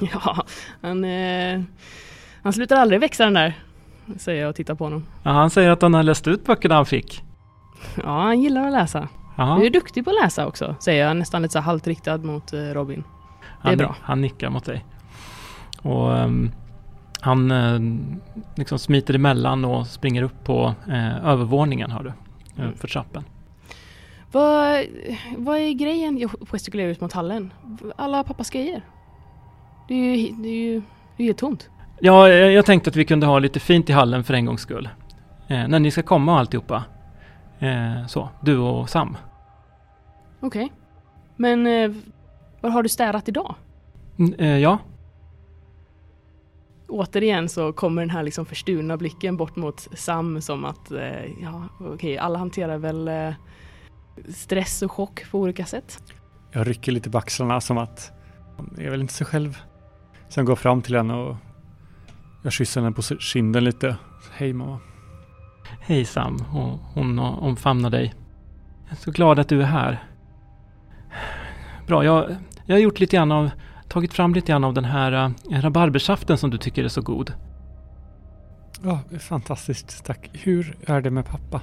Ja, 0.12 0.45
han, 0.81 1.05
eh, 1.05 1.61
han 2.43 2.53
slutar 2.53 2.77
aldrig 2.77 3.01
växa 3.01 3.25
den 3.25 3.35
där. 3.35 3.55
Säger 4.16 4.43
jag 4.43 4.49
och 4.49 4.57
tittar 4.57 4.75
på 4.75 4.85
honom. 4.85 5.07
Ja, 5.23 5.31
han 5.31 5.51
säger 5.51 5.71
att 5.71 5.83
han 5.83 5.95
har 5.95 6.03
läst 6.03 6.27
ut 6.29 6.45
böckerna 6.45 6.75
han 6.75 6.87
fick. 6.87 7.23
Ja, 7.95 8.23
han 8.23 8.43
gillar 8.43 8.66
att 8.66 8.73
läsa. 8.73 9.09
Jaha. 9.37 9.59
Du 9.59 9.66
är 9.66 9.71
duktig 9.71 10.05
på 10.05 10.11
att 10.11 10.25
läsa 10.25 10.47
också, 10.47 10.77
säger 10.81 11.07
jag 11.07 11.16
nästan 11.16 11.43
lite 11.43 11.53
så 11.53 11.61
halvt 11.61 11.87
riktad 11.87 12.19
mot 12.19 12.53
eh, 12.53 12.59
Robin. 12.59 13.05
han, 13.61 13.77
bra. 13.77 13.97
Han 14.03 14.21
nickar 14.21 14.51
mot 14.51 14.64
dig. 14.64 14.85
Och 15.83 16.16
ehm, 16.16 16.53
han 17.21 17.51
eh, 17.51 17.81
liksom 18.57 18.79
smiter 18.79 19.14
emellan 19.14 19.64
och 19.64 19.87
springer 19.87 20.23
upp 20.23 20.45
på 20.45 20.75
eh, 20.89 21.27
övervåningen 21.27 21.91
har 21.91 22.03
du. 22.03 22.12
Mm. 22.62 22.77
För 22.77 22.89
trappen. 22.89 23.25
Vad, 24.33 24.87
vad 25.37 25.59
är 25.59 25.72
grejen? 25.72 26.18
Jag 26.18 26.31
gestikulerar 26.51 26.89
ut 26.91 27.01
mot 27.01 27.12
hallen. 27.12 27.53
Alla 27.97 28.24
pappas 28.24 28.51
grejer. 28.51 28.83
Det 29.89 29.95
är 29.95 30.16
ju, 30.16 30.33
det 30.33 30.49
är 30.49 30.72
ju, 30.72 30.83
det 31.16 31.22
är 31.22 31.26
helt 31.26 31.39
tomt. 31.39 31.70
Ja, 32.01 32.29
jag, 32.29 32.66
tänkte 32.66 32.91
att 32.91 32.97
vi 32.97 33.05
kunde 33.05 33.26
ha 33.26 33.39
lite 33.39 33.61
fint 33.61 33.91
i 33.91 33.93
hallen 33.93 34.24
för 34.24 34.35
en 34.35 34.45
gångs 34.45 34.61
skull. 34.61 34.89
Eh, 35.49 35.68
när 35.68 35.79
ni 35.79 35.91
ska 35.91 36.03
komma 36.03 36.33
och 36.33 36.39
alltihopa. 36.39 36.85
Eh, 37.59 38.07
så, 38.07 38.29
du 38.41 38.59
och 38.59 38.91
Sam. 38.91 39.16
Okej. 40.41 40.72
Men 41.37 41.66
eh, 41.66 41.91
vad 42.61 42.72
har 42.72 42.83
du 42.83 42.89
städat 42.89 43.29
idag? 43.29 43.55
Mm, 44.18 44.35
eh, 44.35 44.59
ja, 44.59 44.79
Återigen 46.89 47.49
så 47.49 47.72
kommer 47.72 48.03
den 48.03 48.11
här 48.11 48.22
liksom 48.22 48.47
försturna 48.47 48.97
blicken 48.97 49.37
bort 49.37 49.57
mot 49.57 49.89
Sam 49.93 50.41
som 50.41 50.64
att 50.64 50.91
eh, 50.91 51.24
ja, 51.43 51.62
okej, 51.81 52.18
alla 52.18 52.39
hanterar 52.39 52.79
väl 52.79 53.09
eh, 53.09 53.33
stress 54.35 54.83
och 54.83 54.93
chock 54.93 55.31
på 55.31 55.39
olika 55.39 55.64
sätt. 55.66 56.03
Jag 56.53 56.69
rycker 56.69 56.93
lite 56.93 57.11
på 57.11 57.19
axlarna 57.19 57.61
som 57.61 57.79
att 57.79 58.12
jag 58.77 58.87
är 58.87 58.91
väl 58.91 59.01
inte 59.01 59.14
sig 59.14 59.27
själv. 59.27 59.59
Sen 60.29 60.45
går 60.45 60.51
jag 60.51 60.59
fram 60.59 60.83
till 60.83 60.97
henne 60.97 61.14
och 61.14 61.37
jag 62.43 62.53
kysser 62.53 62.81
henne 62.81 62.93
på 62.93 63.03
kinden 63.03 63.64
lite. 63.64 63.97
Hej 64.33 64.53
mamma. 64.53 64.79
hej 65.81 66.05
Sam. 66.05 66.37
Och 66.37 66.79
hon 66.95 67.19
o- 67.19 67.39
omfamnar 67.41 67.91
dig. 67.91 68.14
Jag 68.85 68.93
är 68.93 68.97
så 68.97 69.11
glad 69.11 69.39
att 69.39 69.49
du 69.49 69.62
är 69.62 69.66
här. 69.66 70.05
Bra, 71.87 72.05
jag, 72.05 72.37
jag 72.66 72.75
har 72.75 72.81
gjort 72.81 73.01
lite 73.01 73.16
grann 73.16 73.33
av, 73.33 73.51
tagit 73.89 74.14
fram 74.14 74.35
lite 74.35 74.53
grann 74.53 74.64
av 74.64 74.75
den 74.75 74.85
här 74.85 75.12
uh, 75.12 75.61
rabarbersaften 75.61 76.39
som 76.39 76.51
du 76.51 76.59
tycker 76.59 76.85
är 76.85 76.89
så 76.89 77.03
god. 77.03 77.33
Ja, 78.83 79.01
fantastiskt. 79.21 80.05
Tack. 80.05 80.31
Hur 80.33 80.77
är 80.87 81.01
det 81.01 81.11
med 81.11 81.27
pappa? 81.27 81.61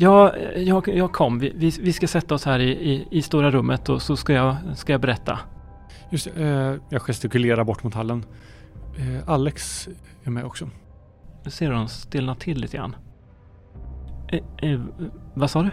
Ja, 0.00 0.36
jag, 0.56 0.88
jag 0.88 1.12
kom. 1.12 1.38
Vi, 1.38 1.52
vi, 1.56 1.72
vi 1.80 1.92
ska 1.92 2.08
sätta 2.08 2.34
oss 2.34 2.44
här 2.44 2.58
i, 2.58 2.70
i, 2.70 3.08
i 3.10 3.22
stora 3.22 3.50
rummet 3.50 3.88
och 3.88 4.02
så 4.02 4.16
ska 4.16 4.32
jag, 4.32 4.56
ska 4.74 4.92
jag 4.92 5.00
berätta. 5.00 5.38
Just 6.10 6.26
eh, 6.36 6.74
jag 6.88 7.02
gestikulerar 7.02 7.64
bort 7.64 7.84
mot 7.84 7.94
hallen. 7.94 8.24
Eh, 8.98 9.28
Alex 9.28 9.88
är 10.24 10.30
med 10.30 10.44
också. 10.44 10.70
Nu 11.44 11.50
ser 11.50 11.70
hon 11.70 11.88
stelna 11.88 12.34
till 12.34 12.60
lite 12.60 12.76
grann. 12.76 12.96
Eh, 14.28 14.70
eh, 14.70 14.80
vad 15.34 15.50
sa 15.50 15.62
du? 15.62 15.70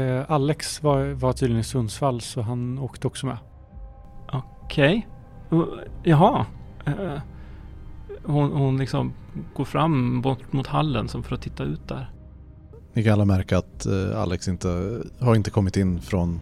Eh, 0.00 0.30
Alex 0.30 0.82
var, 0.82 1.12
var 1.12 1.32
tydligen 1.32 1.60
i 1.60 1.64
Sundsvall 1.64 2.20
så 2.20 2.42
han 2.42 2.78
åkte 2.78 3.06
också 3.06 3.26
med. 3.26 3.38
Okej. 4.32 5.08
Uh, 5.52 5.64
Jaha. 6.02 6.46
Hon, 8.24 8.52
hon 8.52 8.76
liksom 8.76 9.12
går 9.54 9.64
fram 9.64 10.22
bort 10.22 10.52
mot 10.52 10.66
hallen 10.66 11.08
som 11.08 11.22
för 11.22 11.34
att 11.34 11.42
titta 11.42 11.64
ut 11.64 11.88
där. 11.88 12.10
Ni 12.92 13.04
kan 13.04 13.12
alla 13.12 13.24
märka 13.24 13.58
att 13.58 13.86
eh, 13.86 14.20
Alex 14.20 14.48
inte 14.48 15.00
har 15.20 15.34
inte 15.34 15.50
kommit 15.50 15.76
in 15.76 16.00
från 16.00 16.40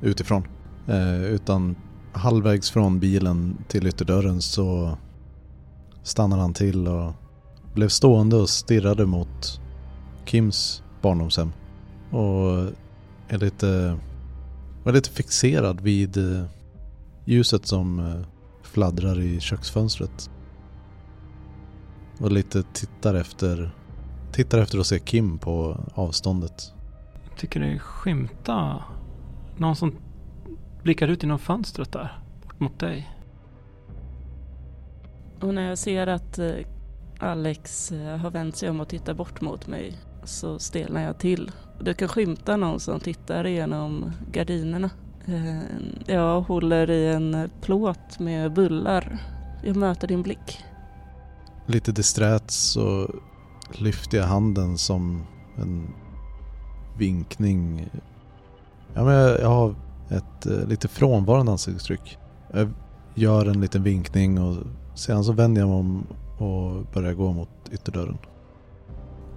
utifrån. 0.00 0.42
Eh, 0.88 1.24
utan 1.24 1.76
halvvägs 2.12 2.70
från 2.70 3.00
bilen 3.00 3.56
till 3.68 3.86
ytterdörren 3.86 4.42
så 4.42 4.98
stannar 6.02 6.38
han 6.38 6.54
till 6.54 6.88
och 6.88 7.12
blev 7.74 7.88
stående 7.88 8.36
och 8.36 8.48
stirrade 8.48 9.06
mot 9.06 9.60
Kims 10.24 10.82
barndomshem. 11.02 11.52
Och 12.10 12.72
är 13.28 13.38
lite, 13.38 13.98
var 14.84 14.92
lite 14.92 15.10
fixerad 15.10 15.80
vid 15.80 16.16
eh, 16.16 16.44
ljuset 17.24 17.66
som 17.66 18.14
fladdrar 18.62 19.20
i 19.20 19.40
köksfönstret. 19.40 20.30
Och 22.18 22.32
lite 22.32 22.62
tittar 22.62 23.14
efter 23.14 23.72
Tittar 24.32 24.58
efter 24.58 24.78
att 24.78 24.86
se 24.86 24.98
Kim 24.98 25.38
på 25.38 25.76
avståndet. 25.94 26.72
Jag 27.28 27.38
tycker 27.38 27.60
det 27.60 27.78
skymta 27.78 28.82
någon 29.56 29.76
som 29.76 29.94
blickar 30.82 31.08
ut 31.08 31.22
genom 31.22 31.38
fönstret 31.38 31.92
där. 31.92 32.18
Bort 32.42 32.60
mot 32.60 32.78
dig. 32.78 33.10
Och 35.40 35.54
när 35.54 35.68
jag 35.68 35.78
ser 35.78 36.06
att 36.06 36.38
eh, 36.38 36.50
Alex 37.18 37.92
eh, 37.92 38.16
har 38.16 38.30
vänt 38.30 38.56
sig 38.56 38.70
om 38.70 38.80
och 38.80 38.88
tittar 38.88 39.14
bort 39.14 39.40
mot 39.40 39.66
mig 39.66 39.98
så 40.24 40.58
stelnar 40.58 41.02
jag 41.02 41.18
till. 41.18 41.50
Du 41.80 41.94
kan 41.94 42.08
skymta 42.08 42.56
någon 42.56 42.80
som 42.80 43.00
tittar 43.00 43.46
igenom 43.46 44.12
gardinerna. 44.32 44.90
Eh, 45.26 45.58
Jag 46.06 46.40
håller 46.40 46.90
i 46.90 47.12
en 47.12 47.50
plåt 47.60 48.18
med 48.18 48.52
bullar. 48.52 49.18
Jag 49.64 49.76
möter 49.76 50.08
din 50.08 50.22
blick. 50.22 50.64
Lite 51.72 51.92
disträt 51.92 52.50
så 52.50 53.10
lyfter 53.72 54.18
jag 54.18 54.24
handen 54.24 54.78
som 54.78 55.26
en 55.56 55.94
vinkning. 56.98 57.90
Ja, 58.94 59.04
men 59.04 59.14
jag, 59.14 59.40
jag 59.40 59.48
har 59.48 59.74
ett 60.10 60.46
eh, 60.46 60.68
lite 60.68 60.88
frånvarande 60.88 61.52
ansiktsuttryck. 61.52 62.18
Jag 62.52 62.70
gör 63.14 63.46
en 63.46 63.60
liten 63.60 63.82
vinkning 63.82 64.40
och 64.40 64.56
sedan 64.94 65.24
så 65.24 65.32
vänder 65.32 65.60
jag 65.60 65.68
mig 65.68 65.78
om 65.78 66.06
och 66.38 66.84
börjar 66.94 67.12
gå 67.12 67.32
mot 67.32 67.48
ytterdörren. 67.70 68.18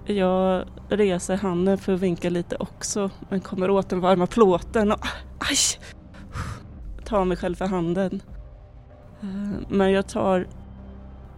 Jag 0.06 0.64
reser 0.88 1.36
handen 1.36 1.78
för 1.78 1.92
att 1.94 2.00
vinka 2.00 2.30
lite 2.30 2.56
också 2.56 3.10
men 3.28 3.40
kommer 3.40 3.70
åt 3.70 3.88
den 3.88 4.00
varma 4.00 4.26
plåten 4.26 4.92
och 4.92 5.06
aj! 5.38 5.56
Tar 7.04 7.24
mig 7.24 7.36
själv 7.36 7.54
för 7.54 7.66
handen. 7.66 8.22
Eh, 9.20 9.60
men 9.68 9.92
jag 9.92 10.08
tar 10.08 10.46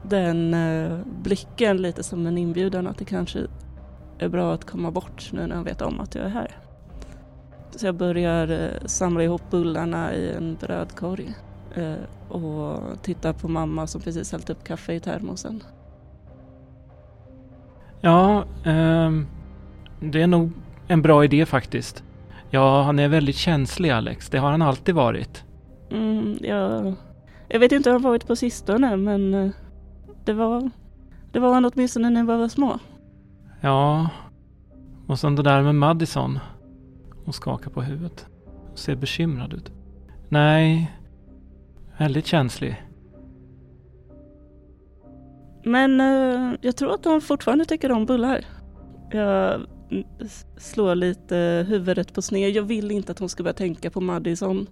den 0.02 0.54
eh, 0.54 0.98
blicken 1.22 1.76
lite 1.76 2.02
som 2.02 2.26
en 2.26 2.38
inbjudan 2.38 2.86
att 2.86 2.98
det 2.98 3.04
kanske 3.04 3.38
är 4.18 4.28
bra 4.28 4.54
att 4.54 4.64
komma 4.64 4.90
bort 4.90 5.30
nu 5.32 5.46
när 5.46 5.56
jag 5.56 5.64
vet 5.64 5.82
om 5.82 6.00
att 6.00 6.14
jag 6.14 6.24
är 6.24 6.28
här. 6.28 6.56
Så 7.70 7.86
jag 7.86 7.94
börjar 7.94 8.50
eh, 8.50 8.86
samla 8.86 9.22
ihop 9.22 9.42
bullarna 9.50 10.14
i 10.14 10.32
en 10.32 10.56
brödkorg 10.60 11.34
eh, 11.74 12.32
och 12.34 13.02
tittar 13.02 13.32
på 13.32 13.48
mamma 13.48 13.86
som 13.86 14.00
precis 14.00 14.32
hällt 14.32 14.50
upp 14.50 14.64
kaffe 14.64 14.92
i 14.92 15.00
termosen. 15.00 15.62
Ja, 18.00 18.44
ehm, 18.64 19.26
det 20.00 20.22
är 20.22 20.26
nog 20.26 20.50
en 20.88 21.02
bra 21.02 21.24
idé 21.24 21.46
faktiskt. 21.46 22.04
Ja, 22.50 22.82
han 22.82 22.98
är 22.98 23.08
väldigt 23.08 23.36
känslig 23.36 23.90
Alex. 23.90 24.28
Det 24.28 24.38
har 24.38 24.50
han 24.50 24.62
alltid 24.62 24.94
varit. 24.94 25.44
Mm, 25.90 26.38
jag, 26.40 26.94
jag 27.48 27.60
vet 27.60 27.72
inte 27.72 27.90
hur 27.90 27.94
har 27.98 28.10
varit 28.10 28.26
på 28.26 28.36
sistone 28.36 28.96
men 28.96 29.34
eh, 29.34 29.50
det 30.28 30.34
var, 30.34 30.70
det 31.32 31.38
var 31.38 31.54
han 31.54 31.64
åtminstone 31.64 32.10
när 32.10 32.22
vi 32.22 32.26
var 32.26 32.48
små. 32.48 32.78
Ja, 33.60 34.10
och 35.06 35.18
sen 35.18 35.36
det 35.36 35.42
där 35.42 35.62
med 35.62 35.74
Madison. 35.74 36.38
Hon 37.24 37.32
skakar 37.32 37.70
på 37.70 37.82
huvudet. 37.82 38.26
och 38.72 38.78
Ser 38.78 38.96
bekymrad 38.96 39.52
ut. 39.54 39.72
Nej, 40.28 40.92
väldigt 41.98 42.26
känslig. 42.26 42.82
Men 45.64 46.00
eh, 46.00 46.54
jag 46.60 46.76
tror 46.76 46.94
att 46.94 47.02
de 47.02 47.20
fortfarande 47.20 47.64
tycker 47.64 47.92
om 47.92 48.06
bullar. 48.06 48.44
Jag 49.10 49.60
slår 50.56 50.94
lite 50.94 51.66
huvudet 51.68 52.14
på 52.14 52.22
sned. 52.22 52.50
Jag 52.50 52.62
vill 52.62 52.90
inte 52.90 53.12
att 53.12 53.18
hon 53.18 53.28
ska 53.28 53.42
börja 53.42 53.54
tänka 53.54 53.90
på 53.90 54.00
Madison. 54.00 54.66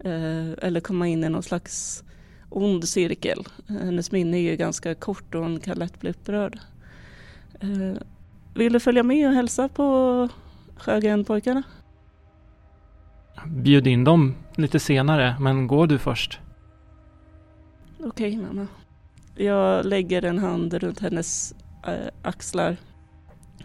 Eh, 0.00 0.50
eller 0.62 0.80
komma 0.80 1.06
in 1.06 1.24
i 1.24 1.28
någon 1.28 1.42
slags 1.42 2.04
ond 2.48 2.88
cirkel. 2.88 3.46
Hennes 3.68 4.12
minne 4.12 4.36
är 4.36 4.50
ju 4.50 4.56
ganska 4.56 4.94
kort 4.94 5.34
och 5.34 5.42
hon 5.42 5.60
kan 5.60 5.78
lätt 5.78 6.00
bli 6.00 6.10
upprörd. 6.10 6.58
Eh, 7.60 8.02
vill 8.54 8.72
du 8.72 8.80
följa 8.80 9.02
med 9.02 9.28
och 9.28 9.34
hälsa 9.34 9.68
på 9.68 10.28
Sjögren-pojkarna? 10.76 11.62
Bjud 13.46 13.86
in 13.86 14.04
dem 14.04 14.34
lite 14.56 14.80
senare, 14.80 15.36
men 15.40 15.66
går 15.66 15.86
du 15.86 15.98
först? 15.98 16.40
Okej 18.04 18.36
mamma. 18.36 18.66
Jag 19.36 19.84
lägger 19.86 20.24
en 20.24 20.38
hand 20.38 20.74
runt 20.74 21.00
hennes 21.00 21.54
eh, 21.86 22.08
axlar 22.22 22.76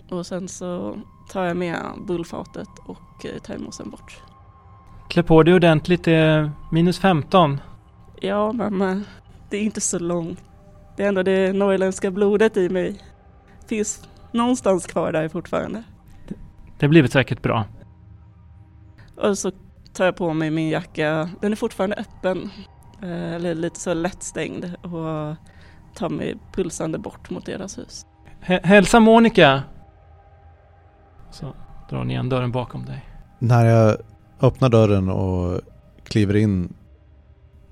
och 0.10 0.26
sen 0.26 0.48
så 0.48 0.98
tar 1.30 1.46
jag 1.46 1.58
med 1.58 1.78
bullfatet 2.08 2.70
och 2.86 3.26
eh, 3.26 3.42
termosen 3.42 3.90
bort. 3.90 4.22
Klä 5.10 5.24
på 5.24 5.44
dig 5.44 5.54
ordentligt, 5.54 6.04
det 6.04 6.14
är 6.14 6.52
minus 6.72 7.00
15. 7.00 7.60
Ja 8.26 8.52
mamma, 8.52 9.02
det 9.50 9.58
är 9.58 9.62
inte 9.62 9.82
så 9.82 10.00
långt. 10.00 10.44
Det 10.98 11.04
är 11.04 11.08
ändå 11.08 11.24
det 11.24 11.54
norrländska 11.54 12.12
blodet 12.12 12.58
i 12.58 12.70
mig. 12.70 13.00
Finns 13.68 14.08
någonstans 14.32 14.86
kvar 14.88 15.12
där 15.12 15.30
fortfarande. 15.30 15.84
Det 16.80 16.88
blir 16.88 17.08
säkert 17.08 17.42
bra. 17.42 17.66
Och 19.18 19.38
så 19.38 19.52
tar 19.94 20.06
jag 20.06 20.16
på 20.16 20.34
mig 20.34 20.52
min 20.52 20.70
jacka. 20.70 21.30
Den 21.42 21.52
är 21.52 21.56
fortfarande 21.56 21.96
öppen. 21.96 22.50
eh, 23.02 23.34
Eller 23.34 23.56
lite 23.56 23.80
så 23.80 23.94
lättstängd 23.94 24.66
och 24.84 25.36
tar 25.96 26.10
mig 26.10 26.36
pulsande 26.54 26.98
bort 26.98 27.30
mot 27.30 27.46
deras 27.46 27.78
hus. 27.78 28.06
H- 28.48 28.60
hälsa 28.64 29.00
Monica! 29.00 29.64
Så 31.32 31.54
drar 31.90 31.98
hon 31.98 32.12
igen 32.12 32.30
dörren 32.30 32.52
bakom 32.52 32.86
dig. 32.86 33.06
När 33.40 33.66
jag 33.66 33.98
öppnar 34.42 34.70
dörren 34.70 35.10
och 35.10 35.62
kliver 36.04 36.36
in 36.36 36.74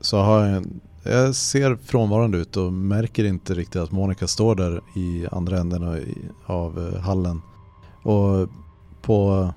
så 0.02 0.18
har 0.18 0.46
jag 0.46 0.56
en, 0.56 0.82
jag 1.04 1.36
ser 1.36 1.76
frånvarande 1.76 2.38
ut 2.38 2.58
och 2.58 2.74
märker 2.74 3.24
inte 3.24 3.54
riktigt 3.54 3.82
att 3.82 3.92
Monica 3.92 4.28
står 4.28 4.56
där 4.56 4.82
i 4.96 5.28
andra 5.32 5.58
änden 5.58 6.04
av 6.46 6.80
eh, 6.80 7.00
hallen. 7.00 7.42
Och 8.04 8.50
på... 9.02 9.48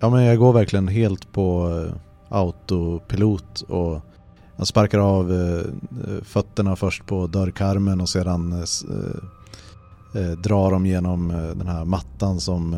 Ja 0.00 0.10
men 0.10 0.24
jag 0.24 0.38
går 0.38 0.52
verkligen 0.52 0.88
helt 0.88 1.32
på 1.32 1.70
eh, 1.70 1.94
autopilot 2.28 3.60
och 3.60 4.00
jag 4.56 4.66
sparkar 4.66 4.98
av 4.98 5.32
eh, 5.32 5.62
fötterna 6.22 6.76
först 6.76 7.06
på 7.06 7.26
dörrkarmen 7.26 8.00
och 8.00 8.08
sedan 8.08 8.64
drar 10.42 10.70
dem 10.70 10.86
genom 10.86 11.28
den 11.28 11.66
här 11.66 11.84
mattan 11.84 12.40
som 12.40 12.76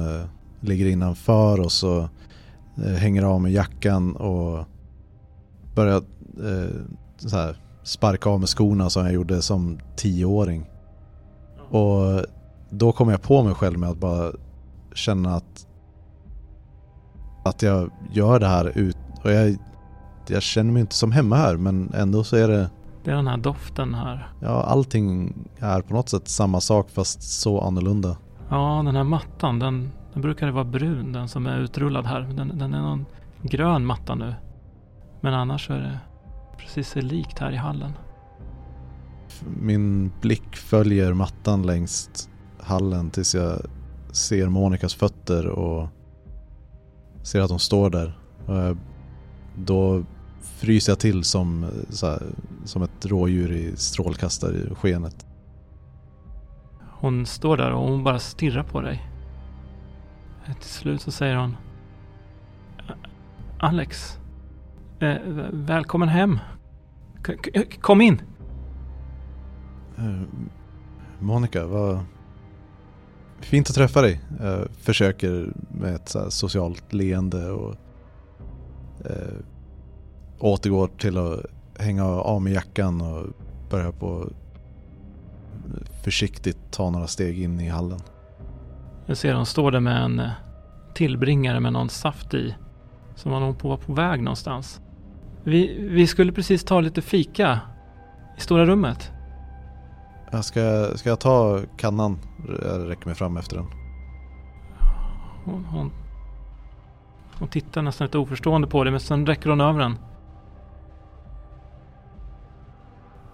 ligger 0.61 0.87
innanför 0.87 1.61
och 1.61 1.73
så 1.73 2.09
hänger 2.99 3.23
av 3.23 3.41
med 3.41 3.53
jackan 3.53 4.17
och 4.17 4.65
börjar 5.75 6.03
eh, 6.45 6.81
så 7.17 7.37
här, 7.37 7.57
sparka 7.83 8.31
av 8.31 8.41
med 8.41 8.49
skorna 8.49 8.91
som 8.91 9.05
jag 9.05 9.15
gjorde 9.15 9.43
som 9.43 9.79
tioåring. 9.97 10.67
Och 11.71 12.25
då 12.71 12.93
kom 12.93 13.09
jag 13.09 13.23
på 13.23 13.43
mig 13.43 13.55
själv 13.55 13.79
med 13.79 13.89
att 13.89 13.99
bara 13.99 14.33
känna 14.95 15.35
att 15.35 15.67
att 17.45 17.63
jag 17.63 17.91
gör 18.13 18.41
det 18.41 18.47
här 18.47 18.79
ut 18.79 18.97
och 19.25 19.33
jag, 19.33 19.57
jag 20.29 20.43
känner 20.43 20.73
mig 20.73 20.81
inte 20.81 20.95
som 20.95 21.13
hemma 21.13 21.37
här 21.37 21.57
men 21.57 21.91
ändå 21.95 22.25
så 22.25 22.37
är 22.37 22.49
det 22.49 22.71
Det 23.05 23.11
är 23.11 23.15
den 23.15 23.27
här 23.27 23.37
doften 23.37 23.95
här. 23.95 24.29
Ja, 24.41 24.63
allting 24.63 25.35
är 25.59 25.81
på 25.81 25.95
något 25.95 26.09
sätt 26.09 26.29
samma 26.29 26.61
sak 26.61 26.91
fast 26.91 27.23
så 27.23 27.61
annorlunda. 27.61 28.17
Ja, 28.51 28.83
den 28.85 28.97
här 28.97 29.05
mattan, 29.05 29.59
den, 29.59 29.91
den 30.13 30.23
brukade 30.23 30.53
vara 30.53 30.65
brun, 30.65 31.13
den 31.13 31.29
som 31.29 31.47
är 31.47 31.59
utrullad 31.59 32.07
här. 32.07 32.21
Den, 32.21 32.59
den 32.59 32.75
är 32.75 32.81
någon 32.81 33.05
grön 33.43 33.87
matta 33.87 34.15
nu. 34.15 34.35
Men 35.21 35.35
annars 35.35 35.67
så 35.67 35.73
är 35.73 35.79
det 35.79 35.99
precis 36.59 36.89
sig 36.89 37.03
likt 37.03 37.39
här 37.39 37.53
i 37.53 37.57
hallen. 37.57 37.93
Min 39.61 40.13
blick 40.21 40.57
följer 40.57 41.13
mattan 41.13 41.63
längs 41.63 42.29
hallen 42.61 43.11
tills 43.11 43.35
jag 43.35 43.61
ser 44.11 44.49
Monikas 44.49 44.95
fötter 44.95 45.47
och 45.47 45.89
ser 47.23 47.41
att 47.41 47.51
hon 47.51 47.59
står 47.59 47.91
där. 47.91 48.19
Då 49.57 50.05
fryser 50.41 50.93
jag 50.93 50.99
till 50.99 51.25
som, 51.25 51.67
här, 52.03 52.23
som 52.65 52.83
ett 52.83 53.07
rådjur 53.07 53.53
i 53.53 53.77
strålkastarskenet. 53.77 55.27
Hon 56.91 57.27
står 57.27 57.57
där 57.57 57.71
och 57.73 57.89
hon 57.89 58.05
bara 58.05 58.19
stirrar 58.19 58.63
på 58.63 58.81
dig. 58.81 59.11
Till 60.61 60.71
slut 60.71 61.01
så 61.01 61.11
säger 61.11 61.37
hon 61.37 61.57
Alex. 63.59 64.19
Eh, 65.01 65.17
välkommen 65.53 66.09
hem. 66.09 66.39
K- 67.27 67.33
kom 67.81 68.01
in. 68.01 68.21
Eh, 69.99 70.21
Monica, 71.21 71.67
vad 71.67 71.99
fint 73.41 73.69
att 73.69 73.75
träffa 73.75 74.03
dig. 74.03 74.21
Jag 74.41 74.69
försöker 74.71 75.53
med 75.69 75.95
ett 75.95 76.17
socialt 76.29 76.93
leende 76.93 77.51
och 77.51 77.75
eh, 79.05 79.35
återgår 80.39 80.87
till 80.99 81.19
att 81.19 81.41
hänga 81.79 82.05
av 82.07 82.43
med 82.43 82.53
jackan 82.53 83.01
och 83.01 83.27
börja 83.71 83.93
på 83.93 84.29
försiktigt 86.05 86.59
ta 86.71 86.91
några 86.91 87.07
steg 87.07 87.43
in 87.43 87.61
i 87.61 87.69
hallen. 87.69 88.01
Jag 89.07 89.17
ser 89.17 89.35
hon 89.35 89.47
står 89.47 89.71
där 89.71 89.81
med 89.81 90.03
en 90.03 90.21
eh, 90.21 90.31
tillbringare 90.95 91.61
med 91.61 91.73
någon 91.73 91.89
saft 91.89 92.35
i. 92.35 92.55
Som 93.15 93.33
om 93.33 93.43
hon 93.43 93.55
på 93.55 93.69
var 93.69 93.77
på 93.77 93.93
väg 93.93 94.23
någonstans. 94.23 94.81
Vi, 95.47 95.79
vi 95.81 96.07
skulle 96.07 96.33
precis 96.33 96.65
ta 96.65 96.81
lite 96.81 97.03
fika. 97.03 97.61
I 98.37 98.41
stora 98.41 98.67
rummet. 98.67 99.13
Jag 100.33 100.45
ska, 100.45 100.91
ska 100.95 101.09
jag 101.09 101.21
ta 101.21 101.61
kannan? 101.77 102.19
Jag 102.63 102.91
räcker 102.91 103.07
mig 103.07 103.15
fram 103.15 103.37
efter 103.37 103.57
den. 103.57 103.67
Hon, 105.45 105.65
hon, 105.65 105.93
hon 107.39 107.49
tittar 107.49 107.83
nästan 107.83 108.07
lite 108.07 108.19
oförstående 108.19 108.69
på 108.69 108.85
det 108.85 108.91
men 108.91 109.01
sen 109.01 109.27
räcker 109.27 109.51
hon 109.51 109.61
över 109.61 109.81
den. 109.81 109.99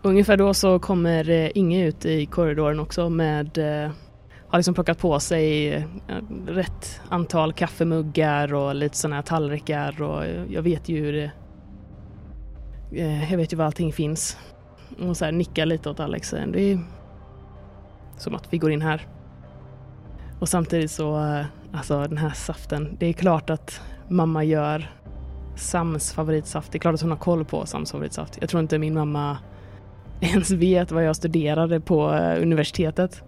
Ungefär 0.03 0.37
då 0.37 0.55
så 0.55 0.79
kommer 0.79 1.31
eh, 1.31 1.51
Inge 1.55 1.87
ut 1.87 2.05
i 2.05 2.27
korridoren 2.27 2.81
också 2.81 3.09
med 3.09 3.59
eh, 3.59 3.91
har 4.49 4.59
liksom 4.59 4.75
plockat 4.75 4.99
på 4.99 5.21
sig 5.21 5.75
eh, 5.75 5.85
rätt 6.47 7.01
antal 7.09 7.53
kaffemuggar 7.53 8.55
och 8.55 8.75
lite 8.75 8.97
sådana 8.97 9.17
här 9.17 9.23
tallrikar 9.23 10.03
och 10.03 10.25
jag 10.49 10.63
vet 10.63 10.89
ju 10.89 10.99
hur 10.99 11.13
det, 11.13 11.31
Eh, 12.95 13.31
jag 13.31 13.39
vet 13.39 13.53
ju 13.53 13.57
var 13.57 13.65
allting 13.65 13.93
finns. 13.93 14.37
Och 14.99 15.17
så 15.17 15.25
här 15.25 15.33
nickar 15.33 15.67
lite 15.67 15.91
åt 15.91 16.01
Alex. 16.01 16.33
Eh, 16.33 16.47
det 16.47 16.61
är 16.61 16.81
som 18.17 18.35
att 18.35 18.53
vi 18.53 18.59
går 18.59 18.73
in 18.73 18.83
här. 18.83 19.07
Och 20.41 20.49
samtidigt 20.49 20.91
så, 20.91 21.19
eh, 21.19 21.45
alltså 21.73 22.01
den 22.01 22.19
här 22.19 22.31
saften, 22.31 22.97
det 22.99 23.07
är 23.07 23.13
klart 23.13 23.51
att 23.51 23.81
mamma 24.09 24.45
gör 24.45 24.91
Sams 25.57 26.13
favoritsaft. 26.13 26.73
Det 26.73 26.79
är 26.79 26.81
klart 26.81 26.95
att 26.95 27.01
hon 27.01 27.11
har 27.11 27.19
koll 27.19 27.45
på 27.45 27.67
Sams 27.67 27.93
favoritsaft. 27.93 28.39
Jag 28.41 28.51
tror 28.51 28.63
inte 28.63 28.79
min 28.79 28.95
mamma 28.95 29.39
ens 30.21 30.51
vet 30.51 30.93
vad 30.93 31.05
jag 31.05 31.17
studerade 31.17 31.81
på 31.81 32.09
universitetet. 32.41 33.23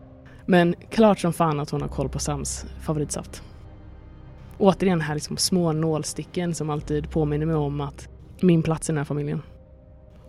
Men 0.47 0.75
klart 0.91 1.19
som 1.19 1.33
fan 1.33 1.61
att 1.61 1.71
hon 1.71 1.83
har 1.83 1.89
koll 1.89 2.09
på 2.09 2.19
Sams 2.19 2.67
favoritsaft. 2.81 3.43
Återigen 4.59 5.01
här 5.01 5.15
liksom 5.15 5.37
små 5.37 5.73
nålsticken 5.73 6.55
som 6.55 6.71
alltid 6.71 7.11
påminner 7.11 7.47
mig 7.47 7.57
om 7.57 7.81
att 7.81 8.09
min 8.41 8.63
plats 8.63 8.89
i 8.89 8.93
den 8.93 8.99
här 8.99 9.05
familjen. 9.05 9.43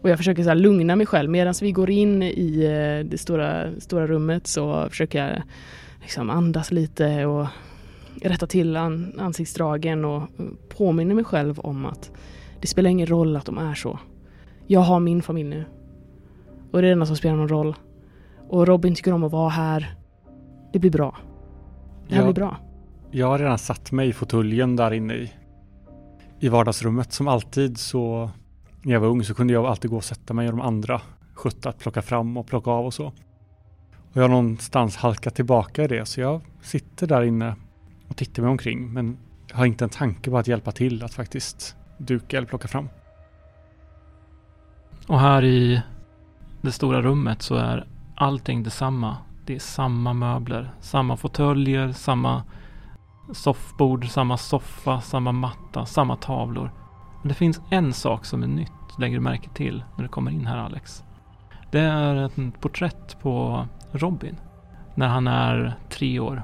Och 0.05 0.11
jag 0.11 0.17
försöker 0.17 0.43
så 0.43 0.53
lugna 0.53 0.95
mig 0.95 1.05
själv 1.05 1.29
medan 1.29 1.53
vi 1.61 1.71
går 1.71 1.89
in 1.89 2.23
i 2.23 2.63
eh, 2.63 3.09
det 3.09 3.17
stora, 3.17 3.79
stora 3.79 4.07
rummet 4.07 4.47
så 4.47 4.89
försöker 4.89 5.27
jag 5.27 5.41
liksom 6.01 6.29
andas 6.29 6.71
lite 6.71 7.25
och 7.25 7.47
rätta 8.21 8.47
till 8.47 8.77
an, 8.77 9.15
ansiktsdragen 9.19 10.05
och 10.05 10.23
påminner 10.77 11.15
mig 11.15 11.23
själv 11.23 11.59
om 11.59 11.85
att 11.85 12.11
det 12.61 12.67
spelar 12.67 12.89
ingen 12.89 13.07
roll 13.07 13.35
att 13.35 13.45
de 13.45 13.57
är 13.57 13.73
så. 13.73 13.99
Jag 14.67 14.79
har 14.79 14.99
min 14.99 15.21
familj 15.21 15.49
nu. 15.49 15.65
Och 16.71 16.81
det 16.81 16.87
är 16.87 16.89
det 16.89 16.91
enda 16.91 17.05
som 17.05 17.15
spelar 17.15 17.35
någon 17.35 17.49
roll. 17.49 17.75
Och 18.49 18.67
Robin 18.67 18.95
tycker 18.95 19.11
om 19.11 19.23
att 19.23 19.31
vara 19.31 19.49
här. 19.49 19.95
Det 20.73 20.79
blir 20.79 20.91
bra. 20.91 21.17
Det 22.07 22.15
här 22.15 22.21
Ja. 22.21 22.25
blir 22.25 22.43
bra. 22.43 22.57
Jag 23.11 23.27
har 23.27 23.39
redan 23.39 23.57
satt 23.57 23.91
mig 23.91 24.09
i 24.09 24.13
fåtöljen 24.13 24.75
där 24.75 24.93
inne 24.93 25.13
i, 25.13 25.31
i 26.39 26.49
vardagsrummet. 26.49 27.13
Som 27.13 27.27
alltid 27.27 27.77
så 27.77 28.29
när 28.85 28.93
jag 28.93 28.99
var 28.99 29.07
ung 29.07 29.23
så 29.23 29.33
kunde 29.33 29.53
jag 29.53 29.65
alltid 29.65 29.91
gå 29.91 29.97
och 29.97 30.03
sätta 30.03 30.33
mig 30.33 30.47
och 30.47 30.53
de 30.57 30.61
andra 30.61 31.01
skötte 31.33 31.69
att 31.69 31.79
plocka 31.79 32.01
fram 32.01 32.37
och 32.37 32.47
plocka 32.47 32.71
av 32.71 32.85
och 32.85 32.93
så. 32.93 33.05
Och 33.05 34.13
jag 34.13 34.21
har 34.21 34.29
någonstans 34.29 34.95
halkat 34.95 35.35
tillbaka 35.35 35.83
i 35.83 35.87
det 35.87 36.05
så 36.05 36.21
jag 36.21 36.41
sitter 36.61 37.07
där 37.07 37.21
inne 37.21 37.55
och 38.07 38.17
tittar 38.17 38.43
mig 38.43 38.51
omkring 38.51 38.93
men 38.93 39.17
har 39.51 39.65
inte 39.65 39.83
en 39.83 39.89
tanke 39.89 40.29
på 40.29 40.37
att 40.37 40.47
hjälpa 40.47 40.71
till 40.71 41.03
att 41.03 41.13
faktiskt 41.13 41.75
duka 41.97 42.37
eller 42.37 42.47
plocka 42.47 42.67
fram. 42.67 42.89
Och 45.07 45.19
här 45.19 45.43
i 45.43 45.81
det 46.61 46.71
stora 46.71 47.01
rummet 47.01 47.41
så 47.41 47.55
är 47.55 47.87
allting 48.15 48.63
detsamma. 48.63 49.17
Det 49.45 49.55
är 49.55 49.59
samma 49.59 50.13
möbler, 50.13 50.73
samma 50.81 51.17
fåtöljer, 51.17 51.91
samma 51.91 52.43
soffbord, 53.33 54.09
samma 54.09 54.37
soffa, 54.37 55.01
samma 55.01 55.31
matta, 55.31 55.85
samma 55.85 56.15
tavlor. 56.15 56.71
Men 57.25 57.29
det 57.29 57.35
finns 57.35 57.61
en 57.69 57.93
sak 57.93 58.25
som 58.25 58.43
är 58.43 58.47
nytt, 58.47 58.99
lägger 58.99 59.15
du 59.15 59.21
märke 59.21 59.49
till 59.53 59.83
när 59.95 60.03
du 60.03 60.09
kommer 60.09 60.31
in 60.31 60.45
här 60.45 60.57
Alex. 60.57 61.03
Det 61.71 61.79
är 61.79 62.15
ett 62.15 62.61
porträtt 62.61 63.17
på 63.21 63.65
Robin 63.91 64.35
när 64.95 65.07
han 65.07 65.27
är 65.27 65.79
tre 65.89 66.19
år. 66.19 66.43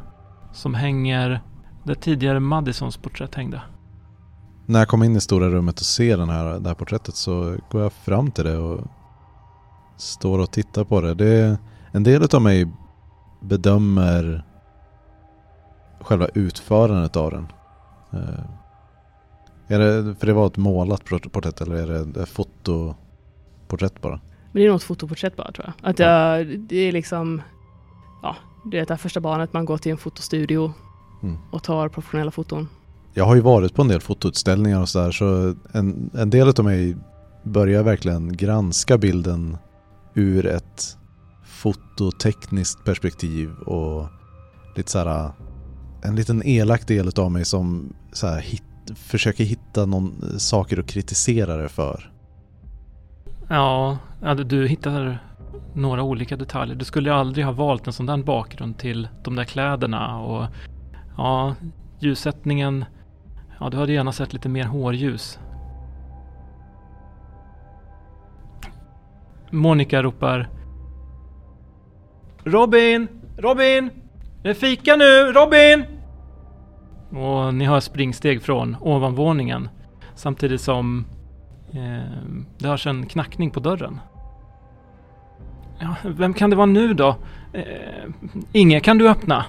Som 0.53 0.73
hänger 0.73 1.41
där 1.83 1.95
tidigare 1.95 2.39
Madisons 2.39 2.97
porträtt 2.97 3.35
hängde. 3.35 3.61
När 4.65 4.79
jag 4.79 4.87
kommer 4.87 5.05
in 5.05 5.15
i 5.15 5.21
stora 5.21 5.49
rummet 5.49 5.79
och 5.79 5.85
ser 5.85 6.17
den 6.17 6.29
här, 6.29 6.59
det 6.59 6.69
här 6.69 6.75
porträttet 6.75 7.15
så 7.15 7.57
går 7.71 7.81
jag 7.81 7.93
fram 7.93 8.31
till 8.31 8.45
det 8.45 8.57
och 8.57 8.81
står 9.97 10.39
och 10.39 10.51
tittar 10.51 10.83
på 10.83 11.01
det. 11.01 11.13
det 11.13 11.57
en 11.91 12.03
del 12.03 12.35
av 12.35 12.41
mig 12.41 12.67
bedömer 13.41 14.45
själva 15.99 16.27
utförandet 16.27 17.15
av 17.15 17.31
den. 17.31 17.47
Eh, 18.13 18.60
är 19.71 19.79
det, 19.79 20.15
för 20.15 20.27
det 20.27 20.33
var 20.33 20.47
ett 20.47 20.57
målat 20.57 21.05
port- 21.05 21.31
porträtt 21.31 21.61
eller 21.61 21.75
är 21.75 22.05
det 22.05 22.21
ett 22.21 22.29
fotoporträtt 22.29 24.01
bara? 24.01 24.19
Men 24.51 24.61
det 24.61 24.63
är 24.63 24.67
nog 24.67 24.75
ett 24.77 24.83
fotoporträtt 24.83 25.35
bara 25.35 25.51
tror 25.51 25.65
jag. 25.81 25.89
Att 25.89 25.99
jag, 25.99 26.59
det 26.59 26.77
är 26.77 26.91
liksom, 26.91 27.41
ja, 28.23 28.35
det 28.71 28.77
är 28.79 28.85
det 28.85 28.89
här 28.93 28.97
första 28.97 29.19
barnet 29.19 29.53
man 29.53 29.65
går 29.65 29.77
till 29.77 29.91
en 29.91 29.97
fotostudio 29.97 30.73
Mm. 31.23 31.37
och 31.51 31.63
tar 31.63 31.89
professionella 31.89 32.31
foton. 32.31 32.67
Jag 33.13 33.25
har 33.25 33.35
ju 33.35 33.41
varit 33.41 33.75
på 33.75 33.81
en 33.81 33.87
del 33.87 34.01
fotoutställningar 34.01 34.81
och 34.81 34.89
sådär 34.89 35.11
så 35.11 35.55
en, 35.71 36.09
en 36.13 36.29
del 36.29 36.47
av 36.49 36.65
mig 36.65 36.97
börjar 37.43 37.83
verkligen 37.83 38.37
granska 38.37 38.97
bilden 38.97 39.57
ur 40.13 40.45
ett 40.45 40.97
fototekniskt 41.45 42.83
perspektiv 42.85 43.53
och 43.53 44.07
lite 44.75 44.91
såhär 44.91 45.31
en 46.03 46.15
liten 46.15 46.43
elak 46.45 46.87
del 46.87 47.11
av 47.19 47.31
mig 47.31 47.45
som 47.45 47.93
så 48.11 48.27
här, 48.27 48.39
hit, 48.41 48.63
försöker 48.95 49.43
hitta 49.43 49.85
någon 49.85 50.23
eh, 50.23 50.37
saker 50.37 50.79
att 50.79 50.87
kritisera 50.87 51.57
det 51.57 51.69
för. 51.69 52.11
Ja, 53.49 53.97
du- 54.45 54.67
hittar 54.67 55.19
några 55.73 56.03
olika 56.03 56.37
detaljer. 56.37 56.75
Du 56.75 56.85
skulle 56.85 57.13
aldrig 57.13 57.45
ha 57.45 57.51
valt 57.51 57.87
en 57.87 57.93
sån 57.93 58.05
där 58.05 58.17
bakgrund 58.17 58.77
till 58.77 59.07
de 59.23 59.35
där 59.35 59.43
kläderna 59.43 60.19
och 60.19 60.45
ja, 61.17 61.55
ljussättningen. 61.99 62.85
Ja, 63.59 63.69
du 63.69 63.77
hade 63.77 63.93
gärna 63.93 64.11
sett 64.11 64.33
lite 64.33 64.49
mer 64.49 64.63
hårljus. 64.65 65.39
Monica 69.51 70.03
ropar 70.03 70.49
Robin! 72.43 73.07
Robin! 73.37 73.89
Det 74.43 74.49
är 74.49 74.53
fika 74.53 74.95
nu! 74.95 75.31
Robin! 75.31 75.85
Och 77.11 77.53
ni 77.53 77.65
hör 77.65 77.79
springsteg 77.79 78.41
från 78.41 78.75
ovanvåningen 78.79 79.69
samtidigt 80.15 80.61
som 80.61 81.05
eh, 81.73 82.41
det 82.57 82.67
hörs 82.67 82.87
en 82.87 83.05
knackning 83.05 83.51
på 83.51 83.59
dörren. 83.59 83.99
Ja, 85.79 85.95
vem 86.03 86.33
kan 86.33 86.49
det 86.49 86.55
vara 86.55 86.65
nu 86.65 86.93
då? 86.93 87.15
Eh, 87.53 87.63
Inge, 88.51 88.79
kan 88.79 88.97
du 88.97 89.09
öppna? 89.09 89.45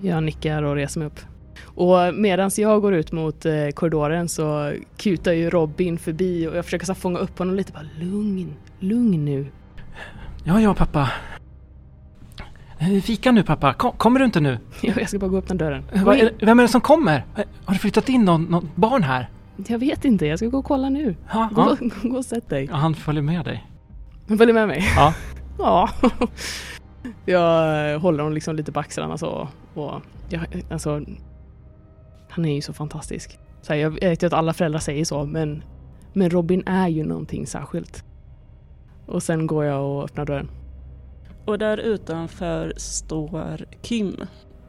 Jag 0.00 0.22
nickar 0.22 0.62
och 0.62 0.74
reser 0.74 1.00
mig 1.00 1.06
upp. 1.06 1.20
Och 1.64 2.14
medan 2.14 2.50
jag 2.56 2.82
går 2.82 2.94
ut 2.94 3.12
mot 3.12 3.46
eh, 3.46 3.68
korridoren 3.74 4.28
så 4.28 4.72
kutar 4.96 5.32
ju 5.32 5.50
Robin 5.50 5.98
förbi 5.98 6.46
och 6.48 6.56
jag 6.56 6.64
försöker 6.64 6.86
så 6.86 6.94
fånga 6.94 7.18
upp 7.18 7.38
honom 7.38 7.54
lite. 7.54 7.72
Bara 7.72 7.86
lugn, 7.98 8.54
lugn 8.78 9.24
nu. 9.24 9.46
Ja, 10.44 10.60
ja 10.60 10.74
pappa. 10.74 11.10
Eh, 12.78 13.00
Fika 13.02 13.32
nu 13.32 13.42
pappa, 13.42 13.72
Kom, 13.74 13.92
kommer 13.92 14.18
du 14.20 14.24
inte 14.24 14.40
nu? 14.40 14.58
Jag 14.82 15.08
ska 15.08 15.18
bara 15.18 15.28
gå 15.28 15.36
och 15.36 15.42
öppna 15.42 15.54
dörren. 15.56 15.84
Eh, 15.92 16.04
vad 16.04 16.16
är, 16.16 16.32
vem 16.40 16.58
är 16.58 16.62
det 16.62 16.68
som 16.68 16.80
kommer? 16.80 17.24
Eh, 17.36 17.44
Har 17.64 17.74
du 17.74 17.78
flyttat 17.80 18.08
in 18.08 18.24
någon, 18.24 18.42
någon 18.44 18.68
barn 18.74 19.02
här? 19.02 19.28
Jag 19.68 19.78
vet 19.78 20.04
inte, 20.04 20.26
jag 20.26 20.38
ska 20.38 20.48
gå 20.48 20.58
och 20.58 20.64
kolla 20.64 20.88
nu. 20.88 21.16
Ja, 21.32 21.48
Gå, 21.52 21.76
ja. 21.80 21.88
gå 22.08 22.16
och 22.16 22.24
sätt 22.24 22.48
dig. 22.48 22.64
ja 22.70 22.76
han 22.76 22.94
följer 22.94 23.22
med 23.22 23.44
dig. 23.44 23.66
Han 24.28 24.38
följer 24.38 24.54
med 24.54 24.68
mig. 24.68 24.84
Ja. 24.96 25.14
Ja. 25.58 25.88
Jag 27.24 27.98
håller 27.98 28.18
honom 28.18 28.32
liksom 28.34 28.56
lite 28.56 28.72
på 28.72 28.80
axlarna 28.80 29.18
så. 29.18 29.48
Och 29.74 30.00
jag, 30.28 30.40
alltså, 30.70 31.00
han 32.28 32.44
är 32.44 32.54
ju 32.54 32.60
så 32.60 32.72
fantastisk. 32.72 33.38
Så 33.62 33.72
här, 33.72 33.80
jag 33.80 33.90
vet 33.90 34.22
ju 34.22 34.26
att 34.26 34.32
alla 34.32 34.52
föräldrar 34.52 34.80
säger 34.80 35.04
så, 35.04 35.24
men, 35.24 35.62
men 36.12 36.30
Robin 36.30 36.62
är 36.66 36.88
ju 36.88 37.04
någonting 37.04 37.46
särskilt. 37.46 38.04
Och 39.06 39.22
sen 39.22 39.46
går 39.46 39.64
jag 39.64 39.84
och 39.84 40.04
öppnar 40.04 40.24
dörren. 40.24 40.48
Och 41.46 41.58
där 41.58 41.78
utanför 41.78 42.72
står 42.76 43.64
Kim. 43.82 44.16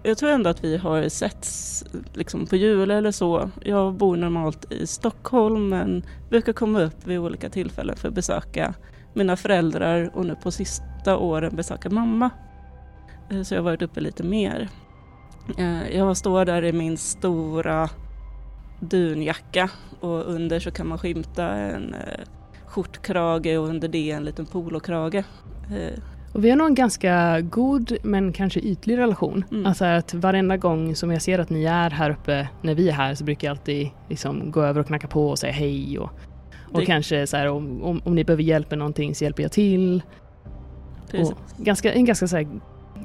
Jag 0.04 0.18
tror 0.18 0.30
ändå 0.30 0.50
att 0.50 0.64
vi 0.64 0.78
har 0.78 1.10
setts 1.10 1.86
liksom 2.14 2.48
på 2.48 2.56
jul 2.56 2.92
eller 2.92 3.12
så. 3.12 3.50
Jag 3.64 3.94
bor 3.94 4.18
normalt 4.18 4.72
i 4.72 4.88
Stockholm 4.88 5.70
men 5.70 6.04
brukar 6.30 6.54
komma 6.54 6.82
upp 6.82 7.08
vid 7.08 7.20
olika 7.20 7.50
tillfällen 7.50 7.96
för 7.96 8.08
att 8.08 8.14
besöka 8.14 8.74
mina 9.14 9.36
föräldrar 9.36 10.12
och 10.14 10.26
nu 10.26 10.36
på 10.36 10.52
sista 10.52 11.18
åren 11.18 11.56
besöka 11.56 11.90
mamma. 11.90 12.30
Eh, 13.32 13.42
så 13.42 13.54
jag 13.54 13.60
har 13.60 13.64
varit 13.64 13.82
uppe 13.82 14.00
lite 14.00 14.24
mer. 14.24 14.70
Eh, 15.58 15.98
jag 15.98 16.18
står 16.18 16.46
där 16.46 16.64
i 16.64 16.74
min 16.74 16.98
stora 16.98 17.90
dunjacka 18.80 19.70
och 20.00 20.26
under 20.26 20.60
så 20.60 20.72
kan 20.72 20.88
man 20.88 20.98
skymta 20.98 21.46
en 21.46 21.94
eh, 21.94 22.26
skjortkrage 22.66 23.58
och 23.60 23.68
under 23.68 23.88
det 23.88 24.12
en 24.12 24.24
liten 24.24 24.46
polokrage. 24.46 25.24
Och 26.34 26.46
vi 26.46 26.50
har 26.50 26.58
nog 26.58 26.68
en 26.68 26.76
ganska 26.76 27.42
god 27.42 27.98
men 28.04 28.34
kanske 28.34 28.60
ytlig 28.60 28.98
relation. 28.98 29.46
Mm. 29.52 29.66
Alltså 29.66 29.86
att 29.86 30.14
varenda 30.14 30.58
gång 30.58 30.96
som 30.96 31.12
jag 31.12 31.22
ser 31.22 31.40
att 31.40 31.50
ni 31.50 31.64
är 31.66 31.90
här 31.90 32.10
uppe 32.10 32.50
när 32.62 32.76
vi 32.76 32.90
är 32.90 32.94
här 32.94 33.16
så 33.16 33.24
brukar 33.24 33.48
jag 33.48 33.52
alltid 33.58 33.90
liksom 34.10 34.52
gå 34.52 34.62
över 34.62 34.80
och 34.82 34.88
knacka 34.88 35.08
på 35.08 35.30
och 35.30 35.40
säga 35.40 35.54
hej 35.54 36.00
och, 36.00 36.10
och 36.74 36.80
Det- 36.80 36.86
kanske 36.86 37.28
så 37.28 37.38
här 37.38 37.48
om, 37.48 37.84
om, 37.84 38.02
om 38.06 38.16
ni 38.16 38.24
behöver 38.24 38.44
hjälp 38.44 38.70
med 38.70 38.80
någonting 38.80 39.16
så 39.16 39.24
hjälper 39.24 39.44
jag 39.44 39.52
till. 39.52 40.04
Precis. 41.12 41.32
Och 41.32 41.38
ganska, 41.58 41.94
en 41.94 42.06
ganska 42.06 42.28
så 42.28 42.44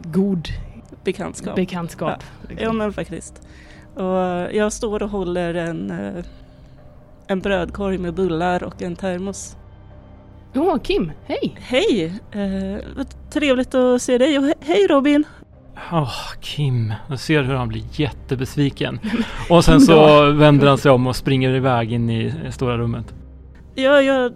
god 0.04 0.48
Bekantskap. 1.04 1.56
bekantskap. 1.56 2.22
Ja, 2.42 2.48
liksom. 2.48 2.78
men 2.78 2.92
faktiskt. 2.92 3.42
Och 3.94 4.54
jag 4.56 4.72
står 4.72 5.02
och 5.02 5.10
håller 5.10 5.54
en, 5.54 5.90
eh, 5.90 6.24
en 7.26 7.40
brödkorg 7.40 7.98
med 7.98 8.14
bullar 8.14 8.62
och 8.62 8.82
en 8.82 8.96
termos. 8.96 9.56
Åh, 10.54 10.78
Kim, 10.78 11.12
hej! 11.24 11.56
Hej! 11.60 12.04
Eh, 12.32 12.84
vad 12.96 13.30
trevligt 13.30 13.74
att 13.74 14.02
se 14.02 14.18
dig 14.18 14.38
och 14.38 14.44
he- 14.44 14.54
hej 14.60 14.86
Robin! 14.86 15.24
Åh, 15.92 16.14
Kim. 16.40 16.92
Jag 17.08 17.18
ser 17.18 17.42
hur 17.42 17.54
han 17.54 17.68
blir 17.68 17.82
jättebesviken. 17.92 19.00
Och 19.50 19.64
sen 19.64 19.80
så 19.80 20.30
vänder 20.30 20.66
han 20.68 20.78
sig 20.78 20.90
om 20.90 21.06
och 21.06 21.16
springer 21.16 21.54
iväg 21.54 21.92
in 21.92 22.10
i 22.10 22.32
stora 22.50 22.78
rummet. 22.78 23.14
Ja, 23.74 24.02
jag, 24.02 24.32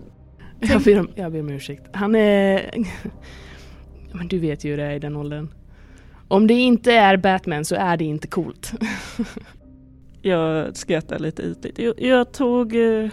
Jag 0.61 0.83
ber, 0.83 1.01
om, 1.01 1.09
jag 1.15 1.33
ber 1.33 1.41
om 1.41 1.49
ursäkt. 1.51 1.83
Han 1.93 2.15
är... 2.15 2.71
Men 4.13 4.29
du 4.29 4.39
vet 4.39 4.65
ju 4.65 4.71
hur 4.71 4.77
det 4.77 4.85
är 4.85 4.93
i 4.93 4.99
den 4.99 5.17
åldern. 5.17 5.49
Om 6.29 6.47
det 6.47 6.55
inte 6.55 6.93
är 6.93 7.17
Batman 7.17 7.65
så 7.65 7.75
är 7.75 7.97
det 7.97 8.05
inte 8.05 8.29
coolt. 8.29 8.73
jag 10.23 10.77
skrattar 10.77 11.19
lite 11.19 11.43
ytligt. 11.43 11.79
Jag, 11.79 11.95
jag 12.03 12.33
tog 12.33 12.75
eh, 12.77 13.09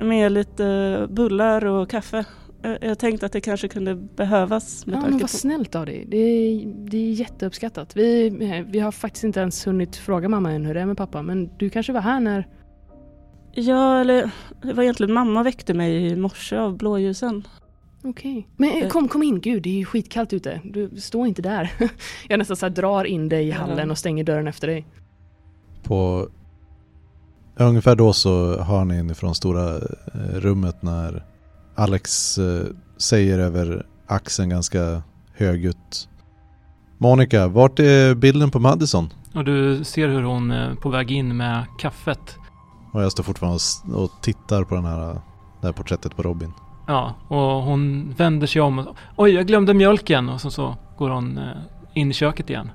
med 0.00 0.32
lite 0.32 1.06
bullar 1.10 1.64
och 1.64 1.90
kaffe. 1.90 2.24
Jag, 2.62 2.78
jag 2.80 2.98
tänkte 2.98 3.26
att 3.26 3.32
det 3.32 3.40
kanske 3.40 3.68
kunde 3.68 3.94
behövas 3.94 4.86
med 4.86 4.96
Ja, 4.96 5.00
men 5.00 5.12
vad 5.12 5.20
på... 5.20 5.28
snällt 5.28 5.74
av 5.74 5.86
dig. 5.86 6.04
Det 6.08 6.16
är, 6.16 6.66
det 6.90 6.96
är 6.96 7.12
jätteuppskattat. 7.12 7.96
Vi, 7.96 8.30
vi 8.68 8.78
har 8.78 8.92
faktiskt 8.92 9.24
inte 9.24 9.40
ens 9.40 9.66
hunnit 9.66 9.96
fråga 9.96 10.28
mamma 10.28 10.52
än 10.52 10.66
hur 10.66 10.74
det 10.74 10.80
är 10.80 10.86
med 10.86 10.96
pappa, 10.96 11.22
men 11.22 11.50
du 11.56 11.70
kanske 11.70 11.92
var 11.92 12.00
här 12.00 12.20
när... 12.20 12.46
Ja, 13.52 14.00
eller 14.00 14.30
det 14.62 14.72
var 14.72 14.82
egentligen 14.82 15.12
mamma 15.12 15.42
väckte 15.42 15.74
mig 15.74 16.06
i 16.06 16.16
morse 16.16 16.56
av 16.56 16.76
blåljusen. 16.76 17.44
Okej. 18.04 18.48
Men 18.56 18.70
eh, 18.70 18.76
Eh. 18.76 18.88
kom, 18.88 19.08
kom 19.08 19.22
in, 19.22 19.40
gud 19.40 19.62
det 19.62 19.70
är 19.70 19.78
ju 19.78 19.84
skitkallt 19.84 20.32
ute. 20.32 20.60
Du, 20.64 20.90
stå 21.00 21.26
inte 21.26 21.42
där. 21.42 21.72
Jag 22.28 22.38
nästan 22.38 22.56
så 22.56 22.66
här 22.66 22.70
drar 22.70 23.04
in 23.04 23.28
dig 23.28 23.48
i 23.48 23.50
hallen 23.50 23.90
och 23.90 23.98
stänger 23.98 24.24
dörren 24.24 24.48
efter 24.48 24.66
dig. 24.66 24.86
På 25.82 26.28
ungefär 27.56 27.96
då 27.96 28.12
så 28.12 28.62
hör 28.62 28.84
ni 28.84 28.98
inifrån 28.98 29.34
stora 29.34 29.76
eh, 29.76 30.34
rummet 30.34 30.82
när 30.82 31.24
Alex 31.78 32.38
eh, 32.38 32.66
säger 32.96 33.38
över 33.38 33.86
axeln 34.06 34.48
ganska 34.48 35.02
högljutt. 35.34 36.08
Monica, 36.98 37.48
vart 37.48 37.78
är 37.78 38.14
bilden 38.14 38.50
på 38.50 38.58
Madison? 38.58 39.12
Och 39.34 39.44
du 39.44 39.84
ser 39.84 40.08
hur 40.08 40.22
hon 40.22 40.50
är 40.50 40.74
på 40.74 40.88
väg 40.88 41.10
in 41.10 41.36
med 41.36 41.64
kaffet. 41.78 42.36
Och 42.92 43.02
jag 43.02 43.12
står 43.12 43.24
fortfarande 43.24 43.58
och 43.94 44.10
tittar 44.22 44.64
på 44.64 44.74
den 44.74 44.84
här, 44.84 45.20
det 45.60 45.66
här 45.66 45.72
porträttet 45.72 46.16
på 46.16 46.22
Robin. 46.22 46.52
Ja, 46.86 47.14
och 47.28 47.62
hon 47.62 48.14
vänder 48.16 48.46
sig 48.46 48.62
om 48.62 48.78
och 48.78 48.96
Oj, 49.16 49.30
jag 49.30 49.46
glömde 49.46 49.74
mjölken! 49.74 50.28
Och 50.28 50.40
så, 50.40 50.50
så 50.50 50.76
går 50.96 51.10
hon 51.10 51.38
eh, 51.38 51.44
in 51.94 52.10
i 52.10 52.14
köket 52.14 52.50
igen. 52.50 52.70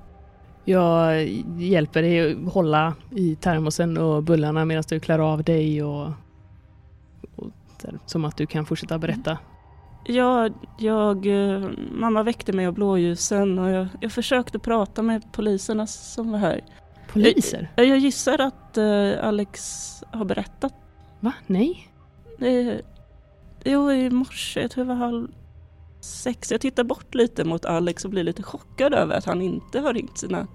Jag 0.65 1.27
hjälper 1.57 2.01
dig 2.01 2.31
att 2.31 2.53
hålla 2.53 2.93
i 3.11 3.35
termosen 3.35 3.97
och 3.97 4.23
bullarna 4.23 4.65
medan 4.65 4.83
du 4.89 4.99
klär 4.99 5.19
av 5.19 5.43
dig 5.43 5.83
och, 5.83 6.11
där, 7.83 7.99
som 8.05 8.25
att 8.25 8.37
du 8.37 8.45
kan 8.45 8.65
fortsätta 8.65 8.97
berätta. 8.97 9.37
Ja, 10.05 10.49
jag, 10.77 11.25
eh, 11.25 11.69
mamma 11.91 12.23
väckte 12.23 12.53
mig 12.53 12.65
av 12.65 12.73
blåljusen 12.73 13.59
och 13.59 13.69
jag, 13.69 13.87
jag 14.01 14.11
försökte 14.11 14.59
prata 14.59 15.01
med 15.01 15.31
poliserna 15.33 15.87
som 15.87 16.31
var 16.31 16.39
här. 16.39 16.61
Poliser? 17.13 17.71
Jag, 17.75 17.85
jag 17.85 17.97
gissar 17.97 18.41
att 18.41 18.77
eh, 18.77 19.27
Alex 19.27 19.59
har 20.11 20.25
berättat. 20.25 20.73
Va? 21.19 21.33
Nej? 21.47 21.89
Jo, 23.63 23.91
i 23.91 24.09
morse, 24.09 24.61
jag 24.61 24.71
tror 24.71 24.83
det 24.83 24.87
var 24.87 24.95
halv 24.95 25.27
sex. 26.01 26.51
Jag 26.51 26.61
tittar 26.61 26.83
bort 26.83 27.15
lite 27.15 27.43
mot 27.43 27.65
Alex 27.65 28.05
och 28.05 28.11
blir 28.11 28.23
lite 28.23 28.43
chockad 28.43 28.93
över 28.93 29.17
att 29.17 29.25
han 29.25 29.41
inte 29.41 29.79
har 29.79 29.93
ringt 29.93 30.17
sina 30.17 30.47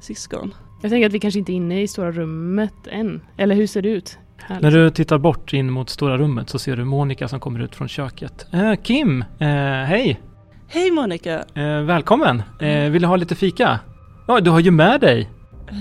syskon. 0.00 0.54
Jag 0.82 0.90
tänker 0.90 1.06
att 1.06 1.12
vi 1.12 1.20
kanske 1.20 1.38
inte 1.38 1.52
är 1.52 1.54
inne 1.54 1.82
i 1.82 1.88
stora 1.88 2.12
rummet 2.12 2.86
än. 2.86 3.22
Eller 3.36 3.54
hur 3.54 3.66
ser 3.66 3.82
det 3.82 3.88
ut? 3.88 4.18
Här, 4.46 4.60
När 4.60 4.70
du 4.70 4.90
tittar 4.90 5.18
bort 5.18 5.52
in 5.52 5.70
mot 5.70 5.90
stora 5.90 6.18
rummet 6.18 6.48
så 6.50 6.58
ser 6.58 6.76
du 6.76 6.84
Monica 6.84 7.28
som 7.28 7.40
kommer 7.40 7.60
ut 7.60 7.74
från 7.76 7.88
köket. 7.88 8.46
Eh, 8.52 8.74
Kim! 8.74 9.24
Eh, 9.38 9.48
hej! 9.84 10.20
Hej 10.68 10.90
Monica! 10.90 11.44
Eh, 11.54 11.80
välkommen! 11.82 12.42
Eh, 12.60 12.90
vill 12.90 13.02
du 13.02 13.08
ha 13.08 13.16
lite 13.16 13.34
fika? 13.34 13.80
Ja, 14.28 14.40
du 14.40 14.50
har 14.50 14.60
ju 14.60 14.70
med 14.70 15.00
dig! 15.00 15.30
Eh, 15.68 15.76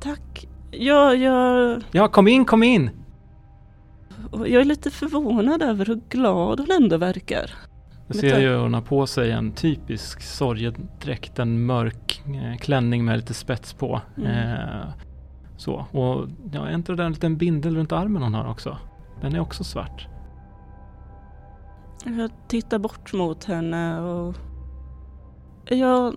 tack. 0.00 0.48
Jag, 0.70 1.16
jag, 1.16 1.82
Ja, 1.92 2.08
kom 2.08 2.28
in, 2.28 2.44
kom 2.44 2.62
in! 2.62 2.90
jag 4.32 4.60
är 4.60 4.64
lite 4.64 4.90
förvånad 4.90 5.62
över 5.62 5.86
hur 5.86 6.00
glad 6.08 6.60
hon 6.60 6.82
ändå 6.82 6.96
verkar. 6.96 7.50
Du 8.06 8.18
ser 8.18 8.40
ju 8.40 8.56
hon 8.56 8.74
har 8.74 8.80
på 8.80 9.06
sig 9.06 9.30
en 9.30 9.52
typisk 9.52 10.22
sorgedräkt, 10.22 11.38
en 11.38 11.66
mörk 11.66 12.22
eh, 12.26 12.58
klänning 12.58 13.04
med 13.04 13.16
lite 13.16 13.34
spets 13.34 13.72
på. 13.72 14.00
Mm. 14.18 14.58
Så, 15.58 15.74
och 15.74 16.28
ja, 16.52 16.60
det 16.60 16.94
där 16.94 17.04
en 17.04 17.12
liten 17.12 17.36
bindel 17.36 17.76
runt 17.76 17.92
armen 17.92 18.22
hon 18.22 18.34
har 18.34 18.50
också? 18.50 18.78
Den 19.20 19.34
är 19.34 19.40
också 19.40 19.64
svart. 19.64 20.06
Jag 22.04 22.30
tittar 22.48 22.78
bort 22.78 23.12
mot 23.12 23.44
henne 23.44 24.00
och... 24.00 24.34
Jag... 25.66 26.16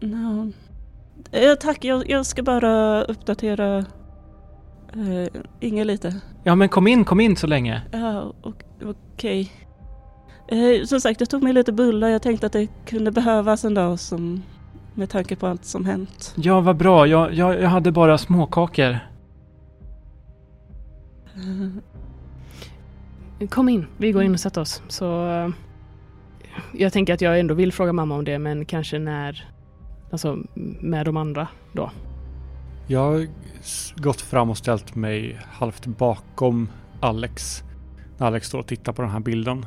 Ja, 0.00 0.46
Eh, 1.32 1.54
tack, 1.54 1.84
jag, 1.84 2.10
jag 2.10 2.26
ska 2.26 2.42
bara 2.42 3.02
uppdatera 3.04 3.78
eh, 4.92 5.40
Inge 5.60 5.84
lite. 5.84 6.20
Ja, 6.44 6.54
men 6.54 6.68
kom 6.68 6.86
in, 6.86 7.04
kom 7.04 7.20
in 7.20 7.36
så 7.36 7.46
länge. 7.46 7.82
Ja, 7.92 8.34
okej. 9.14 9.52
Eh, 10.48 10.84
som 10.84 11.00
sagt, 11.00 11.20
jag 11.20 11.30
tog 11.30 11.42
med 11.42 11.54
lite 11.54 11.72
bullar. 11.72 12.08
Jag 12.08 12.22
tänkte 12.22 12.46
att 12.46 12.52
det 12.52 12.68
kunde 12.86 13.10
behövas 13.10 13.64
en 13.64 13.74
dag 13.74 14.00
som, 14.00 14.42
med 14.96 15.10
tanke 15.10 15.36
på 15.36 15.46
allt 15.46 15.64
som 15.64 15.84
hänt. 15.84 16.34
Ja, 16.36 16.60
vad 16.60 16.76
bra. 16.76 17.06
Jag, 17.06 17.34
jag, 17.34 17.60
jag 17.60 17.68
hade 17.68 17.92
bara 17.92 18.18
småkakor. 18.18 18.98
Eh, 23.40 23.48
Kom 23.48 23.68
in, 23.68 23.86
vi 23.96 24.12
går 24.12 24.22
in 24.22 24.34
och 24.34 24.40
sätter 24.40 24.60
oss. 24.60 24.82
Så 24.88 25.28
eh, 25.30 25.48
jag 26.72 26.92
tänker 26.92 27.14
att 27.14 27.20
jag 27.20 27.40
ändå 27.40 27.54
vill 27.54 27.72
fråga 27.72 27.92
mamma 27.92 28.14
om 28.14 28.24
det, 28.24 28.38
men 28.38 28.64
kanske 28.64 28.98
när, 28.98 29.48
alltså 30.10 30.38
med 30.80 31.06
de 31.06 31.16
andra 31.16 31.48
då. 31.72 31.90
Jag 32.86 33.00
har 33.00 33.26
gått 33.96 34.20
fram 34.20 34.50
och 34.50 34.58
ställt 34.58 34.94
mig 34.94 35.40
halvt 35.52 35.86
bakom 35.86 36.68
Alex. 37.00 37.62
När 38.18 38.26
Alex 38.26 38.46
står 38.46 38.58
och 38.58 38.66
tittar 38.66 38.92
på 38.92 39.02
den 39.02 39.10
här 39.10 39.20
bilden. 39.20 39.66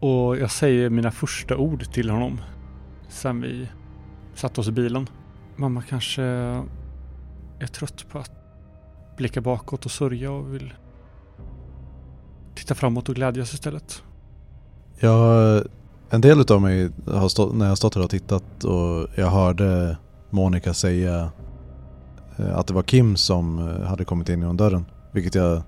Och 0.00 0.38
jag 0.38 0.50
säger 0.50 0.90
mina 0.90 1.10
första 1.10 1.56
ord 1.56 1.92
till 1.92 2.10
honom. 2.10 2.40
Sen 3.08 3.40
vi 3.40 3.68
satte 4.34 4.60
oss 4.60 4.68
i 4.68 4.72
bilen. 4.72 5.08
Mamma 5.56 5.82
kanske 5.82 6.22
är 7.60 7.66
trött 7.72 8.06
på 8.10 8.18
att 8.18 8.32
blicka 9.16 9.40
bakåt 9.40 9.84
och 9.84 9.90
sörja 9.90 10.30
och 10.30 10.54
vill 10.54 10.74
titta 12.54 12.74
framåt 12.74 13.08
och 13.08 13.14
glädjas 13.14 13.54
istället. 13.54 14.02
Jag, 14.98 15.64
en 16.10 16.20
del 16.20 16.40
utav 16.40 16.62
mig 16.62 16.90
har 17.06 17.28
stått, 17.28 17.54
när 17.54 17.68
jag 17.68 17.78
stått 17.78 17.94
här 17.94 18.04
och 18.04 18.10
tittat 18.10 18.64
och 18.64 19.08
jag 19.14 19.30
hörde 19.30 19.96
Monica 20.30 20.74
säga 20.74 21.30
eh, 22.38 22.58
att 22.58 22.66
det 22.66 22.74
var 22.74 22.82
Kim 22.82 23.16
som 23.16 23.68
eh, 23.68 23.86
hade 23.86 24.04
kommit 24.04 24.28
in 24.28 24.40
genom 24.40 24.56
dörren. 24.56 24.84
Vilket 25.12 25.34
jag 25.34 25.62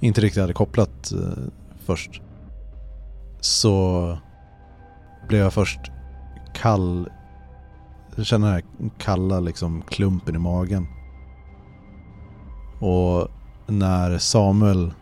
inte 0.00 0.20
riktigt 0.20 0.40
hade 0.40 0.52
kopplat 0.52 1.12
eh, 1.12 1.44
först. 1.84 2.20
Så 3.40 4.18
blev 5.28 5.40
jag 5.40 5.52
först 5.52 5.80
kall. 6.54 7.08
Jag 8.16 8.26
känner 8.26 8.46
den 8.46 8.54
här 8.54 8.90
kalla 8.98 9.40
liksom 9.40 9.82
klumpen 9.82 10.34
i 10.34 10.38
magen. 10.38 10.86
Och 12.80 13.28
när 13.66 14.18
Samuel 14.18 14.92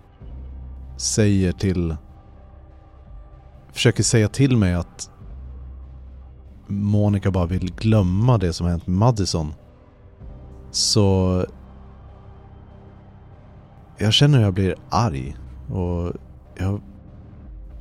säger 0.97 1.53
till 1.53 1.97
försöker 3.73 4.03
säga 4.03 4.29
till 4.29 4.57
mig 4.57 4.75
att 4.75 5.11
Monica 6.67 7.31
bara 7.31 7.47
vill 7.47 7.75
glömma 7.75 8.39
det 8.39 8.53
som 8.53 8.67
hänt 8.67 8.87
med 8.87 8.97
Madison. 8.97 9.55
Så 10.71 11.47
jag 13.99 14.13
känner 14.13 14.39
hur 14.39 14.45
jag 14.45 14.55
blir 14.55 14.77
arg 14.91 15.37
och 15.73 16.13
jag 16.57 16.81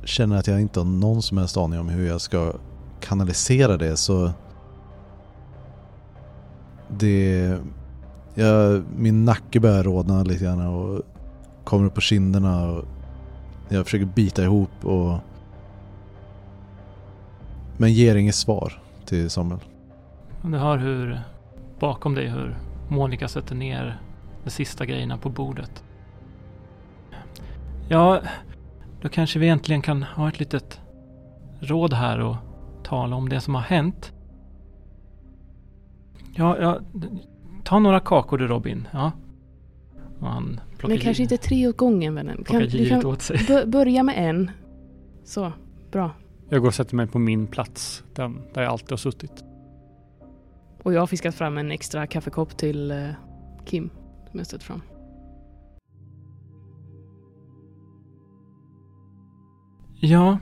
känner 0.04 0.36
att 0.36 0.46
jag 0.46 0.60
inte 0.60 0.80
har 0.80 0.84
någon 0.84 1.22
som 1.22 1.38
helst 1.38 1.56
aning 1.56 1.80
om 1.80 1.88
hur 1.88 2.08
jag 2.08 2.20
ska 2.20 2.52
kanalisera 3.00 3.76
det 3.76 3.96
så 3.96 4.32
det 6.98 7.58
jag, 8.34 8.82
min 8.96 9.24
nacke 9.24 9.60
börjar 9.60 9.82
rodna 9.82 10.22
lite 10.22 10.44
grann 10.44 10.66
och 10.66 11.02
kommer 11.64 11.86
upp 11.86 11.94
på 11.94 12.00
kinderna 12.00 12.70
och 12.70 12.84
jag 13.68 13.84
försöker 13.84 14.06
bita 14.06 14.42
ihop 14.42 14.84
och 14.84 15.18
men 17.76 17.92
ger 17.92 18.16
inget 18.16 18.34
svar 18.34 18.82
till 19.06 19.30
Samuel. 19.30 19.60
Du 20.42 20.56
hör 20.56 20.78
hur, 20.78 21.20
bakom 21.80 22.14
dig, 22.14 22.28
hur 22.28 22.56
Monica 22.88 23.28
sätter 23.28 23.54
ner 23.54 24.00
de 24.44 24.50
sista 24.50 24.86
grejerna 24.86 25.18
på 25.18 25.28
bordet. 25.28 25.84
Ja, 27.88 28.20
då 29.00 29.08
kanske 29.08 29.38
vi 29.38 29.48
äntligen 29.48 29.82
kan 29.82 30.02
ha 30.02 30.28
ett 30.28 30.38
litet 30.38 30.80
råd 31.60 31.92
här 31.92 32.20
och 32.20 32.36
tala 32.82 33.16
om 33.16 33.28
det 33.28 33.40
som 33.40 33.54
har 33.54 33.62
hänt. 33.62 34.12
Ja, 36.34 36.58
ja, 36.60 36.80
ta 37.64 37.78
några 37.78 38.00
kakor 38.00 38.38
du 38.38 38.46
Robin. 38.46 38.88
Ja. 38.92 39.12
Och 40.20 40.28
han 40.28 40.60
plockar 40.78 40.88
Men 40.88 40.98
kanske 40.98 41.22
inte 41.22 41.36
tre 41.36 41.68
åt 41.68 41.76
gången 41.76 42.14
vännen. 42.14 42.44
Kan, 42.44 42.60
du 42.60 42.88
kan 42.88 43.06
åt 43.06 43.22
sig. 43.22 43.36
bö- 43.36 43.66
börja 43.66 44.02
med 44.02 44.14
en. 44.30 44.50
Så, 45.24 45.52
bra. 45.92 46.10
Jag 46.48 46.60
går 46.60 46.68
och 46.68 46.74
sätter 46.74 46.96
mig 46.96 47.06
på 47.06 47.18
min 47.18 47.46
plats. 47.46 48.04
Den 48.14 48.42
där 48.54 48.62
jag 48.62 48.70
alltid 48.72 48.90
har 48.90 48.96
suttit. 48.96 49.44
Och 50.82 50.92
jag 50.92 51.00
har 51.00 51.06
fiskat 51.06 51.34
fram 51.34 51.58
en 51.58 51.70
extra 51.70 52.06
kaffekopp 52.06 52.56
till 52.56 52.90
eh, 52.90 53.08
Kim. 53.64 53.90
Som 54.30 54.38
jag 54.38 54.46
stött 54.46 54.62
fram. 54.62 54.82
Ja. 60.00 60.38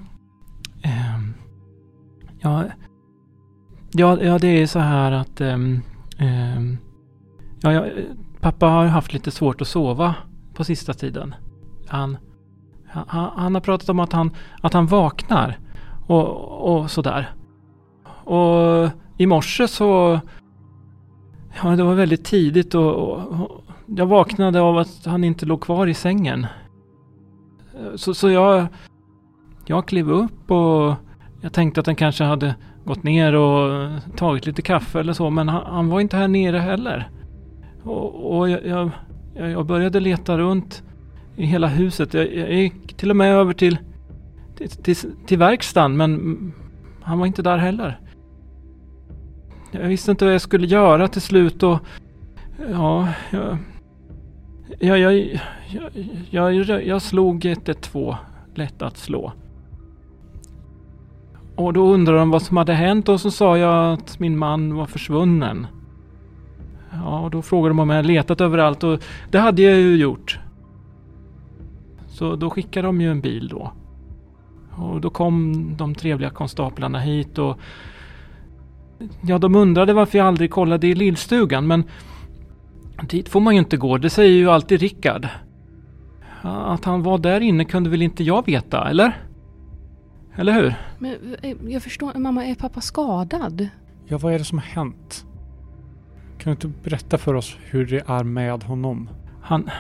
ehm, 0.83 1.35
ja, 2.39 2.65
ja. 3.91 4.23
Ja, 4.23 4.39
det 4.39 4.63
är 4.63 4.67
så 4.67 4.79
här 4.79 5.13
att... 5.13 5.41
um, 5.41 5.83
um, 6.21 6.79
ja, 7.61 7.73
jag, 7.73 7.91
pappa 8.41 8.67
har 8.67 8.87
haft 8.87 9.13
lite 9.13 9.31
svårt 9.31 9.61
att 9.61 9.69
sova 9.69 10.15
på 10.55 10.65
sista 10.65 10.95
tiden. 10.95 11.35
Han, 11.89 12.17
han, 12.87 13.31
han 13.37 13.55
har 13.55 13.61
pratat 13.61 13.89
om 13.89 14.01
att 14.01 14.13
han, 14.13 14.31
att 14.63 14.73
han 14.73 14.87
vaknar 14.87 15.59
och, 16.07 16.29
och 16.73 16.91
sådär. 16.91 17.31
Och 18.25 18.91
i 19.17 19.27
morse 19.27 19.69
så... 19.69 20.21
Ja, 21.63 21.77
det 21.77 21.83
var 21.83 21.95
väldigt 21.95 22.25
tidigt 22.25 22.75
och, 22.75 22.95
och, 22.95 23.19
och 23.19 23.65
jag 23.87 24.07
vaknade 24.07 24.61
av 24.61 24.79
att 24.79 25.05
han 25.05 25.25
inte 25.25 25.47
låg 25.47 25.61
kvar 25.61 25.87
i 25.87 25.95
sängen. 25.95 26.47
Så, 27.95 28.15
så 28.15 28.31
jag... 28.31 28.67
Jag 29.67 29.87
klev 29.87 30.11
upp 30.11 30.51
och 30.51 30.95
jag 31.41 31.53
tänkte 31.53 31.81
att 31.81 31.87
han 31.87 31.97
kanske 31.97 32.25
hade 32.25 32.55
gått 32.91 33.03
ner 33.03 33.35
och 33.35 33.91
tagit 34.17 34.47
lite 34.47 34.63
kaffe 34.63 35.01
eller 35.01 35.13
så, 35.13 35.31
men 35.31 35.49
han, 35.49 35.75
han 35.75 35.89
var 35.89 36.01
inte 36.01 36.17
här 36.17 36.29
nere 36.29 36.59
heller. 36.59 37.11
Och, 37.83 38.39
och 38.39 38.51
jag, 38.51 38.67
jag, 38.67 38.91
jag 39.35 39.67
började 39.67 40.01
leta 40.01 40.39
runt 40.39 40.83
i 41.37 41.47
hela 41.47 41.67
huset. 41.67 42.15
Jag, 42.15 42.35
jag 42.35 42.53
gick 42.53 42.97
till 42.97 43.11
och 43.11 43.17
med 43.17 43.35
över 43.35 43.53
till, 43.53 43.79
till, 44.57 44.71
till, 44.71 44.97
till 45.27 45.39
verkstaden, 45.39 45.97
men 45.97 46.53
han 47.03 47.19
var 47.19 47.27
inte 47.27 47.43
där 47.43 47.59
heller. 47.59 48.01
Jag 49.73 49.89
visste 49.89 50.11
inte 50.11 50.25
vad 50.25 50.35
jag 50.35 50.41
skulle 50.41 50.67
göra 50.67 51.09
till 51.09 51.23
slut 51.23 51.63
och 51.63 51.79
ja, 52.73 53.09
jag, 53.31 53.59
jag, 54.81 54.99
jag, 54.99 55.41
jag, 56.31 56.55
jag, 56.55 56.87
jag 56.87 57.03
slog 57.03 57.45
112 57.45 58.15
lätt 58.55 58.83
att 58.83 58.97
slå. 58.97 59.33
Och 61.61 61.73
då 61.73 61.93
undrade 61.93 62.19
de 62.19 62.31
vad 62.31 62.43
som 62.43 62.57
hade 62.57 62.75
hänt 62.75 63.09
och 63.09 63.21
så 63.21 63.31
sa 63.31 63.59
jag 63.59 63.93
att 63.93 64.19
min 64.19 64.39
man 64.39 64.75
var 64.75 64.87
försvunnen. 64.87 65.67
Ja, 66.93 67.21
och 67.21 67.31
då 67.31 67.43
frågade 67.43 67.71
de 67.71 67.79
om 67.79 67.91
jag 67.91 67.97
hade 67.97 68.09
letat 68.09 68.41
överallt 68.41 68.85
och 68.85 69.03
det 69.31 69.39
hade 69.39 69.63
jag 69.63 69.77
ju 69.77 69.97
gjort. 69.97 70.39
Så 72.07 72.37
då 72.37 72.51
skickade 72.51 72.87
de 72.87 73.01
ju 73.01 73.11
en 73.11 73.21
bil 73.21 73.49
då. 73.49 73.73
Och 74.71 75.01
då 75.01 75.11
kom 75.11 75.65
de 75.77 75.95
trevliga 75.95 76.31
konstaplarna 76.31 76.99
hit 76.99 77.39
och 77.39 77.59
Ja, 79.21 79.39
de 79.39 79.55
undrade 79.55 79.93
varför 79.93 80.19
jag 80.19 80.27
aldrig 80.27 80.51
kollade 80.51 80.87
i 80.87 80.95
lillstugan 80.95 81.67
men 81.67 81.85
dit 83.09 83.29
får 83.29 83.41
man 83.41 83.55
ju 83.55 83.59
inte 83.59 83.77
gå, 83.77 83.99
det 83.99 84.11
säger 84.11 84.33
ju 84.33 84.51
alltid 84.51 84.81
Rickard. 84.81 85.29
Att 86.43 86.85
han 86.85 87.03
var 87.03 87.19
där 87.19 87.41
inne 87.41 87.65
kunde 87.65 87.91
väl 87.91 88.03
inte 88.03 88.25
jag 88.25 88.47
veta, 88.47 88.91
eller? 88.91 89.30
Eller 90.41 90.53
hur? 90.53 90.75
Men 90.99 91.35
eh, 91.43 91.57
jag 91.69 91.83
förstår, 91.83 92.15
mamma, 92.15 92.45
är 92.45 92.55
pappa 92.55 92.81
skadad? 92.81 93.69
Ja, 94.07 94.19
vad 94.19 94.35
är 94.35 94.39
det 94.39 94.45
som 94.45 94.59
har 94.59 94.65
hänt? 94.65 95.27
Kan 96.39 96.45
du 96.45 96.51
inte 96.51 96.69
berätta 96.83 97.19
för 97.19 97.35
oss 97.35 97.57
hur 97.61 97.87
det 97.87 98.03
är 98.07 98.25
med 98.25 98.63
honom? 98.63 99.11
Han... 99.43 99.71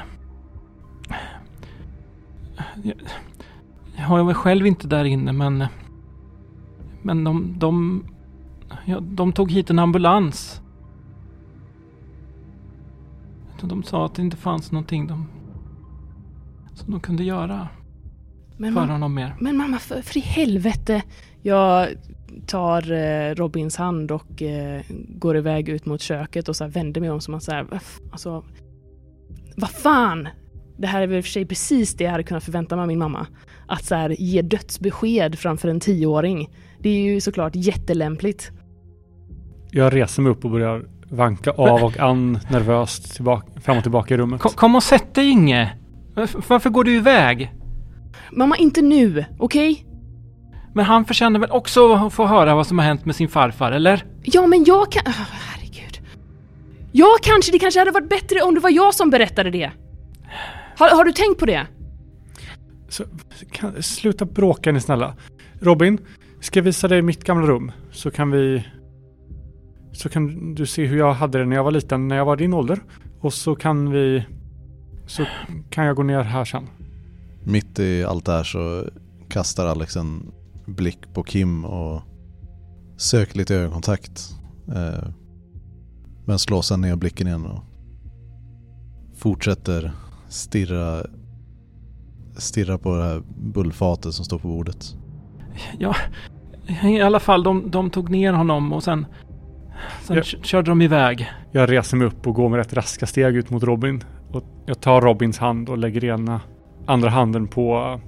Jag, 2.82 2.94
jag 3.98 4.24
var 4.24 4.34
själv 4.34 4.66
inte 4.66 4.86
där 4.86 5.04
inne 5.04 5.32
men... 5.32 5.64
Men 7.02 7.24
de... 7.24 7.54
De, 7.58 8.04
ja, 8.84 9.00
de 9.00 9.32
tog 9.32 9.50
hit 9.50 9.70
en 9.70 9.78
ambulans. 9.78 10.62
De 13.60 13.82
sa 13.82 14.06
att 14.06 14.14
det 14.14 14.22
inte 14.22 14.36
fanns 14.36 14.72
någonting 14.72 15.06
de... 15.06 15.26
Som 16.74 16.90
de 16.90 17.00
kunde 17.00 17.24
göra 17.24 17.68
Men, 18.60 18.72
för 18.72 18.80
mamma, 18.80 18.92
honom 18.92 19.14
mer. 19.14 19.36
men 19.40 19.56
mamma, 19.56 19.78
för, 19.78 20.02
för 20.02 20.16
i 20.16 20.20
helvete! 20.20 21.02
Jag 21.42 21.88
tar 22.46 22.92
eh, 22.92 23.34
Robins 23.34 23.76
hand 23.76 24.10
och 24.10 24.42
eh, 24.42 24.80
går 25.08 25.36
iväg 25.36 25.68
ut 25.68 25.86
mot 25.86 26.00
köket 26.00 26.48
och 26.48 26.56
så 26.56 26.64
här 26.64 26.70
vänder 26.70 27.00
mig 27.00 27.10
om 27.10 27.20
som 27.20 27.34
att 27.34 27.42
så 27.42 27.52
här, 27.52 27.62
"Va 27.62 27.76
f- 27.76 27.98
alltså... 28.12 28.44
Vad 29.56 29.70
fan! 29.70 30.28
Det 30.78 30.86
här 30.86 31.02
är 31.02 31.06
väl 31.06 31.16
i 31.16 31.20
och 31.20 31.24
för 31.24 31.30
sig 31.30 31.46
precis 31.46 31.94
det 31.94 32.04
jag 32.04 32.10
hade 32.10 32.22
kunnat 32.22 32.44
förvänta 32.44 32.76
mig 32.76 32.82
av 32.82 32.88
min 32.88 32.98
mamma. 32.98 33.26
Att 33.68 33.84
så 33.84 33.94
här, 33.94 34.10
ge 34.18 34.42
dödsbesked 34.42 35.38
framför 35.38 35.68
en 35.68 35.80
tioåring. 35.80 36.48
Det 36.78 36.88
är 36.88 37.02
ju 37.14 37.20
såklart 37.20 37.52
jättelämpligt. 37.56 38.50
Jag 39.70 39.94
reser 39.96 40.22
mig 40.22 40.32
upp 40.32 40.44
och 40.44 40.50
börjar 40.50 40.84
vanka 41.10 41.50
av 41.50 41.84
och 41.84 41.98
an 41.98 42.38
nervöst 42.50 43.14
tillbaka, 43.14 43.60
fram 43.60 43.76
och 43.76 43.82
tillbaka 43.82 44.14
i 44.14 44.16
rummet. 44.16 44.40
Kom, 44.40 44.52
kom 44.52 44.74
och 44.74 44.82
sätt 44.82 45.14
dig 45.14 45.30
Inge! 45.30 45.72
Varför, 46.14 46.42
varför 46.48 46.70
går 46.70 46.84
du 46.84 46.94
iväg? 46.96 47.52
Mamma, 48.32 48.56
inte 48.56 48.82
nu, 48.82 49.24
okej? 49.38 49.86
Men 50.74 50.84
han 50.84 51.04
förtjänar 51.04 51.40
väl 51.40 51.50
också 51.50 51.94
att 51.94 52.12
få 52.12 52.26
höra 52.26 52.54
vad 52.54 52.66
som 52.66 52.78
har 52.78 52.86
hänt 52.86 53.04
med 53.04 53.16
sin 53.16 53.28
farfar, 53.28 53.72
eller? 53.72 54.04
Ja, 54.22 54.46
men 54.46 54.64
jag 54.64 54.92
kan... 54.92 55.02
Oh, 55.06 55.26
herregud. 55.30 56.00
Ja, 56.92 57.16
kanske. 57.22 57.52
Det 57.52 57.58
kanske 57.58 57.80
hade 57.80 57.90
varit 57.90 58.08
bättre 58.08 58.42
om 58.42 58.54
det 58.54 58.60
var 58.60 58.70
jag 58.70 58.94
som 58.94 59.10
berättade 59.10 59.50
det. 59.50 59.70
Har, 60.78 60.96
har 60.96 61.04
du 61.04 61.12
tänkt 61.12 61.38
på 61.38 61.46
det? 61.46 61.66
Så, 62.88 63.04
kan, 63.50 63.82
sluta 63.82 64.24
bråka 64.24 64.72
ni 64.72 64.80
snälla. 64.80 65.16
Robin, 65.60 65.98
ska 66.40 66.58
jag 66.58 66.64
visa 66.64 66.88
dig 66.88 67.02
mitt 67.02 67.24
gamla 67.24 67.46
rum? 67.46 67.72
Så 67.90 68.10
kan 68.10 68.30
vi... 68.30 68.64
Så 69.92 70.08
kan 70.08 70.54
du 70.54 70.66
se 70.66 70.86
hur 70.86 70.98
jag 70.98 71.12
hade 71.12 71.38
det 71.38 71.44
när 71.44 71.56
jag 71.56 71.64
var 71.64 71.70
liten, 71.70 72.08
när 72.08 72.16
jag 72.16 72.24
var 72.24 72.36
din 72.36 72.54
ålder. 72.54 72.80
Och 73.20 73.32
så 73.32 73.54
kan 73.54 73.90
vi... 73.90 74.24
Så 75.06 75.24
kan 75.70 75.84
jag 75.84 75.96
gå 75.96 76.02
ner 76.02 76.22
här 76.22 76.44
sen. 76.44 76.66
Mitt 77.44 77.78
i 77.78 78.04
allt 78.04 78.26
det 78.26 78.32
här 78.32 78.44
så 78.44 78.84
kastar 79.28 79.66
Alex 79.66 79.96
en 79.96 80.32
blick 80.66 80.98
på 81.14 81.22
Kim 81.22 81.64
och 81.64 82.02
söker 82.96 83.38
lite 83.38 83.54
ögonkontakt. 83.56 84.36
Eh, 84.74 85.08
men 86.26 86.38
slår 86.38 86.62
sen 86.62 86.80
ner 86.80 86.96
blicken 86.96 87.26
igen 87.26 87.46
och 87.46 87.64
fortsätter 89.16 89.92
stirra, 90.28 91.02
stirra 92.36 92.78
på 92.78 92.96
det 92.96 93.02
här 93.04 93.22
bullfatet 93.38 94.14
som 94.14 94.24
står 94.24 94.38
på 94.38 94.48
bordet. 94.48 94.96
Ja, 95.78 95.94
i 96.82 97.00
alla 97.00 97.20
fall, 97.20 97.42
de, 97.42 97.70
de 97.70 97.90
tog 97.90 98.10
ner 98.10 98.32
honom 98.32 98.72
och 98.72 98.82
sen... 98.82 99.06
Sen 100.02 100.16
Ja. 100.16 100.22
k- 100.22 100.38
körde 100.42 100.70
de 100.70 100.82
iväg. 100.82 101.30
Jag 101.52 101.70
reser 101.70 101.96
mig 101.96 102.06
upp 102.06 102.26
och 102.26 102.34
går 102.34 102.48
med 102.48 102.56
rätt 102.58 102.72
raska 102.72 103.06
steg 103.06 103.36
ut 103.36 103.50
mot 103.50 103.62
Robin. 103.62 104.04
Och 104.30 104.44
jag 104.66 104.80
tar 104.80 105.00
Robins 105.00 105.38
hand 105.38 105.68
och 105.68 105.78
lägger 105.78 106.04
ena 106.04 106.40
andra 106.86 107.08
handen 107.08 107.48
på, 107.48 108.00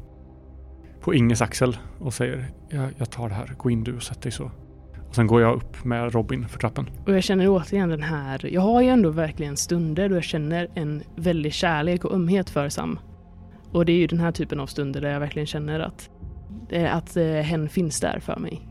på 1.00 1.14
Inges 1.14 1.42
axel 1.42 1.76
och 1.98 2.14
säger 2.14 2.50
jag, 2.68 2.88
jag 2.98 3.10
tar 3.10 3.28
det 3.28 3.34
här, 3.34 3.54
gå 3.58 3.70
in 3.70 3.84
du 3.84 3.96
och 3.96 4.02
sätt 4.02 4.22
dig 4.22 4.32
så. 4.32 4.50
Och 5.08 5.14
sen 5.14 5.26
går 5.26 5.40
jag 5.40 5.56
upp 5.56 5.84
med 5.84 6.14
Robin 6.14 6.48
för 6.48 6.58
trappen. 6.58 6.90
Och 7.06 7.14
jag 7.14 7.22
känner 7.22 7.48
återigen 7.48 7.88
den 7.88 8.02
här... 8.02 8.46
Jag 8.52 8.60
har 8.60 8.82
ju 8.82 8.88
ändå 8.88 9.10
verkligen 9.10 9.56
stunder 9.56 10.08
då 10.08 10.14
jag 10.14 10.24
känner 10.24 10.68
en 10.74 11.02
väldig 11.16 11.52
kärlek 11.52 12.04
och 12.04 12.14
ömhet 12.14 12.50
för 12.50 12.68
Sam. 12.68 12.98
Och 13.72 13.84
det 13.84 13.92
är 13.92 13.96
ju 13.96 14.06
den 14.06 14.20
här 14.20 14.32
typen 14.32 14.60
av 14.60 14.66
stunder 14.66 15.00
där 15.00 15.12
jag 15.12 15.20
verkligen 15.20 15.46
känner 15.46 15.80
att, 15.80 16.10
eh, 16.70 16.96
att 16.96 17.16
eh, 17.16 17.24
hen 17.24 17.68
finns 17.68 18.00
där 18.00 18.20
för 18.20 18.36
mig. 18.36 18.68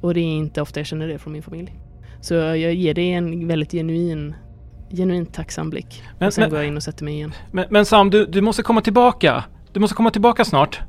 Och 0.00 0.14
det 0.14 0.20
är 0.20 0.24
inte 0.24 0.62
ofta 0.62 0.80
jag 0.80 0.86
känner 0.86 1.08
det 1.08 1.18
från 1.18 1.32
min 1.32 1.42
familj. 1.42 1.74
Så 2.20 2.34
jag 2.34 2.74
ger 2.74 2.94
dig 2.94 3.12
en 3.12 3.48
väldigt 3.48 3.72
genuin, 3.72 4.34
genuint 4.90 5.34
tacksam 5.34 5.70
blick. 5.70 6.02
Men- 6.18 6.26
och 6.26 6.34
sen 6.34 6.42
men- 6.42 6.50
går 6.50 6.58
jag 6.58 6.68
in 6.68 6.76
och 6.76 6.82
sätter 6.82 7.04
mig 7.04 7.14
igen. 7.14 7.32
Men, 7.52 7.66
men 7.70 7.86
Sam, 7.86 8.10
du, 8.10 8.26
du 8.26 8.40
måste 8.40 8.62
komma 8.62 8.80
tillbaka. 8.80 9.44
Du 9.72 9.80
måste 9.80 9.96
komma 9.96 10.10
tillbaka 10.10 10.44
snart. 10.44 10.80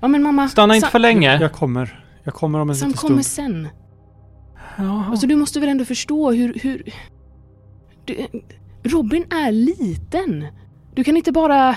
Ja 0.00 0.08
men 0.08 0.22
mamma, 0.22 0.48
Stanna 0.48 0.74
inte 0.74 0.84
Sam, 0.84 0.90
för 0.90 0.98
länge. 0.98 1.40
Jag 1.40 1.52
kommer. 1.52 2.04
Jag 2.24 2.34
kommer 2.34 2.58
om 2.58 2.70
en 2.70 2.76
Sam 2.76 2.88
liten 2.88 3.08
kommer 3.08 3.22
stund. 3.22 3.46
sen. 3.46 3.68
Jaha. 4.78 5.04
Alltså 5.10 5.26
du 5.26 5.36
måste 5.36 5.60
väl 5.60 5.68
ändå 5.68 5.84
förstå 5.84 6.32
hur... 6.32 6.54
hur 6.62 6.82
du, 8.04 8.26
Robin 8.82 9.24
är 9.30 9.52
liten. 9.52 10.46
Du 10.94 11.04
kan 11.04 11.16
inte 11.16 11.32
bara... 11.32 11.76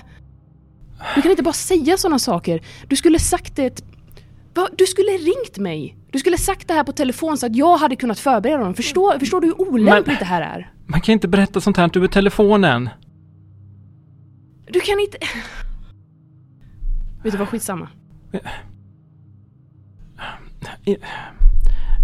Du 1.16 1.22
kan 1.22 1.32
inte 1.32 1.44
bara 1.44 1.54
säga 1.54 1.98
sådana 1.98 2.20
saker. 2.20 2.62
Du 2.88 2.96
skulle 2.96 3.20
sagt 3.20 3.56
det... 3.56 3.84
Va? 4.54 4.68
Du 4.78 4.86
skulle 4.86 5.12
ringt 5.12 5.58
mig. 5.58 5.98
Du 6.14 6.20
skulle 6.20 6.38
sagt 6.38 6.68
det 6.68 6.74
här 6.74 6.84
på 6.84 6.92
telefon 6.92 7.38
så 7.38 7.46
att 7.46 7.56
jag 7.56 7.78
hade 7.78 7.96
kunnat 7.96 8.20
förbereda 8.20 8.58
honom. 8.58 8.74
Förstår, 8.74 9.20
förstår 9.20 9.42
du 9.42 9.48
hur 9.48 9.62
olämpligt 9.62 10.08
Men- 10.08 10.16
det 10.20 10.26
här 10.26 10.42
är? 10.42 10.72
Man 10.86 11.02
kan 11.02 11.14
inte 11.14 11.28
berätta 11.28 11.62
sånt 11.62 11.78
här 11.78 11.98
över 11.98 12.08
telefonen. 12.08 12.90
Du 14.66 14.80
kan 14.80 15.00
inte... 15.00 15.18
Vet 17.24 17.32
du 17.32 17.38
vad, 17.38 17.50
skitsamma. 17.50 17.88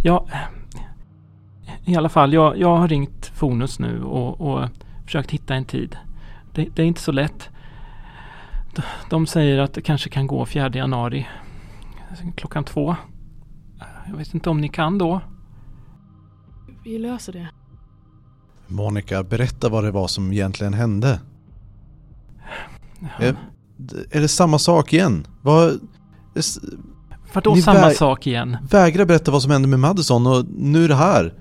Ja, 0.04 0.28
i 1.86 1.96
alla 1.96 2.10
fall, 2.10 2.34
jag, 2.34 2.58
jag 2.58 2.78
har 2.78 2.88
ringt 2.88 3.26
Fonus 3.26 3.80
nu 3.80 4.04
och, 4.04 4.42
och 4.42 4.70
försökt 5.06 5.32
hitta 5.32 5.56
en 5.56 5.66
tid. 5.66 5.98
Det, 6.54 6.68
det 6.76 6.82
är 6.82 6.86
inte 6.86 7.02
så 7.02 7.12
lätt. 7.12 7.50
De, 8.76 8.82
de 9.10 9.28
säger 9.28 9.60
att 9.60 9.74
det 9.74 9.82
kanske 9.82 10.10
kan 10.10 10.28
gå 10.28 10.46
4 10.46 10.70
januari 10.70 11.28
klockan 12.36 12.64
två. 12.64 12.96
Jag 14.10 14.18
vet 14.18 14.34
inte 14.34 14.50
om 14.50 14.62
ni 14.62 14.70
kan 14.70 14.98
då? 14.98 15.22
Vi 16.84 16.98
löser 16.98 17.34
det. 17.34 17.50
Monica, 18.68 19.24
berätta 19.24 19.70
vad 19.70 19.84
det 19.84 19.92
var 19.92 20.08
som 20.08 20.34
egentligen 20.34 20.74
hände. 20.74 21.20
Är, 23.18 23.36
är 24.12 24.22
det 24.22 24.28
samma 24.28 24.60
sak 24.60 24.94
igen? 24.94 25.28
Vad... 25.42 25.80
Vadå 27.34 27.56
Ni 27.56 27.62
samma 27.62 27.90
sak 27.90 28.28
igen? 28.28 28.58
Vägra 28.72 29.06
berätta 29.06 29.32
vad 29.32 29.42
som 29.42 29.52
hände 29.52 29.68
med 29.68 29.80
Madison 29.80 30.28
och 30.28 30.46
nu 30.58 30.84
är 30.84 30.88
det 30.88 30.96
här. 30.96 31.34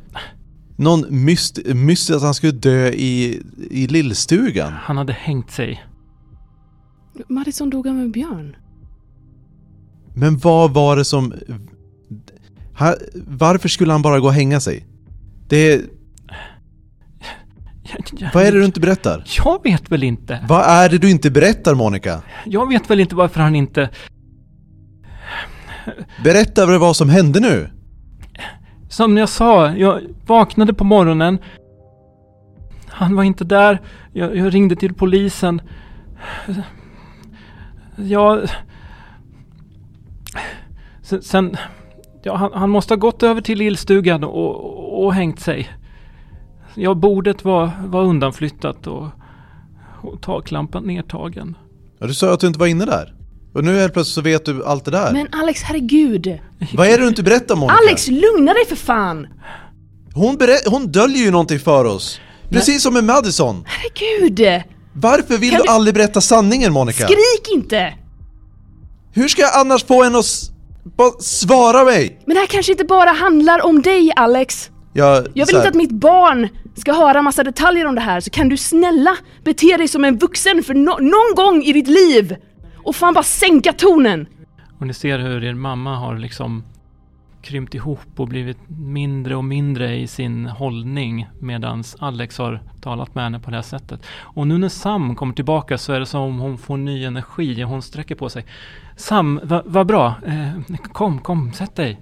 Någon 0.76 1.24
myst, 1.24 1.58
mystiskt 1.66 2.16
att 2.16 2.22
han 2.22 2.34
skulle 2.34 2.52
dö 2.52 2.88
i, 2.88 3.42
i 3.70 3.86
lillstugan. 3.86 4.72
Han 4.72 4.96
hade 4.96 5.12
hängt 5.12 5.50
sig. 5.50 5.84
Madison 7.28 7.70
dog 7.70 7.88
av 7.88 7.98
en 7.98 8.10
björn. 8.10 8.56
Men 10.14 10.38
vad 10.38 10.74
var 10.74 10.96
det 10.96 11.04
som... 11.04 11.34
Ha, 12.78 12.94
varför 13.26 13.68
skulle 13.68 13.92
han 13.92 14.02
bara 14.02 14.20
gå 14.20 14.26
och 14.26 14.32
hänga 14.32 14.60
sig? 14.60 14.86
Det... 15.48 15.82
Vad 18.34 18.42
är 18.44 18.52
det 18.52 18.58
du 18.58 18.64
inte 18.64 18.80
berättar? 18.80 19.24
Jag 19.36 19.62
vet 19.62 19.92
väl 19.92 20.02
inte. 20.02 20.44
Vad 20.48 20.64
är 20.64 20.88
det 20.88 20.98
du 20.98 21.10
inte 21.10 21.30
berättar 21.30 21.74
Monica? 21.74 22.22
Jag 22.44 22.68
vet 22.68 22.90
väl 22.90 23.00
inte 23.00 23.14
varför 23.14 23.40
han 23.40 23.54
inte... 23.54 23.90
Berätta 26.24 26.66
vad 26.66 26.74
det 26.74 26.78
var 26.78 26.94
som 26.94 27.08
hände 27.08 27.40
nu! 27.40 27.70
Som 28.88 29.16
jag 29.16 29.28
sa, 29.28 29.70
jag 29.70 30.00
vaknade 30.26 30.74
på 30.74 30.84
morgonen. 30.84 31.38
Han 32.86 33.16
var 33.16 33.24
inte 33.24 33.44
där. 33.44 33.80
Jag, 34.12 34.36
jag 34.36 34.54
ringde 34.54 34.76
till 34.76 34.94
polisen. 34.94 35.60
Jag... 37.96 38.50
Sen... 41.02 41.22
sen 41.22 41.56
ja, 42.22 42.36
han, 42.36 42.50
han 42.54 42.70
måste 42.70 42.94
ha 42.94 42.98
gått 42.98 43.22
över 43.22 43.40
till 43.40 43.58
lillstugan 43.58 44.24
och, 44.24 45.04
och 45.04 45.14
hängt 45.14 45.40
sig. 45.40 45.70
Ja, 46.74 46.94
bordet 46.94 47.44
var, 47.44 47.70
var 47.86 48.02
undanflyttat 48.02 48.86
och, 48.86 49.06
och 50.02 50.22
taklampan 50.22 50.84
nedtagen. 50.84 51.56
Ja, 52.00 52.06
du 52.06 52.14
sa 52.14 52.32
att 52.32 52.40
du 52.40 52.46
inte 52.46 52.58
var 52.58 52.66
inne 52.66 52.84
där. 52.84 53.14
Och 53.54 53.64
nu 53.64 53.78
helt 53.78 53.92
plötsligt 53.92 54.14
så 54.14 54.20
vet 54.20 54.44
du 54.44 54.64
allt 54.64 54.84
det 54.84 54.90
där. 54.90 55.12
Men 55.12 55.26
Alex, 55.32 55.62
herregud! 55.62 56.38
Vad 56.74 56.86
är 56.86 56.90
det 56.98 57.02
du 57.02 57.08
inte 57.08 57.22
berättar 57.22 57.56
Monica? 57.56 57.78
Alex, 57.88 58.08
lugna 58.08 58.52
dig 58.54 58.66
för 58.68 58.76
fan! 58.76 59.26
Hon, 60.14 60.36
berä- 60.38 60.68
hon 60.70 60.86
döljer 60.92 61.24
ju 61.24 61.30
någonting 61.30 61.58
för 61.58 61.84
oss. 61.84 62.20
Precis 62.50 62.82
som 62.82 62.94
med 62.94 63.04
Madison. 63.04 63.64
Herregud! 63.66 64.62
Varför 64.92 65.38
vill 65.38 65.50
du 65.54 65.56
du- 65.56 65.68
aldrig 65.68 65.94
berätta 65.94 66.20
sanningen 66.20 66.72
Monica? 66.72 67.04
Skrik 67.04 67.54
inte! 67.54 67.94
Hur 69.12 69.28
ska 69.28 69.42
jag 69.42 69.60
annars 69.60 69.84
få 69.84 70.02
henne 70.02 70.18
att 70.18 70.50
bara 70.96 71.10
svara 71.20 71.84
mig? 71.84 72.20
Men 72.26 72.34
det 72.34 72.40
här 72.40 72.46
kanske 72.46 72.72
inte 72.72 72.84
bara 72.84 73.10
handlar 73.10 73.64
om 73.66 73.82
dig, 73.82 74.12
Alex. 74.16 74.70
Jag, 74.92 75.26
Jag 75.34 75.46
vill 75.46 75.56
inte 75.56 75.68
att 75.68 75.74
mitt 75.74 75.90
barn 75.90 76.48
ska 76.76 76.92
höra 76.92 77.22
massa 77.22 77.44
detaljer 77.44 77.86
om 77.86 77.94
det 77.94 78.00
här, 78.00 78.20
så 78.20 78.30
kan 78.30 78.48
du 78.48 78.56
snälla 78.56 79.16
bete 79.44 79.76
dig 79.76 79.88
som 79.88 80.04
en 80.04 80.18
vuxen 80.18 80.62
för 80.62 80.74
no- 80.74 81.00
någon 81.00 81.34
gång 81.46 81.62
i 81.62 81.72
ditt 81.72 81.88
liv! 81.88 82.36
Och 82.84 82.96
fan 82.96 83.14
bara 83.14 83.24
sänka 83.24 83.72
tonen! 83.72 84.26
Och 84.80 84.86
ni 84.86 84.94
ser 84.94 85.18
hur 85.18 85.44
er 85.44 85.54
mamma 85.54 85.96
har 85.96 86.16
liksom 86.18 86.64
krympt 87.42 87.74
ihop 87.74 88.00
och 88.16 88.28
blivit 88.28 88.58
mindre 88.68 89.36
och 89.36 89.44
mindre 89.44 89.96
i 89.96 90.06
sin 90.06 90.46
hållning 90.46 91.26
medan 91.40 91.84
Alex 91.98 92.38
har 92.38 92.62
talat 92.80 93.14
med 93.14 93.24
henne 93.24 93.40
på 93.40 93.50
det 93.50 93.56
här 93.56 93.62
sättet. 93.62 94.00
Och 94.20 94.46
nu 94.46 94.58
när 94.58 94.68
Sam 94.68 95.16
kommer 95.16 95.34
tillbaka 95.34 95.78
så 95.78 95.92
är 95.92 96.00
det 96.00 96.06
som 96.06 96.20
om 96.20 96.38
hon 96.38 96.58
får 96.58 96.76
ny 96.76 97.04
energi 97.04 97.64
och 97.64 97.68
hon 97.68 97.82
sträcker 97.82 98.14
på 98.14 98.28
sig. 98.28 98.46
Sam, 98.96 99.40
vad 99.42 99.66
va 99.66 99.84
bra. 99.84 100.14
Eh, 100.26 100.76
kom, 100.92 101.18
kom, 101.18 101.52
sätt 101.52 101.76
dig. 101.76 102.00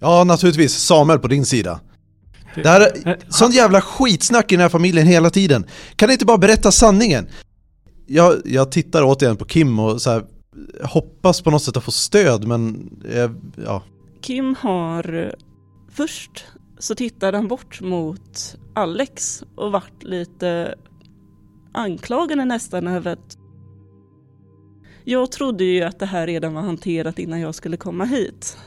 Ja, 0.00 0.24
naturligtvis. 0.24 0.72
Samuel 0.74 1.18
på 1.18 1.28
din 1.28 1.46
sida. 1.46 1.80
Det- 2.54 2.68
här 2.68 2.80
är 2.80 3.08
Eh, 3.08 3.14
sån 3.28 3.50
jävla 3.52 3.80
skitsnack 3.80 4.52
i 4.52 4.54
den 4.56 4.62
här 4.62 4.68
familjen 4.68 5.06
hela 5.06 5.30
tiden. 5.30 5.64
Kan 5.96 6.06
ni 6.08 6.12
inte 6.12 6.24
bara 6.24 6.38
berätta 6.38 6.72
sanningen? 6.72 7.26
Jag, 8.06 8.34
jag 8.44 8.72
tittar 8.72 9.02
återigen 9.04 9.36
på 9.36 9.44
Kim 9.44 9.78
och 9.78 10.02
så 10.02 10.10
här, 10.10 10.22
hoppas 10.84 11.40
på 11.42 11.50
något 11.50 11.62
sätt 11.62 11.76
att 11.76 11.84
få 11.84 11.90
stöd 11.90 12.46
men 12.46 12.90
jag, 13.14 13.34
ja. 13.64 13.82
Kim 14.24 14.54
har 14.54 15.34
först 15.88 16.46
så 16.78 16.94
tittade 16.94 17.36
han 17.36 17.48
bort 17.48 17.80
mot 17.80 18.56
Alex 18.74 19.44
och 19.54 19.72
vart 19.72 20.02
lite 20.02 20.74
anklagande 21.72 22.44
nästan 22.44 22.86
över 22.86 23.12
att 23.12 23.38
jag 25.04 25.32
trodde 25.32 25.64
ju 25.64 25.82
att 25.82 25.98
det 25.98 26.06
här 26.06 26.26
redan 26.26 26.54
var 26.54 26.62
hanterat 26.62 27.18
innan 27.18 27.40
jag 27.40 27.54
skulle 27.54 27.76
komma 27.76 28.04
hit. 28.04 28.58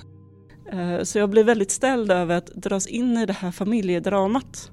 Eh, 0.71 1.03
så 1.03 1.17
jag 1.17 1.29
blev 1.29 1.45
väldigt 1.45 1.71
ställd 1.71 2.11
över 2.11 2.37
att 2.37 2.47
dras 2.47 2.87
in 2.87 3.17
i 3.17 3.25
det 3.25 3.33
här 3.33 3.51
familjedramat. 3.51 4.71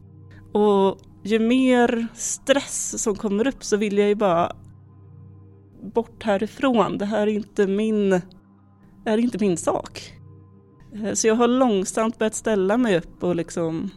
Och 0.53 0.99
ju 1.23 1.39
mer 1.39 2.07
stress 2.15 3.03
som 3.03 3.15
kommer 3.15 3.47
upp 3.47 3.65
så 3.65 3.77
vill 3.77 3.99
jag 3.99 4.09
ju 4.09 4.15
bara 4.15 4.57
bort 5.95 6.23
härifrån. 6.23 6.99
Det 6.99 7.07
här 7.07 7.27
är 7.27 7.33
inte 7.33 7.67
min, 7.67 8.11
det 8.11 8.21
här 9.07 9.19
är 9.19 9.23
inte 9.23 9.39
min 9.39 9.57
sak. 9.57 10.14
Eh, 10.95 11.13
så 11.13 11.27
jag 11.27 11.35
har 11.35 11.49
långsamt 11.49 12.19
börjat 12.19 12.35
ställa 12.35 12.77
mig 12.77 12.97
upp 12.99 13.23
och 13.23 13.37
liksom 13.37 13.91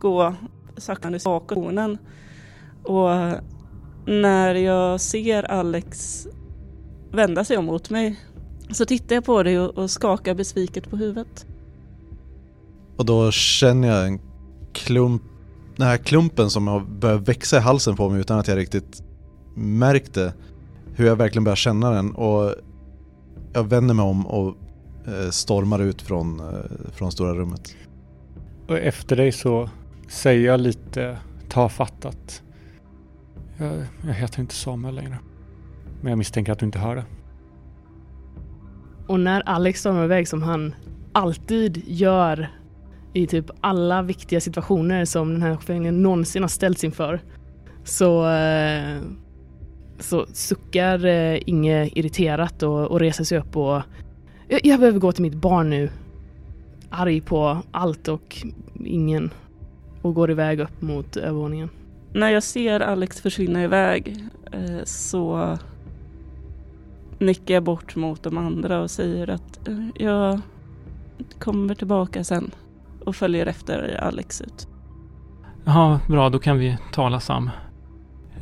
gå 0.00 0.34
sakta 0.76 1.10
bakåt. 1.24 1.98
Och 2.84 3.10
när 4.06 4.54
jag 4.54 5.00
ser 5.00 5.42
Alex 5.42 6.26
vända 7.10 7.44
sig 7.44 7.56
om 7.56 7.64
mot 7.64 7.90
mig 7.90 8.20
så 8.70 8.84
tittar 8.84 9.14
jag 9.14 9.24
på 9.24 9.42
dig 9.42 9.60
och, 9.60 9.90
skakar 9.90 10.34
besviket 10.34 10.90
på 10.90 10.96
huvudet. 10.96 11.46
Och 12.96 13.04
då 13.04 13.30
känner 13.30 13.88
jag 13.88 14.06
en 14.06 14.20
klump, 14.72 15.22
den 15.76 15.86
här 15.86 15.96
klumpen 15.96 16.50
som 16.50 16.68
har 16.68 16.80
börjat 16.80 17.28
växa 17.28 17.56
i 17.56 17.60
halsen 17.60 17.96
på 17.96 18.08
mig 18.08 18.20
utan 18.20 18.38
att 18.38 18.48
jag 18.48 18.58
riktigt 18.58 19.02
märkte 19.54 20.32
hur 20.94 21.06
jag 21.06 21.16
verkligen 21.16 21.44
börjar 21.44 21.56
känna 21.56 21.90
den 21.90 22.14
och 22.14 22.54
jag 23.52 23.64
vänder 23.64 23.94
mig 23.94 24.04
om 24.04 24.26
och 24.26 24.56
stormar 25.30 25.82
ut 25.82 26.02
från, 26.02 26.40
eh, 26.40 26.90
från 26.92 27.12
stora 27.12 27.34
rummet. 27.34 27.76
Och 28.68 28.78
efter 28.78 29.16
dig 29.16 29.32
så 29.32 29.70
säger 30.08 30.46
jag 30.46 30.60
lite 30.60 31.18
tafatt 31.48 32.04
att 32.04 32.42
jag, 33.58 33.72
jag 34.06 34.14
heter 34.14 34.40
inte 34.40 34.54
Samuel 34.54 34.94
längre. 34.94 35.18
Men 36.00 36.10
jag 36.10 36.18
misstänker 36.18 36.52
att 36.52 36.58
du 36.58 36.66
inte 36.66 36.78
hör 36.78 36.96
det. 36.96 37.04
Och 39.06 39.20
när 39.20 39.40
Alex 39.48 39.80
stormar 39.80 40.04
iväg 40.04 40.28
som 40.28 40.42
han 40.42 40.74
alltid 41.12 41.82
gör 41.86 42.50
i 43.12 43.26
typ 43.26 43.50
alla 43.60 44.02
viktiga 44.02 44.40
situationer 44.40 45.04
som 45.04 45.32
den 45.32 45.42
här 45.42 45.56
familjen 45.56 46.02
någonsin 46.02 46.42
har 46.42 46.48
ställts 46.48 46.84
inför 46.84 47.20
så, 47.84 48.30
eh, 48.30 49.00
så 49.98 50.26
suckar 50.32 51.04
eh, 51.06 51.38
Inge 51.46 51.90
irriterat 51.94 52.62
och, 52.62 52.86
och 52.86 53.00
reser 53.00 53.24
sig 53.24 53.38
upp 53.38 53.56
och 53.56 53.82
jag, 54.52 54.60
jag 54.64 54.80
behöver 54.80 54.98
gå 54.98 55.12
till 55.12 55.22
mitt 55.22 55.34
barn 55.34 55.70
nu. 55.70 55.90
Arg 56.90 57.20
på 57.20 57.58
allt 57.70 58.08
och 58.08 58.36
ingen 58.84 59.30
och 60.02 60.14
går 60.14 60.30
iväg 60.30 60.60
upp 60.60 60.82
mot 60.82 61.16
övervåningen. 61.16 61.68
När 62.12 62.28
jag 62.30 62.42
ser 62.42 62.80
Alex 62.80 63.20
försvinna 63.20 63.64
iväg 63.64 64.24
eh, 64.52 64.84
så 64.84 65.58
nickar 67.18 67.54
jag 67.54 67.62
bort 67.62 67.96
mot 67.96 68.22
de 68.22 68.38
andra 68.38 68.80
och 68.80 68.90
säger 68.90 69.30
att 69.30 69.68
eh, 69.68 69.88
jag 69.96 70.40
kommer 71.38 71.74
tillbaka 71.74 72.24
sen 72.24 72.50
och 73.04 73.16
följer 73.16 73.46
efter 73.46 74.00
Alex 74.02 74.40
ut. 74.40 74.68
Jaha, 75.64 76.00
bra, 76.08 76.28
då 76.28 76.38
kan 76.38 76.58
vi 76.58 76.78
tala 76.92 77.20
Sam. 77.20 77.50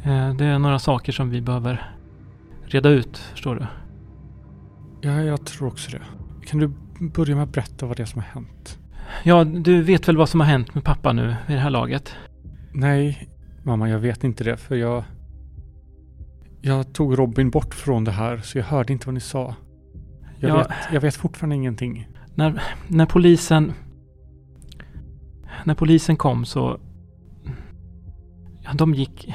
Eh, 0.02 0.34
Det 0.34 0.44
är 0.44 0.58
några 0.58 0.78
saker 0.78 1.12
som 1.12 1.30
vi 1.30 1.40
behöver 1.40 1.92
reda 2.64 2.88
ut, 2.88 3.16
förstår 3.16 3.54
du. 3.54 3.66
Ja, 5.00 5.22
jag 5.22 5.46
tror 5.46 5.68
också 5.68 5.90
det. 5.90 6.02
Kan 6.46 6.60
du 6.60 6.72
börja 7.08 7.34
med 7.34 7.44
att 7.44 7.52
berätta 7.52 7.86
vad 7.86 7.96
det 7.96 8.02
är 8.02 8.06
som 8.06 8.20
har 8.20 8.28
hänt? 8.28 8.78
Ja, 9.24 9.44
du 9.44 9.82
vet 9.82 10.08
väl 10.08 10.16
vad 10.16 10.28
som 10.28 10.40
har 10.40 10.46
hänt 10.46 10.74
med 10.74 10.84
pappa 10.84 11.12
nu 11.12 11.36
vid 11.46 11.56
det 11.56 11.60
här 11.60 11.70
laget? 11.70 12.14
Nej, 12.72 13.28
mamma, 13.62 13.88
jag 13.88 13.98
vet 13.98 14.24
inte 14.24 14.44
det 14.44 14.56
för 14.56 14.76
jag... 14.76 15.04
Jag 16.62 16.92
tog 16.92 17.18
Robin 17.18 17.50
bort 17.50 17.74
från 17.74 18.04
det 18.04 18.10
här 18.10 18.38
så 18.38 18.58
jag 18.58 18.64
hörde 18.64 18.92
inte 18.92 19.06
vad 19.06 19.14
ni 19.14 19.20
sa. 19.20 19.54
Jag, 20.38 20.50
Ja. 20.50 20.56
vet, 20.58 20.68
jag 20.92 21.00
vet 21.00 21.14
fortfarande 21.16 21.56
ingenting. 21.56 22.08
När, 22.34 22.62
när 22.88 23.06
polisen... 23.06 23.72
När 25.64 25.74
polisen 25.74 26.16
kom 26.16 26.44
så... 26.44 26.80
Ja, 28.62 28.70
de 28.74 28.94
gick... 28.94 29.34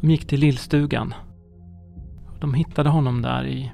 De 0.00 0.10
gick 0.10 0.26
till 0.26 0.40
lillstugan. 0.40 1.14
De 2.40 2.54
hittade 2.54 2.88
honom 2.90 3.22
där 3.22 3.46
i... 3.46 3.72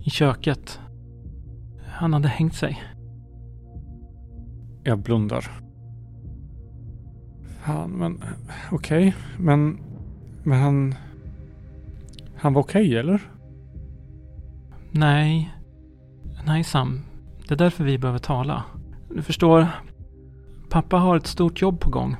I 0.00 0.10
köket. 0.10 0.80
Han 1.86 2.12
hade 2.12 2.28
hängt 2.28 2.54
sig. 2.54 2.82
Jag 4.84 4.98
blundar. 4.98 5.50
Fan, 7.60 7.90
men 7.90 8.22
okej. 8.72 9.14
Men, 9.38 9.80
men 10.42 10.60
han... 10.60 10.94
Han 12.36 12.54
var 12.54 12.62
okej, 12.62 12.96
eller? 12.96 13.30
Nej. 14.90 15.54
Nej 16.46 16.64
Sam. 16.64 17.00
Det 17.48 17.54
är 17.54 17.58
därför 17.58 17.84
vi 17.84 17.98
behöver 17.98 18.18
tala. 18.18 18.64
Du 19.14 19.22
förstår. 19.22 19.66
Pappa 20.70 20.96
har 20.96 21.16
ett 21.16 21.26
stort 21.26 21.62
jobb 21.62 21.80
på 21.80 21.90
gång. 21.90 22.16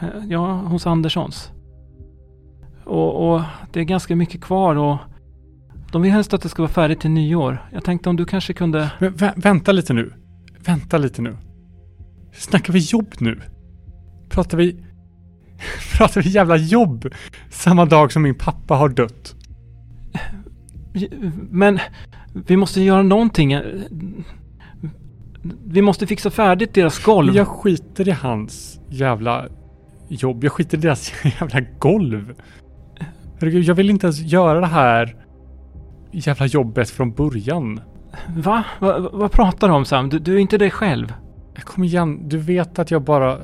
Eh, 0.00 0.24
Ja, 0.28 0.52
hos 0.52 0.86
Anderssons. 0.86 1.52
Och, 2.84 3.32
och 3.32 3.42
det 3.72 3.80
är 3.80 3.84
ganska 3.84 4.16
mycket 4.16 4.40
kvar 4.40 4.76
och 4.76 4.98
de 5.92 6.02
vill 6.02 6.12
helst 6.12 6.34
att 6.34 6.42
det 6.42 6.48
ska 6.48 6.62
vara 6.62 6.72
färdigt 6.72 7.00
till 7.00 7.10
nyår. 7.10 7.68
Jag 7.72 7.84
tänkte 7.84 8.08
om 8.08 8.16
du 8.16 8.24
kanske 8.24 8.52
kunde... 8.52 8.90
Men 8.98 9.12
vä 9.12 9.32
vänta 9.36 9.72
lite 9.72 9.92
nu. 9.92 10.12
Vänta 10.64 10.98
lite 10.98 11.22
nu. 11.22 11.36
Snackar 12.32 12.72
vi 12.72 12.78
jobb 12.78 13.14
nu? 13.18 13.40
Pratar 14.28 14.58
vi... 14.58 14.76
Pratar 15.96 16.22
vi 16.22 16.30
jävla 16.30 16.56
jobb? 16.56 17.08
Samma 17.50 17.84
dag 17.84 18.12
som 18.12 18.22
min 18.22 18.34
pappa 18.34 18.74
har 18.74 18.88
dött. 18.88 19.34
Men 21.50 21.78
vi 22.46 22.56
måste 22.56 22.80
göra 22.80 23.02
någonting. 23.02 23.60
Vi 25.64 25.82
måste 25.82 26.06
fixa 26.06 26.30
färdigt 26.30 26.74
deras 26.74 27.04
golv. 27.04 27.36
Jag 27.36 27.48
skiter 27.48 28.08
i 28.08 28.10
hans 28.10 28.80
jävla 28.88 29.48
jobb. 30.08 30.44
Jag 30.44 30.52
skiter 30.52 30.78
i 30.78 30.80
deras 30.80 31.12
jävla 31.40 31.60
golv. 31.78 32.34
Herregud, 33.40 33.64
jag 33.64 33.74
vill 33.74 33.90
inte 33.90 34.06
ens 34.06 34.20
göra 34.20 34.60
det 34.60 34.66
här 34.66 35.16
jävla 36.10 36.46
jobbet 36.46 36.90
från 36.90 37.12
början. 37.12 37.80
Va? 38.36 38.64
Va? 38.78 39.08
Vad 39.12 39.32
pratar 39.32 39.68
du 39.68 39.74
om 39.74 39.84
Sam? 39.84 40.08
Du, 40.08 40.18
du 40.18 40.34
är 40.34 40.38
inte 40.38 40.58
dig 40.58 40.70
själv. 40.70 41.14
Kom 41.64 41.84
igen, 41.84 42.28
du 42.28 42.38
vet 42.38 42.78
att 42.78 42.90
jag 42.90 43.02
bara... 43.02 43.38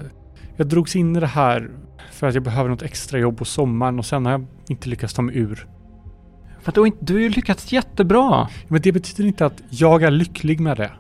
Jag 0.56 0.66
drogs 0.66 0.97
in 0.97 1.16
i 1.16 1.20
det 1.20 1.26
här 1.26 1.70
för 2.12 2.26
att 2.26 2.34
jag 2.34 2.43
behöver 2.43 2.70
något 2.70 2.82
extra 2.82 3.18
jobb 3.18 3.38
på 3.38 3.44
sommaren 3.44 3.98
och 3.98 4.06
sen 4.06 4.24
har 4.24 4.32
jag 4.32 4.47
inte 4.68 4.88
lyckats 4.88 5.14
ta 5.14 5.22
mig 5.22 5.36
ur. 5.38 5.66
Har 6.64 6.86
inte- 6.86 7.05
du 7.05 7.12
har 7.14 7.20
ju 7.20 7.28
lyckats 7.28 7.72
jättebra. 7.72 8.48
Men 8.68 8.80
det 8.80 8.93
betyder 8.93 9.24
inte 9.28 9.47
att 9.47 9.62
jag 9.70 10.02
är 10.02 10.10
lycklig 10.10 10.60
med 10.60 10.76
det. 10.76 10.90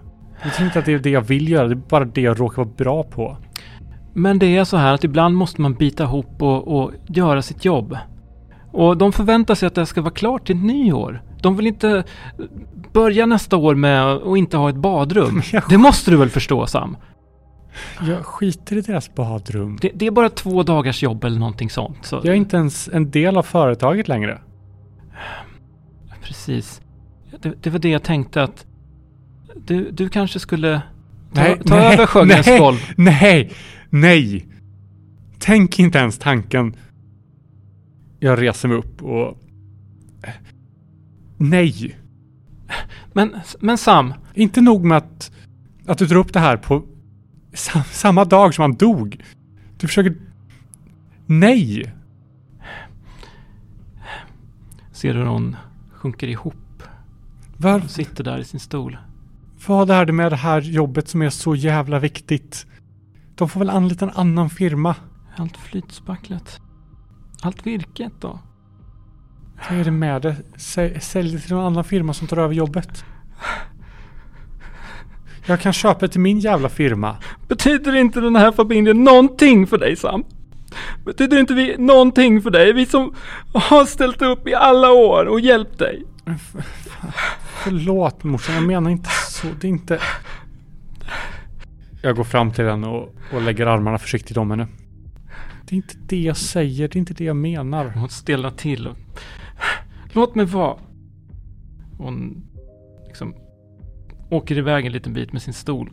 Det 0.42 0.44
betyder 0.48 0.64
inte 0.66 0.78
att 0.78 0.84
det 0.84 0.92
är 0.92 0.98
det 0.98 1.10
jag 1.10 1.20
vill 1.20 1.48
göra, 1.48 1.68
det 1.68 1.74
är 1.74 1.88
bara 1.88 2.04
det 2.04 2.20
jag 2.20 2.40
råkar 2.40 2.56
vara 2.64 2.74
bra 2.76 3.02
på. 3.02 3.36
Men 4.12 4.38
det 4.38 4.56
är 4.56 4.64
så 4.64 4.76
här 4.76 4.94
att 4.94 5.04
ibland 5.04 5.34
måste 5.36 5.60
man 5.60 5.74
bita 5.74 6.04
ihop 6.04 6.42
och, 6.42 6.78
och 6.80 6.92
göra 7.06 7.42
sitt 7.42 7.64
jobb. 7.64 7.96
Och 8.76 8.96
de 8.96 9.12
förväntar 9.12 9.54
sig 9.54 9.66
att 9.66 9.74
det 9.74 9.86
ska 9.86 10.00
vara 10.00 10.14
klart 10.14 10.46
till 10.46 10.56
nyår. 10.56 11.22
De 11.42 11.56
vill 11.56 11.66
inte 11.66 12.04
börja 12.92 13.26
nästa 13.26 13.56
år 13.56 13.74
med 13.74 14.04
att 14.06 14.36
inte 14.36 14.56
ha 14.56 14.70
ett 14.70 14.76
badrum. 14.76 15.42
Det 15.68 15.78
måste 15.78 16.10
du 16.10 16.16
väl 16.16 16.30
förstå 16.30 16.66
Sam? 16.66 16.96
jag 18.08 18.26
skiter 18.26 18.76
i 18.76 18.80
deras 18.80 19.14
badrum. 19.14 19.78
Det, 19.80 19.90
det 19.94 20.06
är 20.06 20.10
bara 20.10 20.30
två 20.30 20.62
dagars 20.62 21.02
jobb 21.02 21.24
eller 21.24 21.38
någonting 21.38 21.70
sånt. 21.70 21.98
Så, 22.02 22.16
Jag 22.16 22.26
är 22.26 22.34
inte 22.34 22.56
ens 22.56 22.88
en 22.92 23.10
del 23.10 23.36
av 23.36 23.42
företaget 23.42 24.08
längre. 24.08 24.40
Precis. 26.22 26.80
Det, 27.40 27.54
det 27.62 27.70
var 27.70 27.78
det 27.78 27.88
jag 27.88 28.02
tänkte 28.02 28.42
att 28.42 28.66
du, 29.54 29.90
du 29.90 30.08
kanske 30.08 30.38
skulle 30.38 30.82
ta, 31.34 31.40
Nej, 31.40 31.60
ta 31.66 31.74
nej, 31.76 31.94
över 31.94 32.06
Sjögrens 32.06 32.46
nej. 32.46 32.58
golv. 32.58 32.76
Nej! 32.96 33.52
Nej! 33.90 34.46
Tänk 35.38 35.78
inte 35.78 35.98
ens 35.98 36.18
tanken. 36.18 36.76
Jag 38.18 38.42
reser 38.42 38.68
mig 38.68 38.76
upp 38.76 39.02
och... 39.02 39.38
Nej! 41.36 41.98
Men, 43.12 43.40
men 43.60 43.78
Sam, 43.78 44.14
Inte 44.34 44.60
nog 44.60 44.84
med 44.84 44.98
att, 44.98 45.32
att 45.86 45.98
du 45.98 46.06
drar 46.06 46.16
upp 46.16 46.32
det 46.32 46.40
här 46.40 46.56
på 46.56 46.82
sa, 47.54 47.82
samma 47.82 48.24
dag 48.24 48.54
som 48.54 48.62
han 48.62 48.74
dog. 48.74 49.24
Du 49.76 49.86
försöker... 49.86 50.16
Nej! 51.26 51.92
ser 54.92 55.14
du 55.14 55.20
hur 55.20 55.26
hon 55.26 55.56
sjunker 55.92 56.28
ihop 56.28 56.82
Var, 57.56 57.84
och 57.84 57.90
sitter 57.90 58.24
där 58.24 58.38
i 58.38 58.44
sin 58.44 58.60
stol. 58.60 58.98
vad 59.66 59.90
är 59.90 60.04
det 60.04 60.12
med 60.12 60.32
det 60.32 60.36
här 60.36 60.60
jobbet 60.60 61.08
som 61.08 61.22
är 61.22 61.30
så 61.30 61.54
jävla 61.54 61.98
viktigt? 61.98 62.66
De 63.34 63.48
får 63.48 63.60
väl 63.60 63.70
anlita 63.70 64.04
en 64.04 64.10
annan 64.14 64.50
firma. 64.50 64.94
Allt 65.36 65.56
flytspacklat. 65.56 66.60
Allt 67.46 67.66
virket 67.66 68.12
då? 68.20 68.38
Vad 69.70 69.78
är 69.80 69.84
det 69.84 69.90
med 69.90 70.22
det? 70.22 70.36
Sä- 70.56 70.98
Sälj 71.00 71.32
det 71.32 71.38
till 71.38 71.54
någon 71.54 71.64
annan 71.64 71.84
firma 71.84 72.12
som 72.14 72.26
tar 72.26 72.36
över 72.36 72.54
jobbet. 72.54 73.04
Jag 75.46 75.60
kan 75.60 75.72
köpa 75.72 76.00
det 76.00 76.08
till 76.08 76.20
min 76.20 76.38
jävla 76.38 76.68
firma. 76.68 77.16
Betyder 77.48 77.94
inte 77.94 78.20
den 78.20 78.36
här 78.36 78.52
familjen 78.52 79.04
någonting 79.04 79.66
för 79.66 79.78
dig 79.78 79.96
Sam? 79.96 80.24
Betyder 81.04 81.38
inte 81.40 81.54
vi 81.54 81.76
någonting 81.78 82.42
för 82.42 82.50
dig? 82.50 82.72
Vi 82.72 82.86
som 82.86 83.14
har 83.54 83.84
ställt 83.84 84.22
upp 84.22 84.48
i 84.48 84.54
alla 84.54 84.90
år 84.92 85.24
och 85.26 85.40
hjälpt 85.40 85.78
dig. 85.78 86.04
Förlåt 87.62 88.24
morsan, 88.24 88.54
jag 88.54 88.64
menar 88.66 88.90
inte 88.90 89.10
så. 89.30 89.46
Det 89.60 89.66
är 89.66 89.70
inte... 89.70 90.00
Jag 92.02 92.16
går 92.16 92.24
fram 92.24 92.52
till 92.52 92.64
henne 92.64 92.86
och, 92.86 93.14
och 93.32 93.42
lägger 93.42 93.66
armarna 93.66 93.98
försiktigt 93.98 94.36
om 94.36 94.50
henne. 94.50 94.66
Det 95.68 95.74
är 95.74 95.76
inte 95.76 95.94
det 96.06 96.20
jag 96.20 96.36
säger, 96.36 96.88
det 96.88 96.96
är 96.96 97.00
inte 97.00 97.14
det 97.14 97.24
jag 97.24 97.36
menar. 97.36 97.88
Hon 97.88 98.08
stelnar 98.08 98.50
till 98.50 98.86
och... 98.86 98.96
Låt 100.12 100.34
mig 100.34 100.46
vara! 100.46 100.76
Hon 101.98 102.42
liksom 103.06 103.34
åker 104.30 104.58
iväg 104.58 104.86
en 104.86 104.92
liten 104.92 105.12
bit 105.12 105.32
med 105.32 105.42
sin 105.42 105.54
stol. 105.54 105.90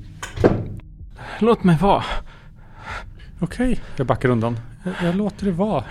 Låt 1.39 1.63
mig 1.63 1.77
vara! 1.81 2.03
Okej, 3.39 3.79
jag 3.95 4.07
backar 4.07 4.29
undan. 4.29 4.59
Jag, 4.83 4.93
jag 5.03 5.15
låter 5.15 5.45
det 5.45 5.51
vara. 5.51 5.83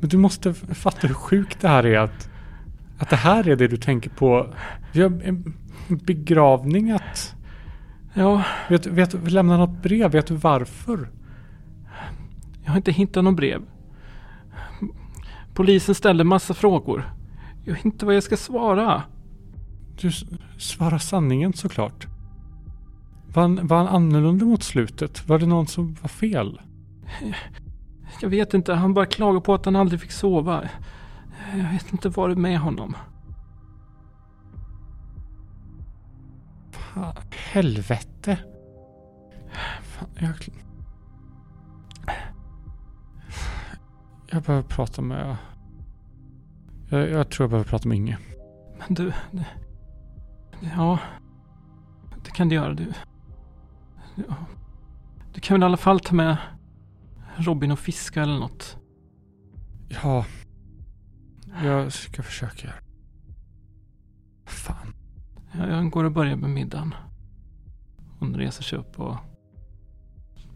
Men 0.00 0.08
du 0.08 0.16
måste 0.16 0.54
fatta 0.54 1.06
hur 1.06 1.14
sjukt 1.14 1.60
det 1.60 1.68
här 1.68 1.86
är 1.86 1.98
att, 1.98 2.30
att 2.98 3.10
det 3.10 3.16
här 3.16 3.48
är 3.48 3.56
det 3.56 3.68
du 3.68 3.76
tänker 3.76 4.10
på. 4.10 4.54
Vi 4.92 5.02
har 5.02 5.22
en 5.24 5.54
begravning 5.88 6.90
att... 6.90 7.34
Ja, 8.14 8.44
Vet, 8.68 8.86
vet, 8.86 9.14
vi 9.14 9.30
lämnar 9.30 9.58
något 9.58 9.82
brev, 9.82 10.10
vet 10.10 10.26
du 10.26 10.34
varför? 10.34 11.08
Jag 12.62 12.70
har 12.70 12.76
inte 12.76 12.92
hittat 12.92 13.24
något 13.24 13.36
brev. 13.36 13.62
Polisen 15.54 15.94
ställde 15.94 16.24
massa 16.24 16.54
frågor. 16.54 17.14
Jag 17.64 17.74
vet 17.74 17.84
inte 17.84 18.06
vad 18.06 18.14
jag 18.14 18.22
ska 18.22 18.36
svara. 18.36 19.02
Du 20.00 20.10
svarar 20.58 20.98
sanningen 20.98 21.52
såklart. 21.52 22.06
Var 23.34 23.42
han, 23.42 23.66
var 23.66 23.76
han 23.76 23.88
annorlunda 23.88 24.44
mot 24.44 24.62
slutet? 24.62 25.28
Var 25.28 25.38
det 25.38 25.46
någon 25.46 25.66
som 25.66 25.96
var 26.02 26.08
fel? 26.08 26.60
Jag 28.20 28.28
vet 28.28 28.54
inte, 28.54 28.74
han 28.74 28.94
bara 28.94 29.06
klagar 29.06 29.40
på 29.40 29.54
att 29.54 29.64
han 29.64 29.76
aldrig 29.76 30.00
fick 30.00 30.12
sova. 30.12 30.68
Jag 31.56 31.70
vet 31.70 31.92
inte 31.92 32.08
vad 32.08 32.30
det 32.30 32.34
är 32.34 32.36
med 32.36 32.58
honom. 32.58 32.96
Fan, 36.72 37.14
helvete. 37.30 38.38
Fan, 39.82 40.08
jag... 40.18 40.48
Jag 44.30 44.42
behöver 44.42 44.68
prata 44.68 45.02
med... 45.02 45.36
Jag, 46.88 47.10
jag 47.10 47.30
tror 47.30 47.44
jag 47.44 47.50
behöver 47.50 47.68
prata 47.70 47.88
med 47.88 47.96
Inge. 47.96 48.18
Men 48.78 48.94
du... 48.94 49.12
du 49.30 49.44
ja... 50.76 50.98
Det 52.24 52.30
kan 52.30 52.48
du 52.48 52.54
göra 52.54 52.74
du. 52.74 52.92
Ja. 54.14 54.34
Du 55.32 55.40
kan 55.40 55.54
väl 55.54 55.62
i 55.62 55.64
alla 55.64 55.76
fall 55.76 56.00
ta 56.00 56.14
med 56.14 56.36
Robin 57.36 57.70
och 57.70 57.78
fiska 57.78 58.22
eller 58.22 58.38
något. 58.38 58.76
Ja. 59.88 60.24
Jag 61.62 61.92
ska 61.92 62.22
försöka 62.22 62.66
göra. 62.66 62.76
Fan. 64.46 64.94
Ja, 65.52 65.68
Jag 65.68 65.90
går 65.90 66.04
och 66.04 66.12
börjar 66.12 66.36
med 66.36 66.50
middagen. 66.50 66.94
Hon 68.18 68.34
reser 68.34 68.62
sig 68.62 68.78
upp 68.78 69.00
och 69.00 69.16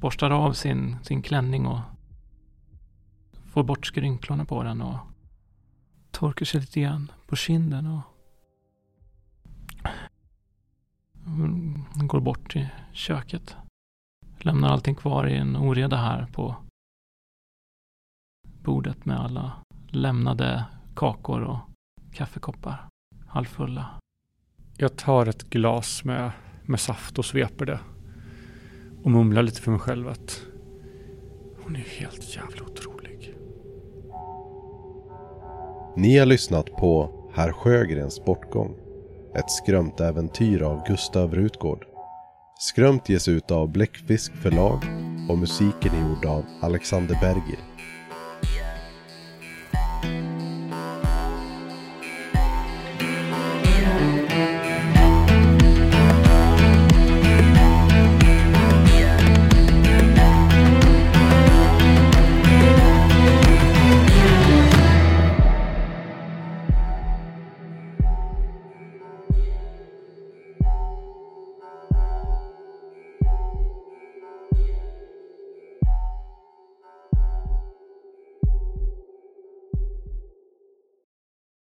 borstar 0.00 0.30
av 0.30 0.52
sin, 0.52 0.96
sin 1.02 1.22
klänning 1.22 1.66
och 1.66 1.80
får 3.54 3.64
bort 3.64 3.86
skrynklorna 3.86 4.44
på 4.44 4.62
den 4.62 4.82
och 4.82 4.98
torkar 6.10 6.46
sig 6.46 6.60
lite 6.60 6.80
grann 6.80 7.12
på 7.26 7.36
kinden 7.36 7.86
och 7.86 8.02
går 12.08 12.20
bort 12.20 12.52
till 12.52 12.68
köket. 12.92 13.56
Lämnar 14.38 14.68
allting 14.68 14.94
kvar 14.94 15.26
i 15.26 15.36
en 15.36 15.56
oreda 15.56 15.96
här 15.96 16.26
på 16.26 16.56
bordet 18.42 19.04
med 19.04 19.20
alla 19.20 19.52
lämnade 19.88 20.64
kakor 20.96 21.42
och 21.42 21.58
kaffekoppar. 22.12 22.88
Halvfulla. 23.26 24.00
Jag 24.76 24.96
tar 24.96 25.26
ett 25.26 25.50
glas 25.50 26.04
med, 26.04 26.32
med 26.62 26.80
saft 26.80 27.18
och 27.18 27.24
sveper 27.24 27.66
det. 27.66 27.80
Och 29.02 29.10
mumlar 29.10 29.42
lite 29.42 29.60
för 29.60 29.70
mig 29.70 29.80
själv 29.80 30.08
att 30.08 30.42
hon 31.62 31.76
är 31.76 31.80
helt 31.80 32.36
jävla 32.36 32.62
otrolig. 32.62 32.93
Ni 35.96 36.18
har 36.18 36.26
lyssnat 36.26 36.76
på 36.76 37.10
Herr 37.34 37.52
Sjögrens 37.52 38.24
bortgång. 38.24 38.74
Ett 39.34 39.50
skrömt 39.50 40.00
äventyr 40.00 40.62
av 40.62 40.86
Gustav 40.86 41.34
Rutgård. 41.34 41.84
Skrömt 42.58 43.08
ges 43.08 43.28
ut 43.28 43.50
av 43.50 43.72
Bläckfisk 43.72 44.32
förlag 44.32 44.78
och 45.30 45.38
musiken 45.38 45.92
är 45.94 46.08
gjord 46.08 46.24
av 46.24 46.44
Alexander 46.62 47.18
Bergil. 47.20 47.73